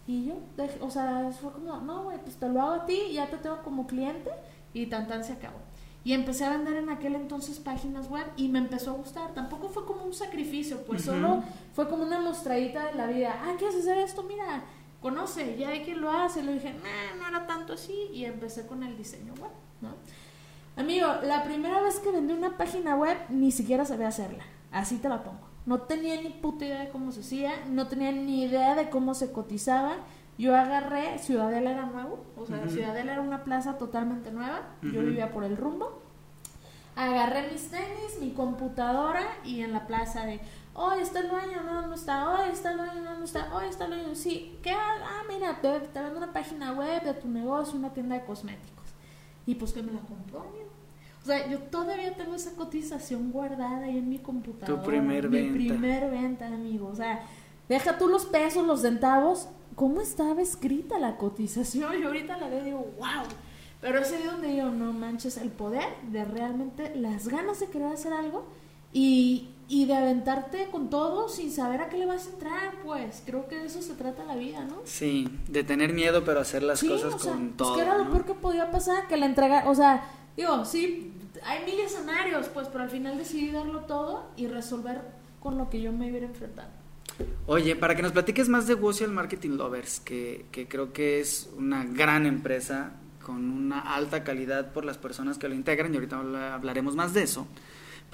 Y 0.07 0.27
yo, 0.27 0.35
o 0.81 0.90
sea, 0.90 1.31
fue 1.40 1.53
como, 1.53 1.79
no, 1.79 2.05
güey, 2.05 2.18
pues 2.18 2.37
te 2.37 2.49
lo 2.49 2.61
hago 2.61 2.73
a 2.73 2.87
ti, 2.87 3.12
ya 3.12 3.31
te 3.31 3.38
tengo 3.38 3.62
como 3.62 3.87
cliente 3.87 4.31
y 4.75 4.87
tan 4.87 5.09
tan 5.09 5.25
se 5.25 5.33
acabó. 5.33 5.59
Y 6.05 6.12
empecé 6.12 6.44
a 6.44 6.51
vender 6.51 6.77
en 6.77 6.90
aquel 6.90 7.14
entonces 7.14 7.59
páginas 7.59 8.11
web 8.11 8.27
y 8.37 8.49
me 8.49 8.59
empezó 8.59 8.90
a 8.90 8.94
gustar. 8.94 9.33
Tampoco 9.33 9.70
fue 9.70 9.87
como 9.87 10.05
un 10.05 10.12
sacrificio, 10.12 10.85
pues 10.85 11.03
solo 11.03 11.42
fue 11.73 11.88
como 11.88 12.05
una 12.05 12.20
mostradita 12.20 12.85
de 12.87 12.94
la 12.94 13.07
vida. 13.07 13.40
Ah, 13.42 13.55
¿quieres 13.57 13.77
hacer 13.77 13.97
esto? 13.97 14.23
Mira, 14.23 14.64
conoce, 15.01 15.57
ya 15.57 15.70
hay 15.70 15.83
quien 15.83 16.03
lo 16.03 16.11
hace. 16.11 16.42
Le 16.42 16.53
dije, 16.53 16.75
nah, 16.75 17.18
no 17.18 17.27
era 17.27 17.47
tanto 17.47 17.73
así 17.73 18.11
y 18.12 18.27
empecé 18.27 18.66
con 18.66 18.83
el 18.83 18.99
diseño 18.99 19.33
web, 19.40 19.53
¿no? 19.81 19.94
Amigo, 20.76 21.06
la 21.22 21.44
primera 21.44 21.80
vez 21.80 22.00
que 22.00 22.10
vendí 22.10 22.32
una 22.32 22.56
página 22.56 22.96
web 22.96 23.16
ni 23.28 23.52
siquiera 23.52 23.84
sabía 23.84 24.08
hacerla. 24.08 24.44
Así 24.72 24.98
te 24.98 25.08
la 25.08 25.22
pongo. 25.22 25.46
No 25.66 25.82
tenía 25.82 26.20
ni 26.20 26.30
puta 26.30 26.64
idea 26.64 26.80
de 26.80 26.88
cómo 26.90 27.12
se 27.12 27.20
hacía, 27.20 27.52
no 27.68 27.87
tenía 27.87 28.10
ni 28.10 28.42
idea 28.42 28.74
de 28.74 28.90
cómo 28.90 29.14
se 29.14 29.32
cotizaba. 29.32 29.98
Yo 30.37 30.56
agarré, 30.56 31.18
Ciudadela 31.18 31.70
era 31.70 31.87
nuevo, 31.87 32.24
o 32.37 32.44
sea, 32.44 32.68
Ciudadela 32.68 33.12
era 33.12 33.22
una 33.22 33.44
plaza 33.44 33.78
totalmente 33.78 34.32
nueva. 34.32 34.62
Yo 34.82 35.00
vivía 35.02 35.32
por 35.32 35.44
el 35.44 35.56
rumbo. 35.56 36.02
Agarré 36.96 37.50
mis 37.52 37.70
tenis, 37.70 38.18
mi 38.20 38.32
computadora 38.32 39.22
y 39.44 39.62
en 39.62 39.72
la 39.72 39.87
plaza 39.87 40.26
de, 40.26 40.40
oh, 40.74 40.92
está 40.92 41.20
el 41.20 41.28
dueño, 41.28 41.62
no, 41.64 41.87
no 41.87 41.94
está, 41.94 42.30
oh, 42.30 42.42
está 42.44 42.72
el 42.72 42.78
dueño, 42.78 43.00
no, 43.02 43.18
no 43.18 43.24
está, 43.24 43.50
oh, 43.54 43.60
está 43.60 43.87
el 43.87 43.92
dueño, 43.92 44.14
sí, 44.14 44.58
¿qué? 44.62 44.72
Ah, 44.72 45.22
mira, 45.28 45.60
te, 45.60 45.80
te 45.80 46.00
vendo 46.00 46.18
una 46.18 46.32
página 46.32 46.72
web 46.72 47.02
de 47.02 47.14
tu 47.14 47.28
negocio, 47.28 47.78
una 47.78 47.92
tienda 47.92 48.16
de 48.16 48.24
cosméticos. 48.24 48.84
Y 49.46 49.56
pues 49.56 49.72
que 49.72 49.82
me 49.82 49.92
la 49.92 50.00
compró, 50.00 50.46
O 51.24 51.26
sea, 51.26 51.48
yo 51.48 51.58
todavía 51.58 52.14
tengo 52.14 52.34
esa 52.34 52.52
cotización 52.52 53.32
guardada 53.32 53.87
ahí 53.87 53.96
en 53.96 54.10
mi 54.10 54.18
computadora. 54.18 54.82
Tu 54.82 54.87
primer 54.87 55.30
mi 55.30 55.38
venta. 55.38 55.58
Mi 55.58 55.68
primer 55.68 56.10
venta, 56.10 56.46
amigo. 56.48 56.88
O 56.88 56.94
sea, 56.94 57.24
deja 57.66 57.96
tú 57.96 58.08
los 58.08 58.26
pesos, 58.26 58.66
los 58.66 58.82
centavos. 58.82 59.48
¿Cómo 59.74 60.02
estaba 60.02 60.42
escrita 60.42 60.98
la 60.98 61.16
cotización? 61.16 61.94
Yo 62.02 62.08
ahorita 62.08 62.37
la 62.37 62.48
veo 62.48 62.60
y 62.60 62.64
digo, 62.64 62.92
wow. 62.98 63.24
Pero 63.80 64.00
ese 64.00 64.18
día 64.18 64.32
donde 64.32 64.56
yo, 64.56 64.70
no 64.70 64.94
manches, 64.94 65.37
el 65.37 65.50
poder 65.50 65.84
de 66.10 66.24
realmente 66.24 66.94
las 66.96 67.28
ganas 67.28 67.60
de 67.60 67.66
querer 67.66 67.88
hacer 67.88 68.14
algo 68.14 68.46
y, 68.94 69.50
y 69.68 69.84
de 69.84 69.94
aventarte 69.94 70.68
con 70.70 70.88
todo 70.88 71.28
sin 71.28 71.52
saber 71.52 71.82
a 71.82 71.90
qué 71.90 71.98
le 71.98 72.06
vas 72.06 72.26
a 72.26 72.30
entrar, 72.30 72.74
pues 72.82 73.22
creo 73.26 73.46
que 73.46 73.56
de 73.56 73.66
eso 73.66 73.82
se 73.82 73.92
trata 73.92 74.24
la 74.24 74.37
vida, 74.37 74.64
¿no? 74.64 74.76
Sí, 74.84 75.28
de 75.48 75.64
tener 75.64 75.92
miedo 75.92 76.24
pero 76.24 76.40
hacer 76.40 76.62
las 76.62 76.82
cosas 76.82 77.16
con 77.16 77.58
todo. 77.58 77.74
Pues 77.74 77.84
que 77.84 77.90
era 77.90 77.98
lo 77.98 78.10
peor 78.10 78.24
que 78.24 78.32
podía 78.32 78.70
pasar, 78.70 79.06
que 79.06 79.18
la 79.18 79.26
entrega, 79.26 79.68
o 79.68 79.74
sea, 79.74 80.04
digo, 80.37 80.64
sí, 80.64 81.12
hay 81.44 81.64
mil 81.64 81.81
escenarios, 81.81 82.49
pues, 82.49 82.68
pero 82.68 82.85
al 82.85 82.90
final 82.90 83.18
decidí 83.18 83.51
darlo 83.51 83.81
todo 83.81 84.31
y 84.37 84.47
resolver 84.47 85.03
con 85.40 85.59
lo 85.59 85.68
que 85.68 85.81
yo 85.81 85.92
me 85.92 86.09
iba 86.09 86.18
a 86.18 86.23
enfrentar. 86.23 86.68
Oye, 87.47 87.77
para 87.77 87.94
que 87.94 88.03
nos 88.03 88.12
platiques 88.12 88.49
más 88.49 88.66
de 88.66 88.75
Wocial 88.75 89.11
Marketing 89.11 89.51
Lovers, 89.51 90.01
que, 90.01 90.47
que 90.51 90.66
creo 90.66 90.92
que 90.92 91.20
es 91.20 91.51
una 91.57 91.85
gran 91.85 92.27
empresa 92.27 92.92
con 93.23 93.51
una 93.51 93.81
alta 93.81 94.25
calidad 94.25 94.73
por 94.73 94.85
las 94.85 94.99
personas 94.99 95.38
que 95.38 95.49
lo 95.49 95.55
integran 95.55 95.92
y 95.92 95.97
ahorita 95.97 96.55
hablaremos 96.55 96.94
más 96.94 97.14
de 97.14 97.23
eso. 97.23 97.47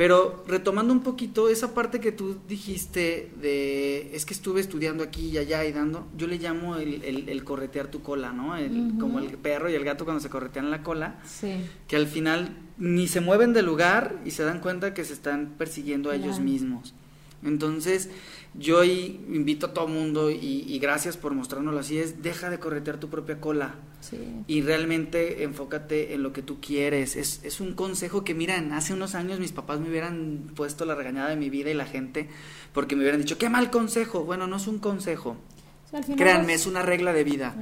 Pero 0.01 0.43
retomando 0.49 0.95
un 0.95 1.01
poquito 1.01 1.51
esa 1.51 1.75
parte 1.75 2.01
que 2.01 2.11
tú 2.11 2.39
dijiste 2.49 3.31
de, 3.39 4.17
es 4.17 4.25
que 4.25 4.33
estuve 4.33 4.63
estudiando 4.63 5.05
aquí 5.05 5.29
y 5.29 5.37
allá 5.37 5.63
y 5.67 5.73
dando, 5.73 6.09
yo 6.17 6.27
le 6.27 6.39
llamo 6.39 6.77
el, 6.77 7.29
el, 7.29 7.45
corretear 7.45 7.89
tu 7.89 8.01
cola, 8.01 8.33
¿no? 8.33 8.57
El, 8.57 8.95
Como 8.99 9.19
el 9.19 9.37
perro 9.37 9.69
y 9.69 9.75
el 9.75 9.85
gato 9.85 10.07
cuando 10.07 10.23
se 10.23 10.31
corretean 10.31 10.71
la 10.71 10.83
cola, 10.83 11.21
sí. 11.27 11.53
que 11.87 11.97
al 11.97 12.07
final 12.07 12.57
ni 12.79 13.09
se 13.09 13.21
mueven 13.21 13.53
del 13.53 13.67
lugar 13.67 14.17
y 14.25 14.31
se 14.31 14.43
dan 14.43 14.61
cuenta 14.61 14.95
que 14.95 15.05
se 15.05 15.13
están 15.13 15.57
persiguiendo 15.59 16.09
a 16.09 16.15
ellos 16.17 16.41
mismos. 16.41 16.95
Entonces, 17.42 18.11
yo 18.55 18.85
invito 18.85 19.66
a 19.66 19.74
todo 19.74 19.88
mundo 19.88 20.31
y, 20.31 20.79
gracias 20.79 21.16
por 21.16 21.35
mostrárnoslo 21.35 21.81
así, 21.81 21.98
es 21.98 22.22
deja 22.22 22.50
de 22.50 22.59
corretear 22.59 22.98
tu 22.98 23.09
propia 23.09 23.40
cola 23.40 23.74
y 24.46 24.62
realmente 24.62 25.44
enfócate 25.44 26.14
en 26.14 26.22
lo 26.22 26.33
que 26.33 26.42
tú 26.42 26.61
quieres. 26.61 27.16
Es, 27.16 27.40
es 27.44 27.61
un 27.61 27.74
consejo 27.74 28.24
que, 28.24 28.35
miren, 28.35 28.72
hace 28.72 28.92
unos 28.92 29.14
años 29.14 29.40
mis 29.40 29.53
papás 29.53 29.81
me 29.81 29.88
hubieran 29.88 30.50
puesto 30.55 30.85
la 30.85 30.94
regañada 30.94 31.31
de 31.31 31.37
mi 31.37 31.48
vida 31.50 31.70
y 31.70 31.74
la 31.74 31.87
gente 31.87 32.29
porque 32.72 32.96
me 32.96 33.03
hubieran 33.03 33.20
dicho, 33.20 33.38
qué 33.38 33.48
mal 33.48 33.70
consejo. 33.70 34.24
Bueno, 34.24 34.46
no 34.46 34.57
es 34.57 34.66
un 34.66 34.79
consejo. 34.79 35.37
Créanme, 36.16 36.55
es 36.55 36.66
una 36.66 36.83
regla 36.83 37.12
de 37.12 37.24
vida. 37.24 37.55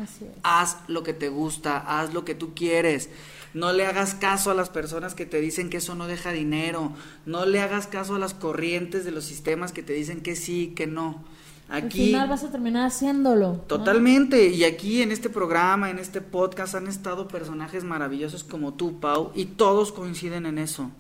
Haz 0.43 0.79
lo 0.87 1.03
que 1.03 1.15
te 1.15 1.29
gusta, 1.29 1.79
haz 1.79 2.13
lo 2.13 2.25
que 2.25 2.35
tú 2.35 2.55
quieres. 2.55 3.09
No 3.55 3.73
le 3.73 3.87
hagas 3.87 4.15
caso 4.15 4.51
a 4.51 4.55
las 4.55 4.69
personas 4.69 5.15
que 5.15 5.27
te 5.27 5.41
dicen 5.41 5.71
que 5.71 5.79
eso 5.79 5.95
no 5.95 6.07
deja 6.07 6.33
dinero. 6.33 6.93
No 7.27 7.47
le 7.47 7.61
hagas 7.61 7.87
caso 7.87 8.17
a 8.17 8.19
las 8.19 8.35
corrientes 8.35 9.05
de 9.05 9.11
los 9.11 9.25
sistemas 9.25 9.73
que 9.73 9.83
te 9.83 9.93
dicen 9.93 10.21
que 10.21 10.37
sí, 10.37 10.73
que 10.77 10.87
no. 10.87 11.25
Aquí, 11.71 12.01
Al 12.01 12.07
final 12.07 12.29
vas 12.31 12.45
a 12.45 12.51
terminar 12.51 12.87
haciéndolo. 12.87 13.65
Totalmente. 13.67 14.49
Y 14.49 14.65
aquí 14.65 15.03
en 15.03 15.13
este 15.13 15.29
programa, 15.29 15.91
en 15.91 15.99
este 15.99 16.23
podcast, 16.23 16.75
han 16.75 16.87
estado 16.87 17.29
personajes 17.29 17.85
maravillosos 17.85 18.43
como 18.43 18.73
tú, 18.73 19.01
Pau, 19.01 19.33
y 19.35 19.45
todos 19.45 19.93
coinciden 19.93 20.47
en 20.47 20.57
eso. 20.57 20.91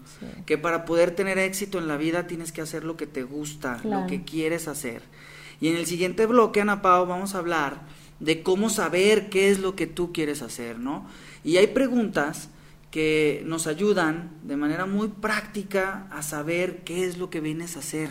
Que 0.45 0.59
para 0.59 0.85
poder 0.85 1.13
tener 1.13 1.39
éxito 1.39 1.79
en 1.79 1.89
la 1.89 1.97
vida 1.97 2.27
tienes 2.27 2.53
que 2.53 2.61
hacer 2.61 2.85
lo 2.85 2.97
que 2.97 3.07
te 3.07 3.23
gusta, 3.23 3.81
lo 3.85 4.07
que 4.07 4.25
quieres 4.25 4.69
hacer. 4.69 5.03
Y 5.61 5.69
en 5.69 5.77
el 5.77 5.87
siguiente 5.87 6.27
bloque, 6.27 6.61
Ana 6.61 6.83
Pau, 6.83 7.07
vamos 7.07 7.35
a 7.35 7.39
hablar 7.39 7.81
de 8.21 8.43
cómo 8.43 8.69
saber 8.69 9.31
qué 9.31 9.51
es 9.51 9.61
lo 9.61 9.75
que 9.75 9.87
tú 9.87 10.13
quieres 10.13 10.43
hacer, 10.43 10.79
¿no? 10.79 11.07
Y 11.45 11.57
hay 11.57 11.69
preguntas 11.69 12.51
que 12.91 13.43
nos 13.47 13.67
ayudan 13.67 14.31
de 14.43 14.57
manera 14.57 14.87
muy 14.87 15.09
práctica 15.09 16.07
a 16.11 16.23
saber 16.23 16.83
qué 16.85 17.05
es 17.05 17.19
lo 17.19 17.29
que 17.31 17.41
vienes 17.41 17.77
a 17.77 17.81
hacer, 17.81 18.11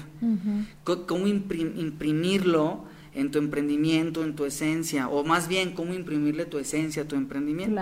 cómo 0.83 1.27
imprimirlo 1.27 2.85
en 3.13 3.31
tu 3.31 3.39
emprendimiento, 3.39 4.23
en 4.23 4.35
tu 4.35 4.45
esencia, 4.45 5.07
o 5.09 5.23
más 5.23 5.47
bien 5.47 5.71
cómo 5.71 5.93
imprimirle 5.93 6.45
tu 6.45 6.59
esencia 6.59 7.03
a 7.03 7.07
tu 7.07 7.15
emprendimiento. 7.15 7.81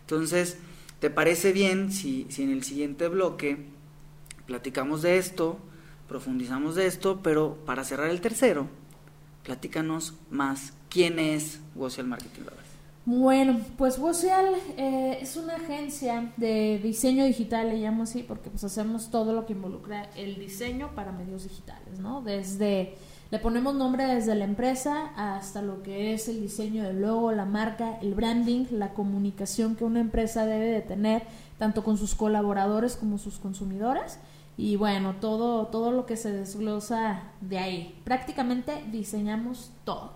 Entonces, 0.00 0.56
¿Te 1.02 1.10
parece 1.10 1.52
bien 1.52 1.90
si, 1.90 2.28
si 2.30 2.44
en 2.44 2.50
el 2.50 2.62
siguiente 2.62 3.08
bloque 3.08 3.66
platicamos 4.46 5.02
de 5.02 5.18
esto, 5.18 5.58
profundizamos 6.06 6.76
de 6.76 6.86
esto, 6.86 7.22
pero 7.24 7.58
para 7.66 7.82
cerrar 7.82 8.08
el 8.08 8.20
tercero, 8.20 8.68
platícanos 9.42 10.14
más 10.30 10.74
quién 10.88 11.18
es 11.18 11.58
Wocial 11.74 12.06
Marketing 12.06 12.42
Lovers? 12.42 12.71
Bueno, 13.04 13.58
pues 13.76 13.98
Wocial 13.98 14.54
eh, 14.76 15.18
es 15.20 15.36
una 15.36 15.56
agencia 15.56 16.32
de 16.36 16.78
diseño 16.80 17.24
digital, 17.24 17.68
le 17.70 17.78
llamo 17.78 18.04
así, 18.04 18.22
porque 18.22 18.48
pues 18.48 18.62
hacemos 18.62 19.10
todo 19.10 19.32
lo 19.32 19.44
que 19.44 19.54
involucra 19.54 20.08
el 20.14 20.38
diseño 20.38 20.94
para 20.94 21.10
medios 21.10 21.42
digitales, 21.42 21.98
¿no? 21.98 22.22
Desde, 22.22 22.94
le 23.32 23.38
ponemos 23.40 23.74
nombre 23.74 24.06
desde 24.06 24.36
la 24.36 24.44
empresa 24.44 25.10
hasta 25.16 25.62
lo 25.62 25.82
que 25.82 26.14
es 26.14 26.28
el 26.28 26.40
diseño 26.40 26.84
del 26.84 27.00
logo, 27.00 27.32
la 27.32 27.44
marca, 27.44 27.98
el 28.00 28.14
branding, 28.14 28.66
la 28.70 28.90
comunicación 28.90 29.74
que 29.74 29.82
una 29.84 29.98
empresa 29.98 30.46
debe 30.46 30.66
de 30.66 30.82
tener, 30.82 31.24
tanto 31.58 31.82
con 31.82 31.98
sus 31.98 32.14
colaboradores 32.14 32.94
como 32.94 33.18
sus 33.18 33.38
consumidores. 33.38 34.20
Y 34.56 34.76
bueno, 34.76 35.16
todo, 35.20 35.66
todo 35.68 35.90
lo 35.90 36.06
que 36.06 36.16
se 36.16 36.30
desglosa 36.30 37.22
de 37.40 37.58
ahí. 37.58 38.00
Prácticamente 38.04 38.84
diseñamos 38.92 39.72
todo. 39.84 40.12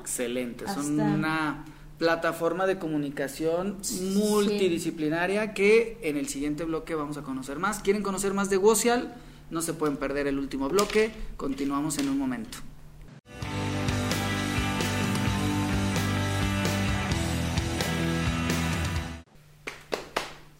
Excelente, 0.00 0.68
son 0.68 1.00
una 1.00 1.64
plataforma 2.00 2.66
de 2.66 2.78
comunicación 2.78 3.76
multidisciplinaria 4.14 5.52
que 5.52 5.98
en 6.00 6.16
el 6.16 6.28
siguiente 6.28 6.64
bloque 6.64 6.94
vamos 6.94 7.18
a 7.18 7.22
conocer 7.22 7.58
más. 7.58 7.80
¿Quieren 7.80 8.02
conocer 8.02 8.32
más 8.32 8.48
de 8.48 8.56
Wocial? 8.56 9.14
No 9.50 9.60
se 9.60 9.74
pueden 9.74 9.98
perder 9.98 10.26
el 10.26 10.38
último 10.38 10.70
bloque. 10.70 11.12
Continuamos 11.36 11.98
en 11.98 12.08
un 12.08 12.18
momento. 12.18 12.56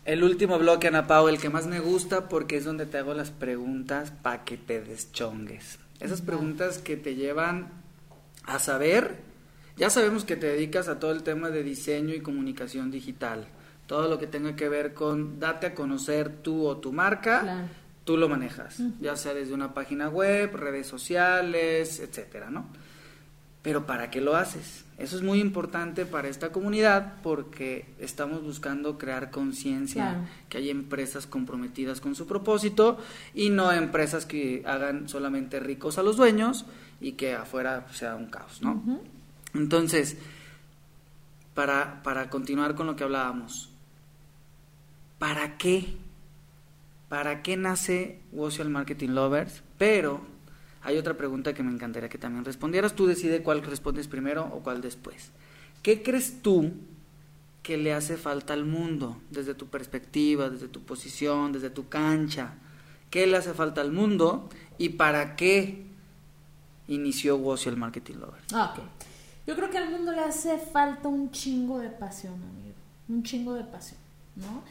El 0.05 0.22
último 0.22 0.59
bloque, 0.59 0.88
Ana 0.88 1.07
Pau, 1.07 1.29
el 1.29 1.38
que 1.38 1.48
más 1.48 1.66
me 1.66 1.81
gusta 1.81 2.29
porque 2.29 2.59
es 2.59 2.66
donde 2.66 2.85
te 2.85 2.98
hago 2.98 3.14
las 3.14 3.31
preguntas 3.31 4.11
para 4.11 4.44
que 4.44 4.59
te 4.59 4.83
deschongues. 4.83 5.79
Esas 6.00 6.20
preguntas 6.20 6.79
que 6.79 6.98
te 6.98 7.14
llevan 7.14 7.72
a 8.44 8.59
saber 8.59 9.29
ya 9.80 9.88
sabemos 9.88 10.24
que 10.26 10.36
te 10.36 10.46
dedicas 10.46 10.88
a 10.88 10.98
todo 10.98 11.10
el 11.10 11.22
tema 11.22 11.48
de 11.48 11.62
diseño 11.62 12.14
y 12.14 12.20
comunicación 12.20 12.90
digital. 12.90 13.46
Todo 13.86 14.08
lo 14.08 14.18
que 14.18 14.26
tenga 14.26 14.54
que 14.54 14.68
ver 14.68 14.92
con 14.92 15.40
date 15.40 15.68
a 15.68 15.74
conocer 15.74 16.42
tú 16.42 16.66
o 16.66 16.76
tu 16.76 16.92
marca, 16.92 17.66
tú 18.04 18.18
lo 18.18 18.28
manejas, 18.28 18.82
ya 19.00 19.16
sea 19.16 19.32
desde 19.32 19.54
una 19.54 19.72
página 19.72 20.10
web, 20.10 20.54
redes 20.54 20.86
sociales, 20.86 21.98
etcétera, 21.98 22.50
¿no? 22.50 22.66
Pero 23.62 23.86
¿para 23.86 24.10
qué 24.10 24.20
lo 24.20 24.36
haces? 24.36 24.84
Eso 24.98 25.16
es 25.16 25.22
muy 25.22 25.40
importante 25.40 26.04
para 26.04 26.28
esta 26.28 26.52
comunidad 26.52 27.14
porque 27.22 27.86
estamos 27.98 28.42
buscando 28.42 28.98
crear 28.98 29.30
conciencia, 29.30 30.28
que 30.50 30.58
hay 30.58 30.68
empresas 30.68 31.26
comprometidas 31.26 32.02
con 32.02 32.14
su 32.14 32.26
propósito 32.26 32.98
y 33.34 33.48
no 33.48 33.72
empresas 33.72 34.26
que 34.26 34.62
hagan 34.66 35.08
solamente 35.08 35.58
ricos 35.58 35.96
a 35.96 36.02
los 36.02 36.18
dueños 36.18 36.66
y 37.00 37.12
que 37.12 37.34
afuera 37.34 37.86
sea 37.92 38.14
un 38.14 38.26
caos, 38.26 38.60
¿no? 38.60 39.00
Entonces, 39.54 40.16
para, 41.54 42.02
para 42.02 42.30
continuar 42.30 42.74
con 42.74 42.86
lo 42.86 42.96
que 42.96 43.04
hablábamos, 43.04 43.70
¿para 45.18 45.58
qué? 45.58 45.96
¿Para 47.08 47.42
qué 47.42 47.56
nace 47.56 48.20
Social 48.34 48.70
Marketing 48.70 49.10
Lovers? 49.10 49.62
Pero 49.78 50.20
hay 50.82 50.96
otra 50.96 51.16
pregunta 51.16 51.52
que 51.52 51.62
me 51.62 51.72
encantaría 51.72 52.08
que 52.08 52.18
también 52.18 52.44
respondieras. 52.44 52.94
Tú 52.94 53.06
decide 53.06 53.42
cuál 53.42 53.62
respondes 53.62 54.08
primero 54.08 54.44
o 54.44 54.60
cuál 54.60 54.80
después. 54.80 55.32
¿Qué 55.82 56.02
crees 56.02 56.40
tú 56.42 56.72
que 57.62 57.76
le 57.76 57.92
hace 57.92 58.16
falta 58.16 58.52
al 58.52 58.64
mundo 58.64 59.20
desde 59.30 59.54
tu 59.54 59.66
perspectiva, 59.66 60.48
desde 60.48 60.68
tu 60.68 60.82
posición, 60.82 61.52
desde 61.52 61.70
tu 61.70 61.88
cancha? 61.88 62.54
¿Qué 63.10 63.26
le 63.26 63.36
hace 63.36 63.54
falta 63.54 63.80
al 63.80 63.92
mundo 63.92 64.48
y 64.78 64.90
para 64.90 65.36
qué 65.36 65.84
inició 66.86 67.38
Social 67.38 67.76
Marketing 67.76 68.14
Lovers? 68.16 68.52
Ah, 68.52 68.74
ok. 68.76 68.84
Yo 69.50 69.56
creo 69.56 69.68
que 69.68 69.78
al 69.78 69.90
mundo 69.90 70.12
le 70.12 70.20
hace 70.20 70.58
falta 70.58 71.08
un 71.08 71.32
chingo 71.32 71.80
de 71.80 71.88
pasión, 71.88 72.34
amigo. 72.34 72.76
Un 73.08 73.24
chingo 73.24 73.54
de 73.54 73.64
pasión, 73.64 73.98
¿no? 74.36 74.62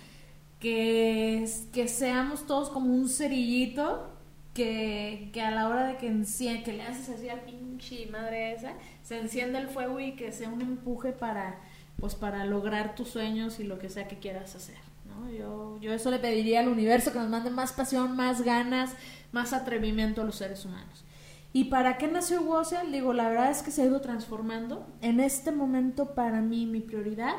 Que, 0.57 1.45
que 1.73 1.89
seamos 1.89 2.47
todos 2.47 2.69
como 2.69 2.93
un 2.93 3.09
cerillito 3.09 4.09
que, 4.53 5.31
que 5.33 5.41
a 5.41 5.51
la 5.51 5.67
hora 5.67 5.85
de 5.85 5.97
que, 5.97 6.07
enciende, 6.07 6.63
que 6.63 6.71
le 6.71 6.83
haces 6.83 7.09
así 7.09 7.27
a 7.27 7.43
pinche 7.43 8.05
madre 8.05 8.53
esa, 8.53 8.71
se 9.03 9.19
enciende 9.19 9.59
el 9.59 9.67
fuego 9.67 9.99
y 9.99 10.13
que 10.13 10.31
sea 10.31 10.47
un 10.47 10.61
empuje 10.61 11.11
para, 11.11 11.59
pues, 11.99 12.15
para 12.15 12.45
lograr 12.45 12.95
tus 12.95 13.09
sueños 13.09 13.59
y 13.59 13.65
lo 13.65 13.79
que 13.79 13.89
sea 13.89 14.07
que 14.07 14.17
quieras 14.17 14.55
hacer. 14.55 14.77
¿no? 15.09 15.29
Yo, 15.29 15.77
yo 15.81 15.91
eso 15.91 16.09
le 16.09 16.19
pediría 16.19 16.61
al 16.61 16.69
universo 16.69 17.11
que 17.11 17.19
nos 17.19 17.27
mande 17.27 17.49
más 17.49 17.73
pasión, 17.73 18.15
más 18.15 18.43
ganas, 18.43 18.91
más 19.33 19.51
atrevimiento 19.51 20.21
a 20.21 20.23
los 20.23 20.37
seres 20.37 20.63
humanos. 20.63 21.03
¿Y 21.51 21.65
para 21.65 21.97
qué 21.97 22.07
nació 22.07 22.41
Wocial? 22.41 22.91
Digo, 22.91 23.13
la 23.13 23.27
verdad 23.29 23.49
es 23.49 23.63
que 23.63 23.71
se 23.71 23.81
ha 23.81 23.85
ido 23.85 24.01
transformando. 24.01 24.85
En 25.01 25.19
este 25.19 25.51
momento, 25.51 26.13
para 26.13 26.41
mí, 26.41 26.65
mi 26.65 26.79
prioridad 26.79 27.33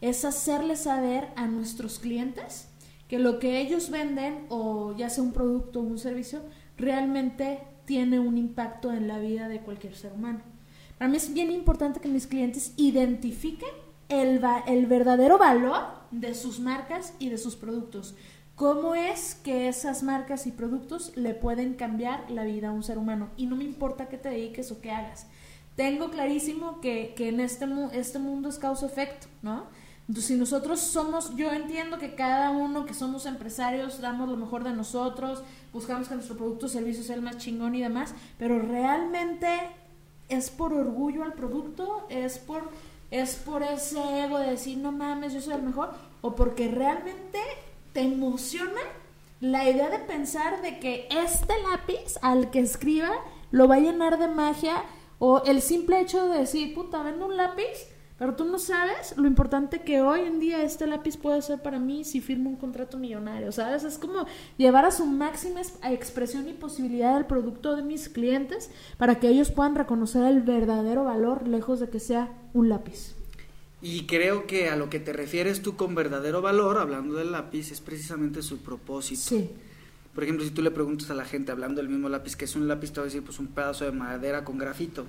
es 0.00 0.24
hacerle 0.24 0.76
saber 0.76 1.28
a 1.36 1.46
nuestros 1.46 1.98
clientes 1.98 2.68
que 3.08 3.18
lo 3.18 3.38
que 3.38 3.60
ellos 3.60 3.90
venden, 3.90 4.46
o 4.50 4.94
ya 4.96 5.10
sea 5.10 5.24
un 5.24 5.32
producto 5.32 5.80
o 5.80 5.82
un 5.82 5.98
servicio, 5.98 6.42
realmente 6.76 7.60
tiene 7.84 8.18
un 8.20 8.36
impacto 8.36 8.92
en 8.92 9.08
la 9.08 9.18
vida 9.18 9.48
de 9.48 9.60
cualquier 9.60 9.94
ser 9.94 10.12
humano. 10.12 10.40
Para 10.98 11.08
mí 11.10 11.16
es 11.16 11.32
bien 11.32 11.50
importante 11.50 12.00
que 12.00 12.08
mis 12.08 12.26
clientes 12.26 12.72
identifiquen 12.76 13.68
el 14.08 14.86
verdadero 14.86 15.38
valor 15.38 15.82
de 16.10 16.34
sus 16.34 16.60
marcas 16.60 17.14
y 17.18 17.28
de 17.28 17.38
sus 17.38 17.56
productos 17.56 18.14
cómo 18.56 18.94
es 18.94 19.34
que 19.34 19.68
esas 19.68 20.02
marcas 20.02 20.46
y 20.46 20.50
productos 20.50 21.12
le 21.14 21.34
pueden 21.34 21.74
cambiar 21.74 22.28
la 22.30 22.42
vida 22.42 22.70
a 22.70 22.72
un 22.72 22.82
ser 22.82 22.98
humano. 22.98 23.28
Y 23.36 23.46
no 23.46 23.54
me 23.54 23.64
importa 23.64 24.08
qué 24.08 24.16
te 24.16 24.30
dediques 24.30 24.72
o 24.72 24.80
qué 24.80 24.90
hagas. 24.90 25.26
Tengo 25.76 26.10
clarísimo 26.10 26.80
que, 26.80 27.14
en 27.18 27.38
este, 27.38 27.66
este 27.92 28.18
mundo 28.18 28.48
es 28.48 28.58
causa-efecto, 28.58 29.28
¿no? 29.42 29.64
Si 30.14 30.36
nosotros 30.36 30.80
somos, 30.80 31.36
yo 31.36 31.52
entiendo 31.52 31.98
que 31.98 32.14
cada 32.14 32.50
uno 32.50 32.86
que 32.86 32.94
somos 32.94 33.26
empresarios 33.26 34.00
damos 34.00 34.28
lo 34.28 34.36
mejor 34.36 34.64
de 34.64 34.72
nosotros, 34.72 35.42
buscamos 35.72 36.08
que 36.08 36.14
nuestro 36.14 36.36
producto 36.36 36.66
o 36.66 36.68
servicio 36.68 37.02
sea 37.02 37.16
el 37.16 37.22
más 37.22 37.38
chingón 37.38 37.74
y 37.74 37.82
demás, 37.82 38.14
pero 38.38 38.58
realmente 38.60 39.48
es 40.28 40.48
por 40.48 40.72
orgullo 40.72 41.24
al 41.24 41.34
producto, 41.34 42.06
es 42.08 42.38
por, 42.38 42.70
es 43.10 43.34
por 43.34 43.64
ese 43.64 43.98
ego 44.24 44.38
de 44.38 44.52
decir, 44.52 44.78
no 44.78 44.92
mames, 44.92 45.34
yo 45.34 45.40
soy 45.40 45.54
el 45.54 45.62
mejor, 45.62 45.90
o 46.22 46.36
porque 46.36 46.68
realmente 46.68 47.40
te 47.96 48.02
emociona 48.02 48.82
la 49.40 49.70
idea 49.70 49.88
de 49.88 49.98
pensar 50.00 50.60
de 50.60 50.78
que 50.78 51.08
este 51.10 51.54
lápiz 51.70 52.18
al 52.20 52.50
que 52.50 52.60
escriba 52.60 53.08
lo 53.50 53.68
va 53.68 53.76
a 53.76 53.80
llenar 53.80 54.18
de 54.18 54.28
magia 54.28 54.82
o 55.18 55.42
el 55.46 55.62
simple 55.62 56.02
hecho 56.02 56.28
de 56.28 56.40
decir, 56.40 56.74
puta, 56.74 57.02
vendo 57.02 57.24
un 57.24 57.38
lápiz, 57.38 57.88
pero 58.18 58.36
tú 58.36 58.44
no 58.44 58.58
sabes 58.58 59.16
lo 59.16 59.26
importante 59.26 59.80
que 59.80 60.02
hoy 60.02 60.20
en 60.20 60.40
día 60.40 60.62
este 60.62 60.86
lápiz 60.86 61.16
puede 61.16 61.40
ser 61.40 61.62
para 61.62 61.78
mí 61.78 62.04
si 62.04 62.20
firmo 62.20 62.50
un 62.50 62.56
contrato 62.56 62.98
millonario, 62.98 63.50
¿sabes? 63.50 63.82
Es 63.82 63.96
como 63.96 64.26
llevar 64.58 64.84
a 64.84 64.90
su 64.90 65.06
máxima 65.06 65.62
expresión 65.84 66.46
y 66.50 66.52
posibilidad 66.52 67.16
el 67.16 67.24
producto 67.24 67.76
de 67.76 67.82
mis 67.82 68.10
clientes 68.10 68.70
para 68.98 69.20
que 69.20 69.28
ellos 69.28 69.50
puedan 69.50 69.74
reconocer 69.74 70.22
el 70.24 70.42
verdadero 70.42 71.04
valor 71.04 71.48
lejos 71.48 71.80
de 71.80 71.88
que 71.88 72.00
sea 72.00 72.28
un 72.52 72.68
lápiz. 72.68 73.16
Y 73.82 74.06
creo 74.06 74.46
que 74.46 74.68
a 74.68 74.76
lo 74.76 74.88
que 74.88 75.00
te 75.00 75.12
refieres 75.12 75.62
tú 75.62 75.76
con 75.76 75.94
verdadero 75.94 76.40
valor, 76.42 76.78
hablando 76.78 77.14
del 77.14 77.32
lápiz, 77.32 77.70
es 77.70 77.80
precisamente 77.80 78.42
su 78.42 78.58
propósito. 78.58 79.20
Sí. 79.20 79.50
Por 80.14 80.24
ejemplo, 80.24 80.46
si 80.46 80.50
tú 80.50 80.62
le 80.62 80.70
preguntas 80.70 81.10
a 81.10 81.14
la 81.14 81.26
gente 81.26 81.52
hablando 81.52 81.82
del 81.82 81.90
mismo 81.90 82.08
lápiz, 82.08 82.36
que 82.36 82.46
es 82.46 82.56
un 82.56 82.66
lápiz, 82.68 82.90
te 82.90 83.00
va 83.00 83.02
a 83.02 83.04
decir, 83.04 83.22
pues 83.22 83.38
un 83.38 83.48
pedazo 83.48 83.84
de 83.84 83.92
madera 83.92 84.44
con 84.44 84.56
grafito. 84.56 85.04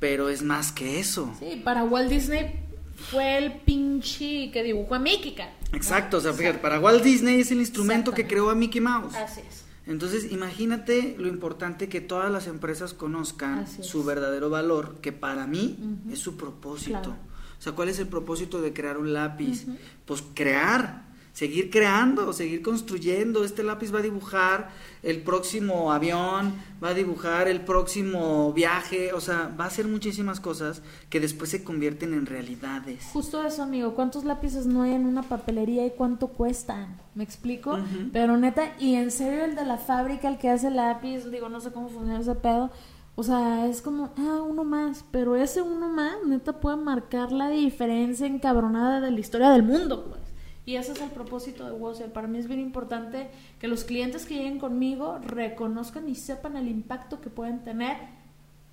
Pero 0.00 0.30
es 0.30 0.42
más 0.42 0.72
que 0.72 0.98
eso. 0.98 1.34
Sí, 1.38 1.60
para 1.62 1.84
Walt 1.84 2.08
Disney 2.08 2.54
fue 2.96 3.36
el 3.36 3.60
pinche 3.60 4.50
que 4.50 4.62
dibujó 4.62 4.94
a 4.94 4.98
Mickey. 4.98 5.36
Exacto, 5.74 6.16
o 6.16 6.20
sea, 6.20 6.32
fíjate, 6.32 6.58
para 6.58 6.80
Walt 6.80 7.02
Disney 7.02 7.40
es 7.40 7.50
el 7.52 7.58
instrumento 7.58 8.12
que 8.12 8.26
creó 8.26 8.48
a 8.48 8.54
Mickey 8.54 8.80
Mouse. 8.80 9.14
Así 9.14 9.42
es. 9.46 9.64
Entonces, 9.86 10.32
imagínate 10.32 11.16
lo 11.18 11.28
importante 11.28 11.88
que 11.90 12.00
todas 12.00 12.30
las 12.30 12.46
empresas 12.46 12.94
conozcan 12.94 13.66
su 13.82 14.04
verdadero 14.04 14.48
valor, 14.48 14.96
que 15.02 15.12
para 15.12 15.46
mí 15.46 15.78
es 16.10 16.18
su 16.18 16.38
propósito. 16.38 17.14
O 17.58 17.62
sea, 17.62 17.72
¿cuál 17.72 17.88
es 17.88 17.98
el 17.98 18.06
propósito 18.06 18.60
de 18.60 18.72
crear 18.72 18.98
un 18.98 19.12
lápiz? 19.12 19.66
Pues 20.04 20.22
crear, 20.34 21.08
seguir 21.32 21.70
creando, 21.70 22.32
seguir 22.32 22.62
construyendo. 22.62 23.44
Este 23.44 23.64
lápiz 23.64 23.92
va 23.92 23.98
a 23.98 24.02
dibujar 24.02 24.70
el 25.02 25.22
próximo 25.22 25.92
avión, 25.92 26.54
va 26.82 26.90
a 26.90 26.94
dibujar 26.94 27.48
el 27.48 27.60
próximo 27.60 28.52
viaje, 28.52 29.12
o 29.12 29.20
sea, 29.20 29.54
va 29.58 29.64
a 29.64 29.66
hacer 29.68 29.88
muchísimas 29.88 30.38
cosas 30.38 30.82
que 31.10 31.18
después 31.18 31.50
se 31.50 31.64
convierten 31.64 32.14
en 32.14 32.26
realidades. 32.26 33.04
Justo 33.12 33.44
eso, 33.44 33.64
amigo. 33.64 33.94
¿Cuántos 33.94 34.24
lápices 34.24 34.66
no 34.66 34.82
hay 34.82 34.92
en 34.94 35.06
una 35.06 35.22
papelería 35.22 35.84
y 35.84 35.90
cuánto 35.90 36.28
cuestan? 36.28 36.96
¿Me 37.16 37.24
explico? 37.24 37.76
Pero 38.12 38.36
neta, 38.36 38.74
y 38.78 38.94
en 38.94 39.10
serio 39.10 39.44
el 39.44 39.56
de 39.56 39.64
la 39.64 39.78
fábrica, 39.78 40.28
el 40.28 40.38
que 40.38 40.48
hace 40.48 40.70
lápiz, 40.70 41.24
digo, 41.30 41.48
no 41.48 41.60
sé 41.60 41.72
cómo 41.72 41.88
funciona 41.88 42.20
ese 42.20 42.36
pedo 42.36 42.70
o 43.18 43.24
sea, 43.24 43.66
es 43.66 43.82
como, 43.82 44.12
ah, 44.16 44.42
uno 44.42 44.62
más, 44.62 45.04
pero 45.10 45.34
ese 45.34 45.60
uno 45.60 45.88
más, 45.88 46.18
neta, 46.24 46.60
puede 46.60 46.76
marcar 46.76 47.32
la 47.32 47.50
diferencia 47.50 48.28
encabronada 48.28 49.00
de 49.00 49.10
la 49.10 49.18
historia 49.18 49.50
del 49.50 49.64
mundo, 49.64 50.06
pues. 50.08 50.20
Y 50.64 50.76
ese 50.76 50.92
es 50.92 51.00
el 51.00 51.10
propósito 51.10 51.66
de 51.66 51.72
Wocial. 51.72 52.12
Para 52.12 52.28
mí 52.28 52.38
es 52.38 52.46
bien 52.46 52.60
importante 52.60 53.28
que 53.58 53.66
los 53.66 53.82
clientes 53.82 54.24
que 54.24 54.34
lleguen 54.34 54.60
conmigo 54.60 55.18
reconozcan 55.18 56.08
y 56.08 56.14
sepan 56.14 56.56
el 56.56 56.68
impacto 56.68 57.20
que 57.20 57.28
pueden 57.28 57.64
tener, 57.64 57.96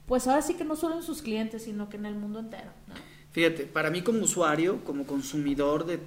pues 0.06 0.28
ahora 0.28 0.44
sí 0.44 0.54
que 0.54 0.64
no 0.64 0.76
solo 0.76 0.98
en 0.98 1.02
sus 1.02 1.24
clientes, 1.24 1.64
sino 1.64 1.90
que 1.90 1.98
en 1.98 2.06
el 2.06 2.14
mundo 2.14 2.38
entero. 2.38 2.70
Fíjate, 3.32 3.64
para 3.64 3.90
mí 3.90 4.04
como 4.04 4.20
usuario, 4.20 4.84
como 4.84 5.08
consumidor 5.08 5.88
de 5.88 6.00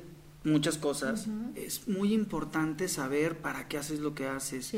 muchas 0.45 0.79
cosas, 0.79 1.27
es 1.57 1.89
muy 1.89 2.15
importante 2.15 2.87
saber 2.87 3.39
para 3.39 3.67
qué 3.67 3.79
haces 3.79 3.99
lo 3.99 4.15
que 4.15 4.29
haces, 4.29 4.73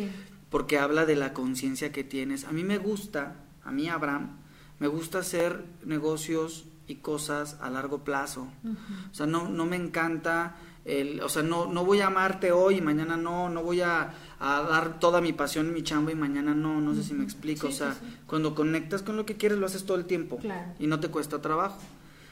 porque 0.48 0.78
habla 0.78 1.04
de 1.04 1.16
la 1.16 1.34
conciencia 1.34 1.92
que 1.92 2.04
tienes. 2.04 2.44
A 2.44 2.52
mí 2.52 2.64
me 2.64 2.78
gusta, 2.78 3.36
a 3.64 3.72
mí 3.72 3.88
Abraham, 3.88 4.38
me 4.78 4.88
gusta 4.88 5.18
hacer 5.18 5.64
negocios 5.84 6.66
y 6.86 6.96
cosas 6.96 7.56
a 7.60 7.70
largo 7.70 8.02
plazo. 8.04 8.48
O 9.10 9.14
sea, 9.14 9.26
no, 9.26 9.48
no 9.48 9.66
me 9.66 9.76
encanta 9.76 10.56
el, 10.84 11.20
o 11.20 11.28
sea, 11.28 11.42
no, 11.42 11.66
no 11.66 11.84
voy 11.84 12.00
a 12.00 12.06
amarte 12.06 12.52
hoy 12.52 12.76
y 12.76 12.80
mañana 12.80 13.16
no, 13.16 13.48
no 13.48 13.62
voy 13.62 13.80
a, 13.80 14.14
dar 14.40 14.98
toda 14.98 15.20
mi 15.20 15.32
pasión 15.32 15.66
en 15.66 15.74
mi 15.74 15.82
chamba 15.82 16.12
y 16.12 16.14
mañana 16.14 16.54
no, 16.54 16.80
no 16.80 16.94
sé 16.94 17.04
si 17.04 17.12
me 17.12 17.24
explico. 17.24 17.68
o 17.68 17.72
sea, 17.72 17.94
cuando 18.26 18.54
conectas 18.54 19.02
con 19.02 19.16
lo 19.16 19.26
que 19.26 19.36
quieres 19.36 19.58
lo 19.58 19.66
haces 19.66 19.84
todo 19.84 19.98
el 19.98 20.06
tiempo 20.06 20.38
y 20.78 20.86
no 20.86 20.98
te 20.98 21.08
cuesta 21.08 21.40
trabajo. 21.40 21.78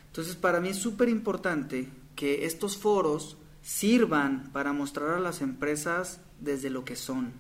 Entonces, 0.07 0.35
para 0.35 0.61
mí 0.61 0.71
es 0.71 0.79
súper 0.79 1.09
importante 1.09 1.89
que 2.17 2.47
estos 2.47 2.79
foros 2.79 3.37
sirvan 3.63 4.51
para 4.53 4.73
mostrar 4.73 5.11
a 5.11 5.21
las 5.21 5.43
empresas 5.43 6.21
desde 6.41 6.71
lo 6.71 6.85
que 6.85 6.97
son. 6.97 7.33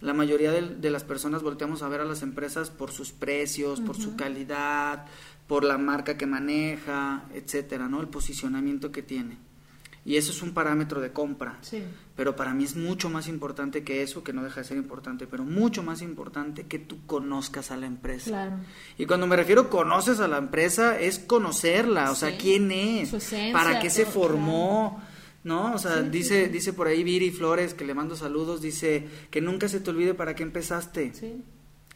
La 0.00 0.14
mayoría 0.14 0.52
de, 0.52 0.90
las 0.90 1.04
personas 1.04 1.42
volteamos 1.42 1.82
a 1.82 1.88
ver 1.88 2.00
a 2.00 2.04
las 2.04 2.22
empresas 2.22 2.70
por 2.70 2.92
sus 2.92 3.12
precios, 3.12 3.80
por 3.80 3.96
su 3.96 4.14
calidad, 4.14 5.06
por 5.48 5.64
la 5.64 5.78
marca 5.78 6.16
que 6.16 6.26
maneja, 6.26 7.24
etcétera, 7.34 7.88
¿no? 7.88 8.00
El 8.00 8.08
posicionamiento 8.08 8.92
que 8.92 9.02
tiene. 9.02 9.38
Y 10.04 10.16
eso 10.16 10.30
es 10.30 10.40
un 10.40 10.54
parámetro 10.54 11.00
de 11.00 11.12
compra. 11.12 11.58
Sí. 11.60 11.82
Pero 12.16 12.34
para 12.34 12.54
mí 12.54 12.64
es 12.64 12.76
mucho 12.76 13.10
más 13.10 13.28
importante 13.28 13.84
que 13.84 14.02
eso, 14.02 14.24
que 14.24 14.32
no 14.32 14.42
deja 14.42 14.60
de 14.60 14.66
ser 14.66 14.76
importante, 14.76 15.26
pero 15.26 15.44
mucho 15.44 15.82
más 15.82 16.00
importante 16.00 16.64
que 16.66 16.78
tú 16.78 17.04
conozcas 17.04 17.70
a 17.70 17.76
la 17.76 17.86
empresa. 17.86 18.30
Claro. 18.30 18.56
Y 18.96 19.06
cuando 19.06 19.26
me 19.26 19.36
refiero 19.36 19.68
conoces 19.68 20.20
a 20.20 20.28
la 20.28 20.38
empresa, 20.38 20.98
es 20.98 21.18
conocerla, 21.18 22.10
o 22.10 22.14
sea, 22.14 22.38
quién 22.38 22.70
es, 22.70 23.12
para 23.52 23.80
qué 23.80 23.90
se 23.90 24.06
formó. 24.06 25.02
¿No? 25.48 25.74
O 25.74 25.78
sea, 25.78 26.02
dice, 26.02 26.48
dice 26.48 26.72
por 26.72 26.86
ahí 26.86 27.02
Viri 27.02 27.32
Flores, 27.32 27.74
que 27.74 27.84
le 27.84 27.94
mando 27.94 28.14
saludos, 28.14 28.62
dice 28.62 29.08
que 29.30 29.40
nunca 29.40 29.68
se 29.68 29.80
te 29.80 29.90
olvide 29.90 30.14
para 30.14 30.36
qué 30.36 30.44
empezaste. 30.44 31.12
Sí. 31.14 31.42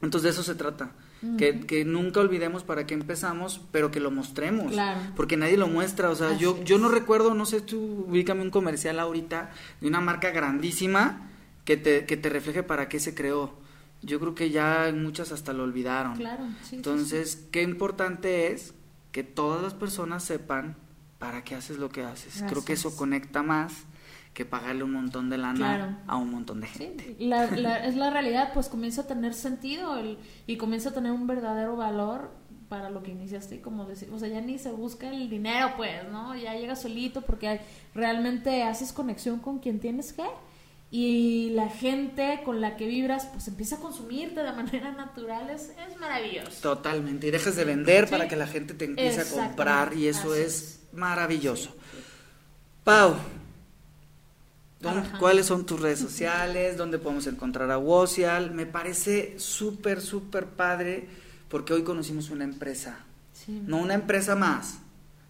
Entonces 0.00 0.22
de 0.24 0.30
eso 0.30 0.42
se 0.42 0.56
trata 0.56 0.92
que, 1.38 1.84
nunca 1.84 2.20
olvidemos 2.20 2.64
para 2.64 2.86
qué 2.86 2.94
empezamos, 2.94 3.60
pero 3.70 3.90
que 3.90 4.00
lo 4.00 4.10
mostremos, 4.10 4.74
porque 5.14 5.36
nadie 5.36 5.56
lo 5.56 5.68
muestra, 5.68 6.10
o 6.10 6.14
sea, 6.16 6.36
yo, 6.36 6.62
yo 6.64 6.78
no 6.78 6.88
recuerdo, 6.88 7.34
no 7.34 7.46
sé, 7.46 7.60
tú 7.60 8.06
ubícame 8.08 8.42
un 8.42 8.50
comercial 8.50 8.98
ahorita 8.98 9.50
de 9.80 9.86
una 9.86 10.00
marca 10.00 10.30
grandísima 10.30 11.30
que 11.64 11.76
te, 11.76 12.06
que 12.06 12.16
te 12.16 12.28
refleje 12.28 12.62
para 12.62 12.88
qué 12.88 12.98
se 12.98 13.14
creó. 13.14 13.54
Yo 14.02 14.18
creo 14.18 14.34
que 14.34 14.50
ya 14.50 14.92
muchas 14.92 15.30
hasta 15.30 15.52
lo 15.52 15.62
olvidaron. 15.62 16.20
Entonces, 16.72 17.46
qué 17.52 17.62
importante 17.62 18.52
es 18.52 18.74
que 19.12 19.22
todas 19.22 19.62
las 19.62 19.74
personas 19.74 20.24
sepan 20.24 20.76
para 21.22 21.44
qué 21.44 21.54
haces 21.54 21.78
lo 21.78 21.88
que 21.88 22.02
haces. 22.02 22.42
Creo 22.48 22.64
que 22.64 22.72
eso 22.72 22.96
conecta 22.96 23.44
más 23.44 23.72
que 24.34 24.44
pagarle 24.44 24.82
un 24.82 24.90
montón 24.90 25.30
de 25.30 25.38
lana 25.38 26.02
a 26.08 26.16
un 26.16 26.32
montón 26.32 26.60
de 26.60 26.66
gente. 26.66 27.14
la, 27.20 27.44
es 27.86 27.94
la 27.94 28.10
realidad, 28.10 28.50
pues 28.52 28.68
comienza 28.68 29.02
a 29.02 29.06
tener 29.06 29.32
sentido 29.32 29.98
el, 29.98 30.18
y 30.48 30.56
comienza 30.56 30.88
a 30.88 30.92
tener 30.92 31.12
un 31.12 31.28
verdadero 31.28 31.76
valor 31.76 32.32
para 32.68 32.90
lo 32.90 33.04
que 33.04 33.12
iniciaste, 33.12 33.60
como 33.60 33.84
decir, 33.84 34.10
o 34.12 34.18
sea, 34.18 34.26
ya 34.26 34.40
ni 34.40 34.58
se 34.58 34.72
busca 34.72 35.10
el 35.10 35.30
dinero, 35.30 35.74
pues, 35.76 36.08
¿no? 36.10 36.34
Ya 36.34 36.54
llega 36.54 36.74
solito 36.74 37.22
porque 37.22 37.60
realmente 37.94 38.64
haces 38.64 38.92
conexión 38.92 39.38
con 39.38 39.60
quien 39.60 39.78
tienes 39.78 40.12
que 40.12 40.24
y 40.90 41.50
la 41.50 41.68
gente 41.68 42.40
con 42.44 42.60
la 42.60 42.76
que 42.76 42.86
vibras 42.86 43.26
pues 43.26 43.46
empieza 43.46 43.76
a 43.76 43.78
consumirte 43.78 44.42
de 44.42 44.52
manera 44.52 44.90
natural, 44.90 45.50
es, 45.50 45.70
maravilloso. 46.00 46.60
Totalmente, 46.60 47.28
y 47.28 47.30
dejes 47.30 47.54
de 47.54 47.64
vender 47.64 48.10
para 48.10 48.26
que 48.26 48.34
la 48.34 48.48
gente 48.48 48.74
te 48.74 48.86
empiece 48.86 49.20
a 49.20 49.24
comprar 49.24 49.94
y 49.94 50.08
eso 50.08 50.34
es 50.34 50.81
maravilloso. 50.92 51.74
Pau, 52.84 53.16
¿Cuáles 55.18 55.46
son 55.46 55.64
tus 55.64 55.80
redes 55.80 56.00
sociales? 56.00 56.76
¿Dónde 56.76 56.98
podemos 56.98 57.26
encontrar 57.26 57.70
a 57.70 57.78
Wocial? 57.78 58.50
Me 58.50 58.66
parece 58.66 59.38
súper, 59.38 60.00
súper 60.00 60.46
padre 60.46 61.06
porque 61.48 61.72
hoy 61.72 61.84
conocimos 61.84 62.30
una 62.30 62.44
empresa. 62.44 62.98
No 63.46 63.78
una 63.78 63.94
empresa 63.94 64.34
más. 64.34 64.78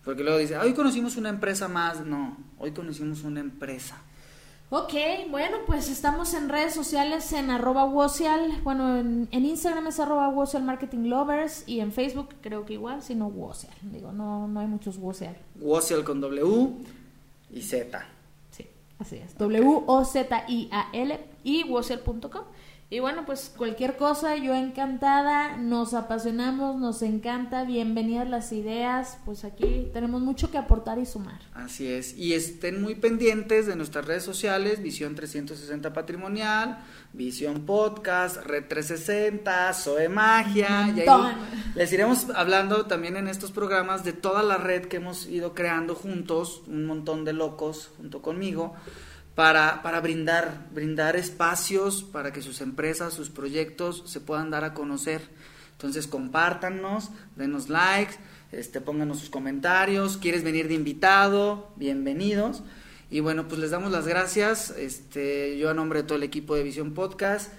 Porque 0.05 0.23
luego 0.23 0.39
dice, 0.39 0.57
hoy 0.59 0.73
conocimos 0.73 1.17
una 1.17 1.29
empresa 1.29 1.69
más. 1.69 2.05
No, 2.05 2.37
hoy 2.59 2.73
conocimos 2.73 3.23
una 3.25 3.41
empresa. 3.41 3.99
Ok, 4.75 4.95
bueno, 5.29 5.59
pues 5.67 5.91
estamos 5.91 6.33
en 6.33 6.49
redes 6.49 6.73
sociales 6.73 7.31
en 7.35 7.51
arroba 7.51 7.85
Wocial. 7.85 8.59
Bueno, 8.65 8.97
en, 8.99 9.29
Instagram 9.31 9.89
es 9.89 10.01
arroba 10.01 10.31
Wocial 10.31 10.63
Marketing 10.63 11.11
Lovers 11.11 11.65
y 11.67 11.81
en 11.81 11.93
Facebook 11.93 12.31
creo 12.41 12.65
que 12.65 12.73
igual, 12.73 13.03
sino 13.03 13.27
Wocial. 13.27 13.75
Digo, 13.83 14.13
no, 14.13 14.49
no 14.49 14.61
hay 14.61 14.67
muchos 14.67 14.97
Wocial. 14.97 15.37
Wocial 15.61 16.05
con 16.05 16.23
W 16.23 16.71
y 17.51 17.61
Z. 17.61 18.03
Así 18.99 19.17
es. 19.17 19.37
W-O-Z-I-A-L 19.37 21.21
y 21.45 21.65
wocial.com. 21.65 22.45
Y 22.93 23.01
bueno, 23.01 23.25
pues 23.25 23.51
cualquier 23.57 23.97
cosa, 23.97 24.37
yo 24.37 24.55
encantada, 24.55 25.57
nos 25.57 25.95
apasionamos, 25.95 26.79
nos 26.79 27.01
encanta, 27.01 27.65
bienvenidas 27.65 28.29
las 28.29 28.53
ideas, 28.53 29.17
pues 29.25 29.45
aquí 29.45 29.89
tenemos 29.95 30.21
mucho 30.21 30.51
que 30.51 30.59
aportar 30.59 30.99
y 30.99 31.07
sumar. 31.07 31.41
Así 31.55 31.87
es, 31.87 32.15
y 32.19 32.35
estén 32.35 32.83
muy 32.83 32.95
pendientes 32.95 33.67
de 33.67 33.77
nuestras 33.77 34.05
redes 34.05 34.25
sociales, 34.25 34.83
Visión 34.83 35.15
360 35.15 35.95
Patrimonial, 35.95 36.85
Visión 37.15 37.65
Podcast, 37.65 38.37
Red 38.45 38.67
360, 38.69 39.73
Zoe 39.73 40.11
Magia, 40.11 40.93
y 40.95 41.01
ahí 41.01 41.35
les 41.75 41.91
iremos 41.95 42.27
hablando 42.35 42.85
también 42.85 43.17
en 43.17 43.27
estos 43.27 43.53
programas 43.53 44.05
de 44.05 44.13
toda 44.13 44.43
la 44.43 44.59
red 44.59 44.85
que 44.85 44.99
hemos 44.99 45.27
ido 45.29 45.55
creando 45.55 45.95
juntos, 45.95 46.61
un 46.67 46.85
montón 46.85 47.25
de 47.25 47.33
locos 47.33 47.91
junto 47.97 48.21
conmigo 48.21 48.75
para, 49.35 49.83
para 49.83 50.01
brindar, 50.01 50.69
brindar 50.73 51.17
espacios 51.17 52.03
para 52.03 52.33
que 52.33 52.43
sus 52.43 52.61
empresas, 52.61 53.15
sus 53.15 53.31
proyectos 53.31 54.03
se 54.07 54.21
puedan 54.21 54.51
dar 54.51 54.65
a 54.65 54.75
conocer. 54.75 55.23
Entonces 55.73 56.07
compártanos, 56.07 57.11
denos 57.37 57.69
likes, 57.69 58.15
este, 58.53 58.81
pónganos 58.81 59.19
sus 59.19 59.31
comentarios, 59.31 60.17
quieres 60.17 60.45
venir 60.45 60.69
de 60.69 60.75
invitado, 60.75 61.73
bienvenidos. 61.77 62.63
Y 63.11 63.21
bueno, 63.21 63.49
pues 63.49 63.61
les 63.61 63.71
damos 63.71 63.93
las 63.93 64.07
gracias, 64.07 64.71
este, 64.71 65.59
yo 65.59 65.71
a 65.71 65.75
nombre 65.75 66.03
de 66.03 66.07
todo 66.07 66.17
el 66.17 66.25
equipo 66.25 66.55
de 66.55 66.63
Visión 66.63 66.95
Podcast, 66.95 67.53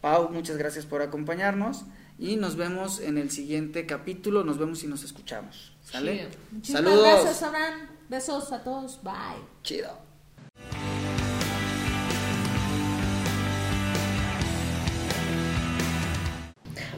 Pau, 0.00 0.30
muchas 0.30 0.56
gracias 0.56 0.86
por 0.86 1.02
acompañarnos 1.02 1.84
y 2.18 2.36
nos 2.36 2.56
vemos 2.56 3.00
en 3.00 3.18
el 3.18 3.30
siguiente 3.30 3.86
capítulo, 3.86 4.44
nos 4.44 4.58
vemos 4.58 4.82
y 4.84 4.86
nos 4.86 5.02
escuchamos. 5.02 5.72
¿Sale? 5.82 6.28
Saludos. 6.62 7.02
Gracias, 7.02 7.42
Abraham. 7.42 7.88
Besos 8.08 8.52
a 8.52 8.62
todos. 8.62 9.02
Bye. 9.02 9.42
Chido. 9.62 10.05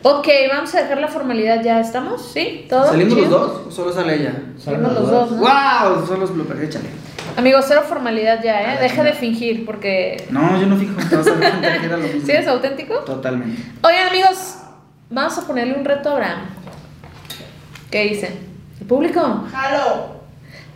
Ok, 0.03 0.28
vamos 0.53 0.74
a 0.74 0.82
dejar 0.82 0.99
la 0.99 1.09
formalidad 1.09 1.62
ya. 1.62 1.80
¿Estamos? 1.80 2.30
¿Sí? 2.32 2.66
¿Todo? 2.68 2.86
¿Salimos 2.86 3.18
los 3.18 3.30
dos 3.30 3.66
o 3.66 3.70
solo 3.70 3.92
sale 3.92 4.14
ella? 4.14 4.42
Salimos 4.59 4.92
los 4.92 5.11
dos. 5.11 5.30
¡Wow! 5.38 6.07
Son 6.07 6.20
los 6.20 6.32
bloopers, 6.32 6.61
échale. 6.62 6.88
Amigos, 7.36 7.64
cero 7.68 7.82
formalidad 7.88 8.42
ya, 8.42 8.74
¿eh? 8.74 8.78
Deja 8.80 9.05
de 9.05 9.12
fingir 9.12 9.64
porque. 9.64 10.26
No, 10.30 10.61
yo 10.61 10.66
no 10.66 10.76
fijo. 10.76 10.94
Te 11.09 11.16
vas 11.16 11.26
a 11.26 11.34
ver, 11.34 11.90
lo 11.90 11.99
mismo. 11.99 12.26
¿Sí 12.26 12.32
es 12.32 12.46
auténtico? 12.49 12.94
Totalmente. 13.01 13.62
Oigan, 13.82 14.09
amigos, 14.09 14.57
vamos 15.11 15.38
a 15.38 15.46
ponerle 15.46 15.74
un 15.74 15.84
reto 15.84 16.09
a 16.09 16.12
Abraham. 16.12 16.40
¿Qué 17.90 18.05
dicen? 18.05 18.38
¿El 18.80 18.86
público? 18.86 19.44
¡Halo! 19.55 20.17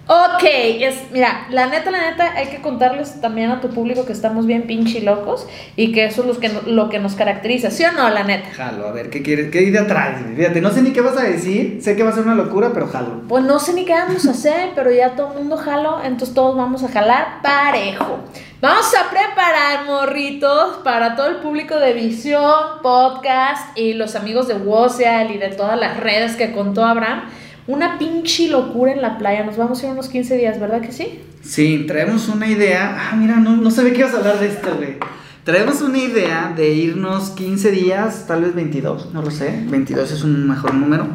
Ok, 0.09 0.43
es, 0.43 1.13
mira, 1.13 1.47
la 1.51 1.67
neta, 1.67 1.93
la 1.93 2.11
neta, 2.11 2.33
hay 2.33 2.49
que 2.49 2.61
contarles 2.61 3.21
también 3.21 3.53
a 3.53 3.61
tu 3.61 3.71
público 3.71 4.05
que 4.05 4.13
estamos 4.13 4.47
bien 4.47 4.63
pinche 4.67 5.01
locos 5.01 5.47
y 5.77 5.93
que 5.93 6.07
eso 6.07 6.23
es 6.23 6.27
lo 6.27 6.41
que, 6.41 6.51
lo 6.67 6.91
que 6.91 6.99
nos 6.99 7.15
caracteriza, 7.15 7.71
¿sí 7.71 7.85
o 7.85 7.93
no, 7.93 8.11
la 8.11 8.25
neta? 8.25 8.51
Jalo, 8.53 8.89
a 8.89 8.93
ver, 8.93 9.11
¿qué 9.11 9.23
quieres? 9.23 9.53
¿Qué 9.53 9.63
idea 9.63 9.87
traes? 9.87 10.19
Fíjate, 10.37 10.61
no 10.61 10.71
sé 10.71 10.83
ni 10.83 10.93
qué 10.93 11.01
vas 11.01 11.17
a 11.17 11.23
decir, 11.23 11.79
sé 11.81 11.95
que 11.95 12.03
va 12.03 12.11
a 12.11 12.13
ser 12.13 12.25
una 12.25 12.35
locura, 12.35 12.71
pero 12.75 12.89
jalo. 12.89 13.23
Pues 13.29 13.45
no 13.45 13.61
sé 13.61 13.75
ni 13.75 13.85
qué 13.85 13.93
vamos 13.93 14.27
a 14.27 14.33
hacer, 14.33 14.71
pero 14.75 14.91
ya 14.91 15.15
todo 15.15 15.35
el 15.35 15.39
mundo 15.39 15.57
jalo, 15.57 16.01
entonces 16.03 16.35
todos 16.35 16.57
vamos 16.57 16.83
a 16.83 16.89
jalar 16.89 17.41
parejo. 17.41 18.19
Vamos 18.61 18.93
a 18.95 19.09
preparar, 19.09 19.87
morritos, 19.87 20.79
para 20.83 21.15
todo 21.15 21.29
el 21.29 21.37
público 21.37 21.77
de 21.77 21.93
Visión, 21.93 22.81
Podcast 22.83 23.79
y 23.79 23.93
los 23.93 24.17
amigos 24.17 24.49
de 24.49 24.55
Woseal 24.55 25.31
y 25.31 25.39
de 25.39 25.49
todas 25.51 25.79
las 25.79 25.99
redes 25.99 26.35
que 26.35 26.53
contó 26.53 26.85
Abraham 26.85 27.23
una 27.67 27.99
pinche 27.99 28.49
locura 28.49 28.93
en 28.93 29.03
la 29.03 29.19
playa. 29.19 29.45
Nos 29.45 29.57
vamos 29.57 29.83
a 29.83 29.87
ir 29.87 29.93
unos 29.93 30.09
15 30.09 30.37
días, 30.37 30.61
¿verdad 30.61 30.81
que 30.81 30.93
sí? 30.93 31.21
Sí, 31.43 31.85
traemos 31.87 32.29
una 32.29 32.47
idea. 32.47 33.11
Ah, 33.11 33.17
mira, 33.17 33.37
no, 33.37 33.57
no 33.57 33.71
sabía 33.71 33.93
que 33.93 34.01
ibas 34.01 34.15
a 34.15 34.19
hablar 34.19 34.39
de 34.41 34.49
esto, 34.49 34.75
güey. 34.77 34.97
Traemos 35.45 35.83
una 35.83 35.99
idea 35.99 36.53
de 36.55 36.73
irnos 36.73 37.31
15 37.31 37.73
días, 37.73 38.27
tal 38.29 38.43
vez 38.43 38.55
22, 38.55 39.13
no 39.13 39.23
lo 39.23 39.31
sé. 39.31 39.65
22 39.69 40.13
es 40.13 40.23
un 40.23 40.49
mejor 40.49 40.75
número. 40.75 41.09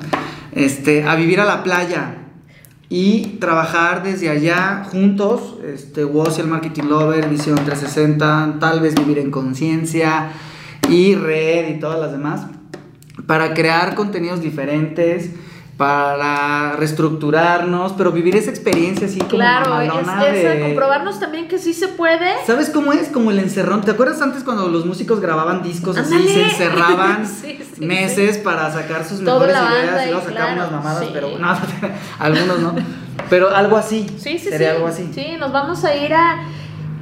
Este, 0.51 1.03
a 1.03 1.15
vivir 1.15 1.39
a 1.39 1.45
la 1.45 1.63
playa. 1.63 2.15
y 2.89 3.37
trabajar 3.41 4.01
desde 4.03 4.29
allá 4.29 4.85
juntos, 4.89 5.55
este, 5.65 6.05
Woz 6.05 6.39
el 6.39 6.47
Marketing 6.47 6.83
Lover, 6.83 7.27
Visión 7.27 7.55
360, 7.57 8.55
tal 8.59 8.79
vez 8.79 8.95
vivir 8.95 9.19
en 9.19 9.29
conciencia 9.29 10.29
y 10.89 11.15
Red 11.15 11.67
y 11.75 11.79
todas 11.79 11.99
las 11.99 12.13
demás, 12.13 12.47
para 13.25 13.53
crear 13.53 13.93
contenidos 13.93 14.41
diferentes, 14.41 15.31
para 15.77 16.73
reestructurarnos, 16.75 17.93
pero 17.93 18.11
vivir 18.11 18.35
esa 18.35 18.49
experiencia 18.49 19.05
así 19.07 19.19
como 19.19 19.29
Claro, 19.29 19.79
es, 19.79 20.35
es 20.35 20.43
de- 20.55 20.59
comprobarnos 20.61 21.19
también 21.19 21.47
que 21.47 21.59
sí 21.59 21.73
se 21.73 21.87
puede. 21.87 22.31
¿Sabes 22.47 22.71
cómo 22.71 22.93
es? 22.93 23.09
Como 23.09 23.29
el 23.29 23.37
encerrón. 23.37 23.81
¿Te 23.81 23.91
acuerdas 23.91 24.19
antes 24.23 24.43
cuando 24.43 24.67
los 24.69 24.85
músicos 24.87 25.19
grababan 25.19 25.61
discos 25.61 25.95
así 25.97 26.13
y 26.13 26.17
Ándale. 26.17 26.33
se 26.33 26.43
encerraban 26.43 27.27
Sí, 27.41 27.59
sí, 27.75 27.85
meses 27.85 28.39
para 28.39 28.71
sacar 28.73 29.05
sus 29.05 29.23
Toda 29.23 29.45
mejores 29.45 29.53
la 29.55 29.79
ideas 29.79 30.05
y 30.07 30.09
luego 30.09 30.25
sacaban 30.27 30.55
claro, 30.55 30.69
unas 30.69 30.71
mamadas, 30.71 31.05
pero 31.13 31.29
no, 31.37 31.57
algunos 32.19 32.59
no. 32.59 32.75
Pero 33.29 33.55
algo 33.55 33.77
así. 33.77 34.07
Sí, 34.17 34.39
sí, 34.39 34.49
Sería 34.49 34.71
algo 34.71 34.87
así. 34.87 35.11
Sí, 35.13 35.35
nos 35.39 35.51
vamos 35.51 35.83
a 35.85 35.95
ir 35.95 36.13
a. 36.13 36.39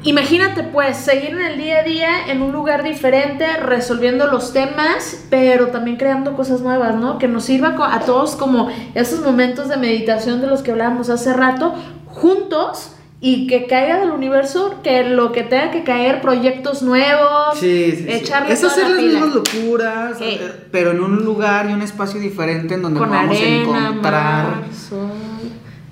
Imagínate, 0.06 0.62
pues, 0.62 0.98
seguir 0.98 1.32
en 1.32 1.42
el 1.42 1.58
día 1.58 1.80
a 1.80 1.84
día 1.84 2.28
en 2.28 2.44
un 2.44 2.52
lugar 2.52 2.84
diferente, 2.84 3.46
resolviendo 3.58 4.28
los 4.28 4.54
temas, 4.54 5.26
pero 5.32 5.68
también 5.70 5.98
creando 5.98 6.36
cosas 6.36 6.62
nuevas, 6.62 6.94
¿no? 6.96 7.18
Que 7.18 7.28
nos 7.28 7.46
sirva 7.46 7.76
a 7.92 8.00
todos 8.02 8.36
como 8.36 8.70
esos 8.94 9.22
momentos 9.26 9.68
de 9.68 9.78
meditación 9.78 10.42
de 10.42 10.48
los 10.48 10.62
que 10.62 10.70
hablábamos 10.72 11.10
hace 11.10 11.34
rato, 11.34 11.74
juntos 12.06 12.92
y 13.20 13.48
que 13.48 13.66
caiga 13.66 14.00
del 14.00 14.12
universo, 14.12 14.76
que 14.84 15.04
lo 15.06 15.32
que 15.32 15.42
tenga 15.42 15.72
que 15.72 15.84
caer, 15.84 16.22
proyectos 16.22 16.84
nuevos, 16.84 17.58
Sí, 17.60 17.92
sí, 17.98 18.04
sí. 18.04 18.12
echarle 18.12 18.54
Es 18.54 18.64
hacer 18.64 18.84
la 18.84 18.90
las 18.96 19.02
mismas 19.04 19.30
locuras, 19.34 20.18
eh, 20.22 20.40
pero 20.72 20.92
en 20.92 21.02
un 21.02 21.26
lugar 21.26 21.68
y 21.68 21.74
un 21.74 21.82
espacio 21.82 22.20
diferente 22.20 22.76
en 22.76 22.84
donde 22.84 23.00
con 23.00 23.10
nos 23.10 23.18
vamos 23.18 23.38
arena, 23.38 23.58
a 23.58 23.90
encontrar. 23.90 24.46
mar. 24.46 24.64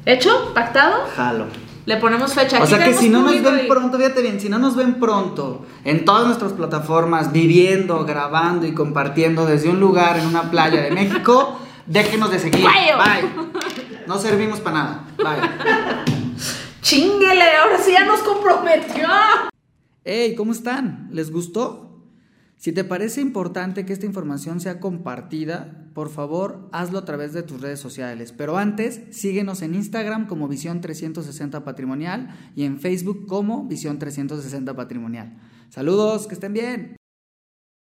¿Hecho? 0.06 0.52
¿Pactado? 0.54 0.98
Jalo. 1.16 1.46
Le 1.86 1.98
ponemos 1.98 2.34
fecha. 2.34 2.60
O 2.60 2.64
Aquí 2.64 2.74
sea 2.76 2.86
que 2.86 2.94
si 2.94 3.10
no 3.10 3.22
nos 3.22 3.42
ven 3.42 3.62
y- 3.66 3.68
pronto, 3.68 3.98
fíjate 3.98 4.22
bien, 4.22 4.40
si 4.40 4.48
no 4.50 4.58
nos 4.58 4.76
ven 4.76 4.96
pronto 5.00 5.66
en 5.84 6.06
todas 6.06 6.26
nuestras 6.26 6.54
plataformas, 6.54 7.32
viviendo, 7.34 8.06
grabando 8.06 8.66
y 8.66 8.74
compartiendo 8.74 9.46
desde 9.46 9.70
un 9.70 9.80
lugar 9.80 10.18
en 10.18 10.26
una 10.28 10.50
playa 10.50 10.82
de 10.82 10.92
México, 10.92 11.60
déjenos 11.86 12.32
de 12.32 12.40
seguir. 12.40 12.62
Bye. 12.66 13.30
No 14.08 14.18
servimos 14.18 14.60
para 14.62 14.76
nada. 14.78 15.04
Bye. 15.18 16.14
Chinguele, 16.82 17.56
ahora 17.58 17.78
sí 17.78 17.92
ya 17.92 18.06
nos 18.06 18.20
comprometió. 18.22 19.08
Hey, 20.06 20.36
¿cómo 20.36 20.52
están? 20.52 21.08
¿Les 21.12 21.32
gustó? 21.32 21.93
Si 22.64 22.72
te 22.72 22.86
parece 22.86 23.20
importante 23.20 23.86
que 23.86 23.92
esta 23.92 24.06
información 24.06 24.62
sea 24.62 24.80
compartida, 24.80 25.90
por 25.94 26.10
favor 26.10 26.70
hazlo 26.72 27.00
a 27.00 27.04
través 27.04 27.34
de 27.34 27.44
tus 27.44 27.60
redes 27.60 27.82
sociales. 27.82 28.32
Pero 28.32 28.58
antes, 28.58 29.02
síguenos 29.12 29.62
en 29.64 29.76
Instagram 29.76 30.28
como 30.28 30.48
Visión 30.48 30.80
360 30.80 31.66
Patrimonial 31.66 32.34
y 32.56 32.64
en 32.64 32.80
Facebook 32.80 33.28
como 33.28 33.68
Visión 33.68 34.00
360 34.00 34.78
Patrimonial. 34.78 35.42
Saludos, 35.68 36.26
que 36.26 36.36
estén 36.36 36.54
bien. 36.54 36.96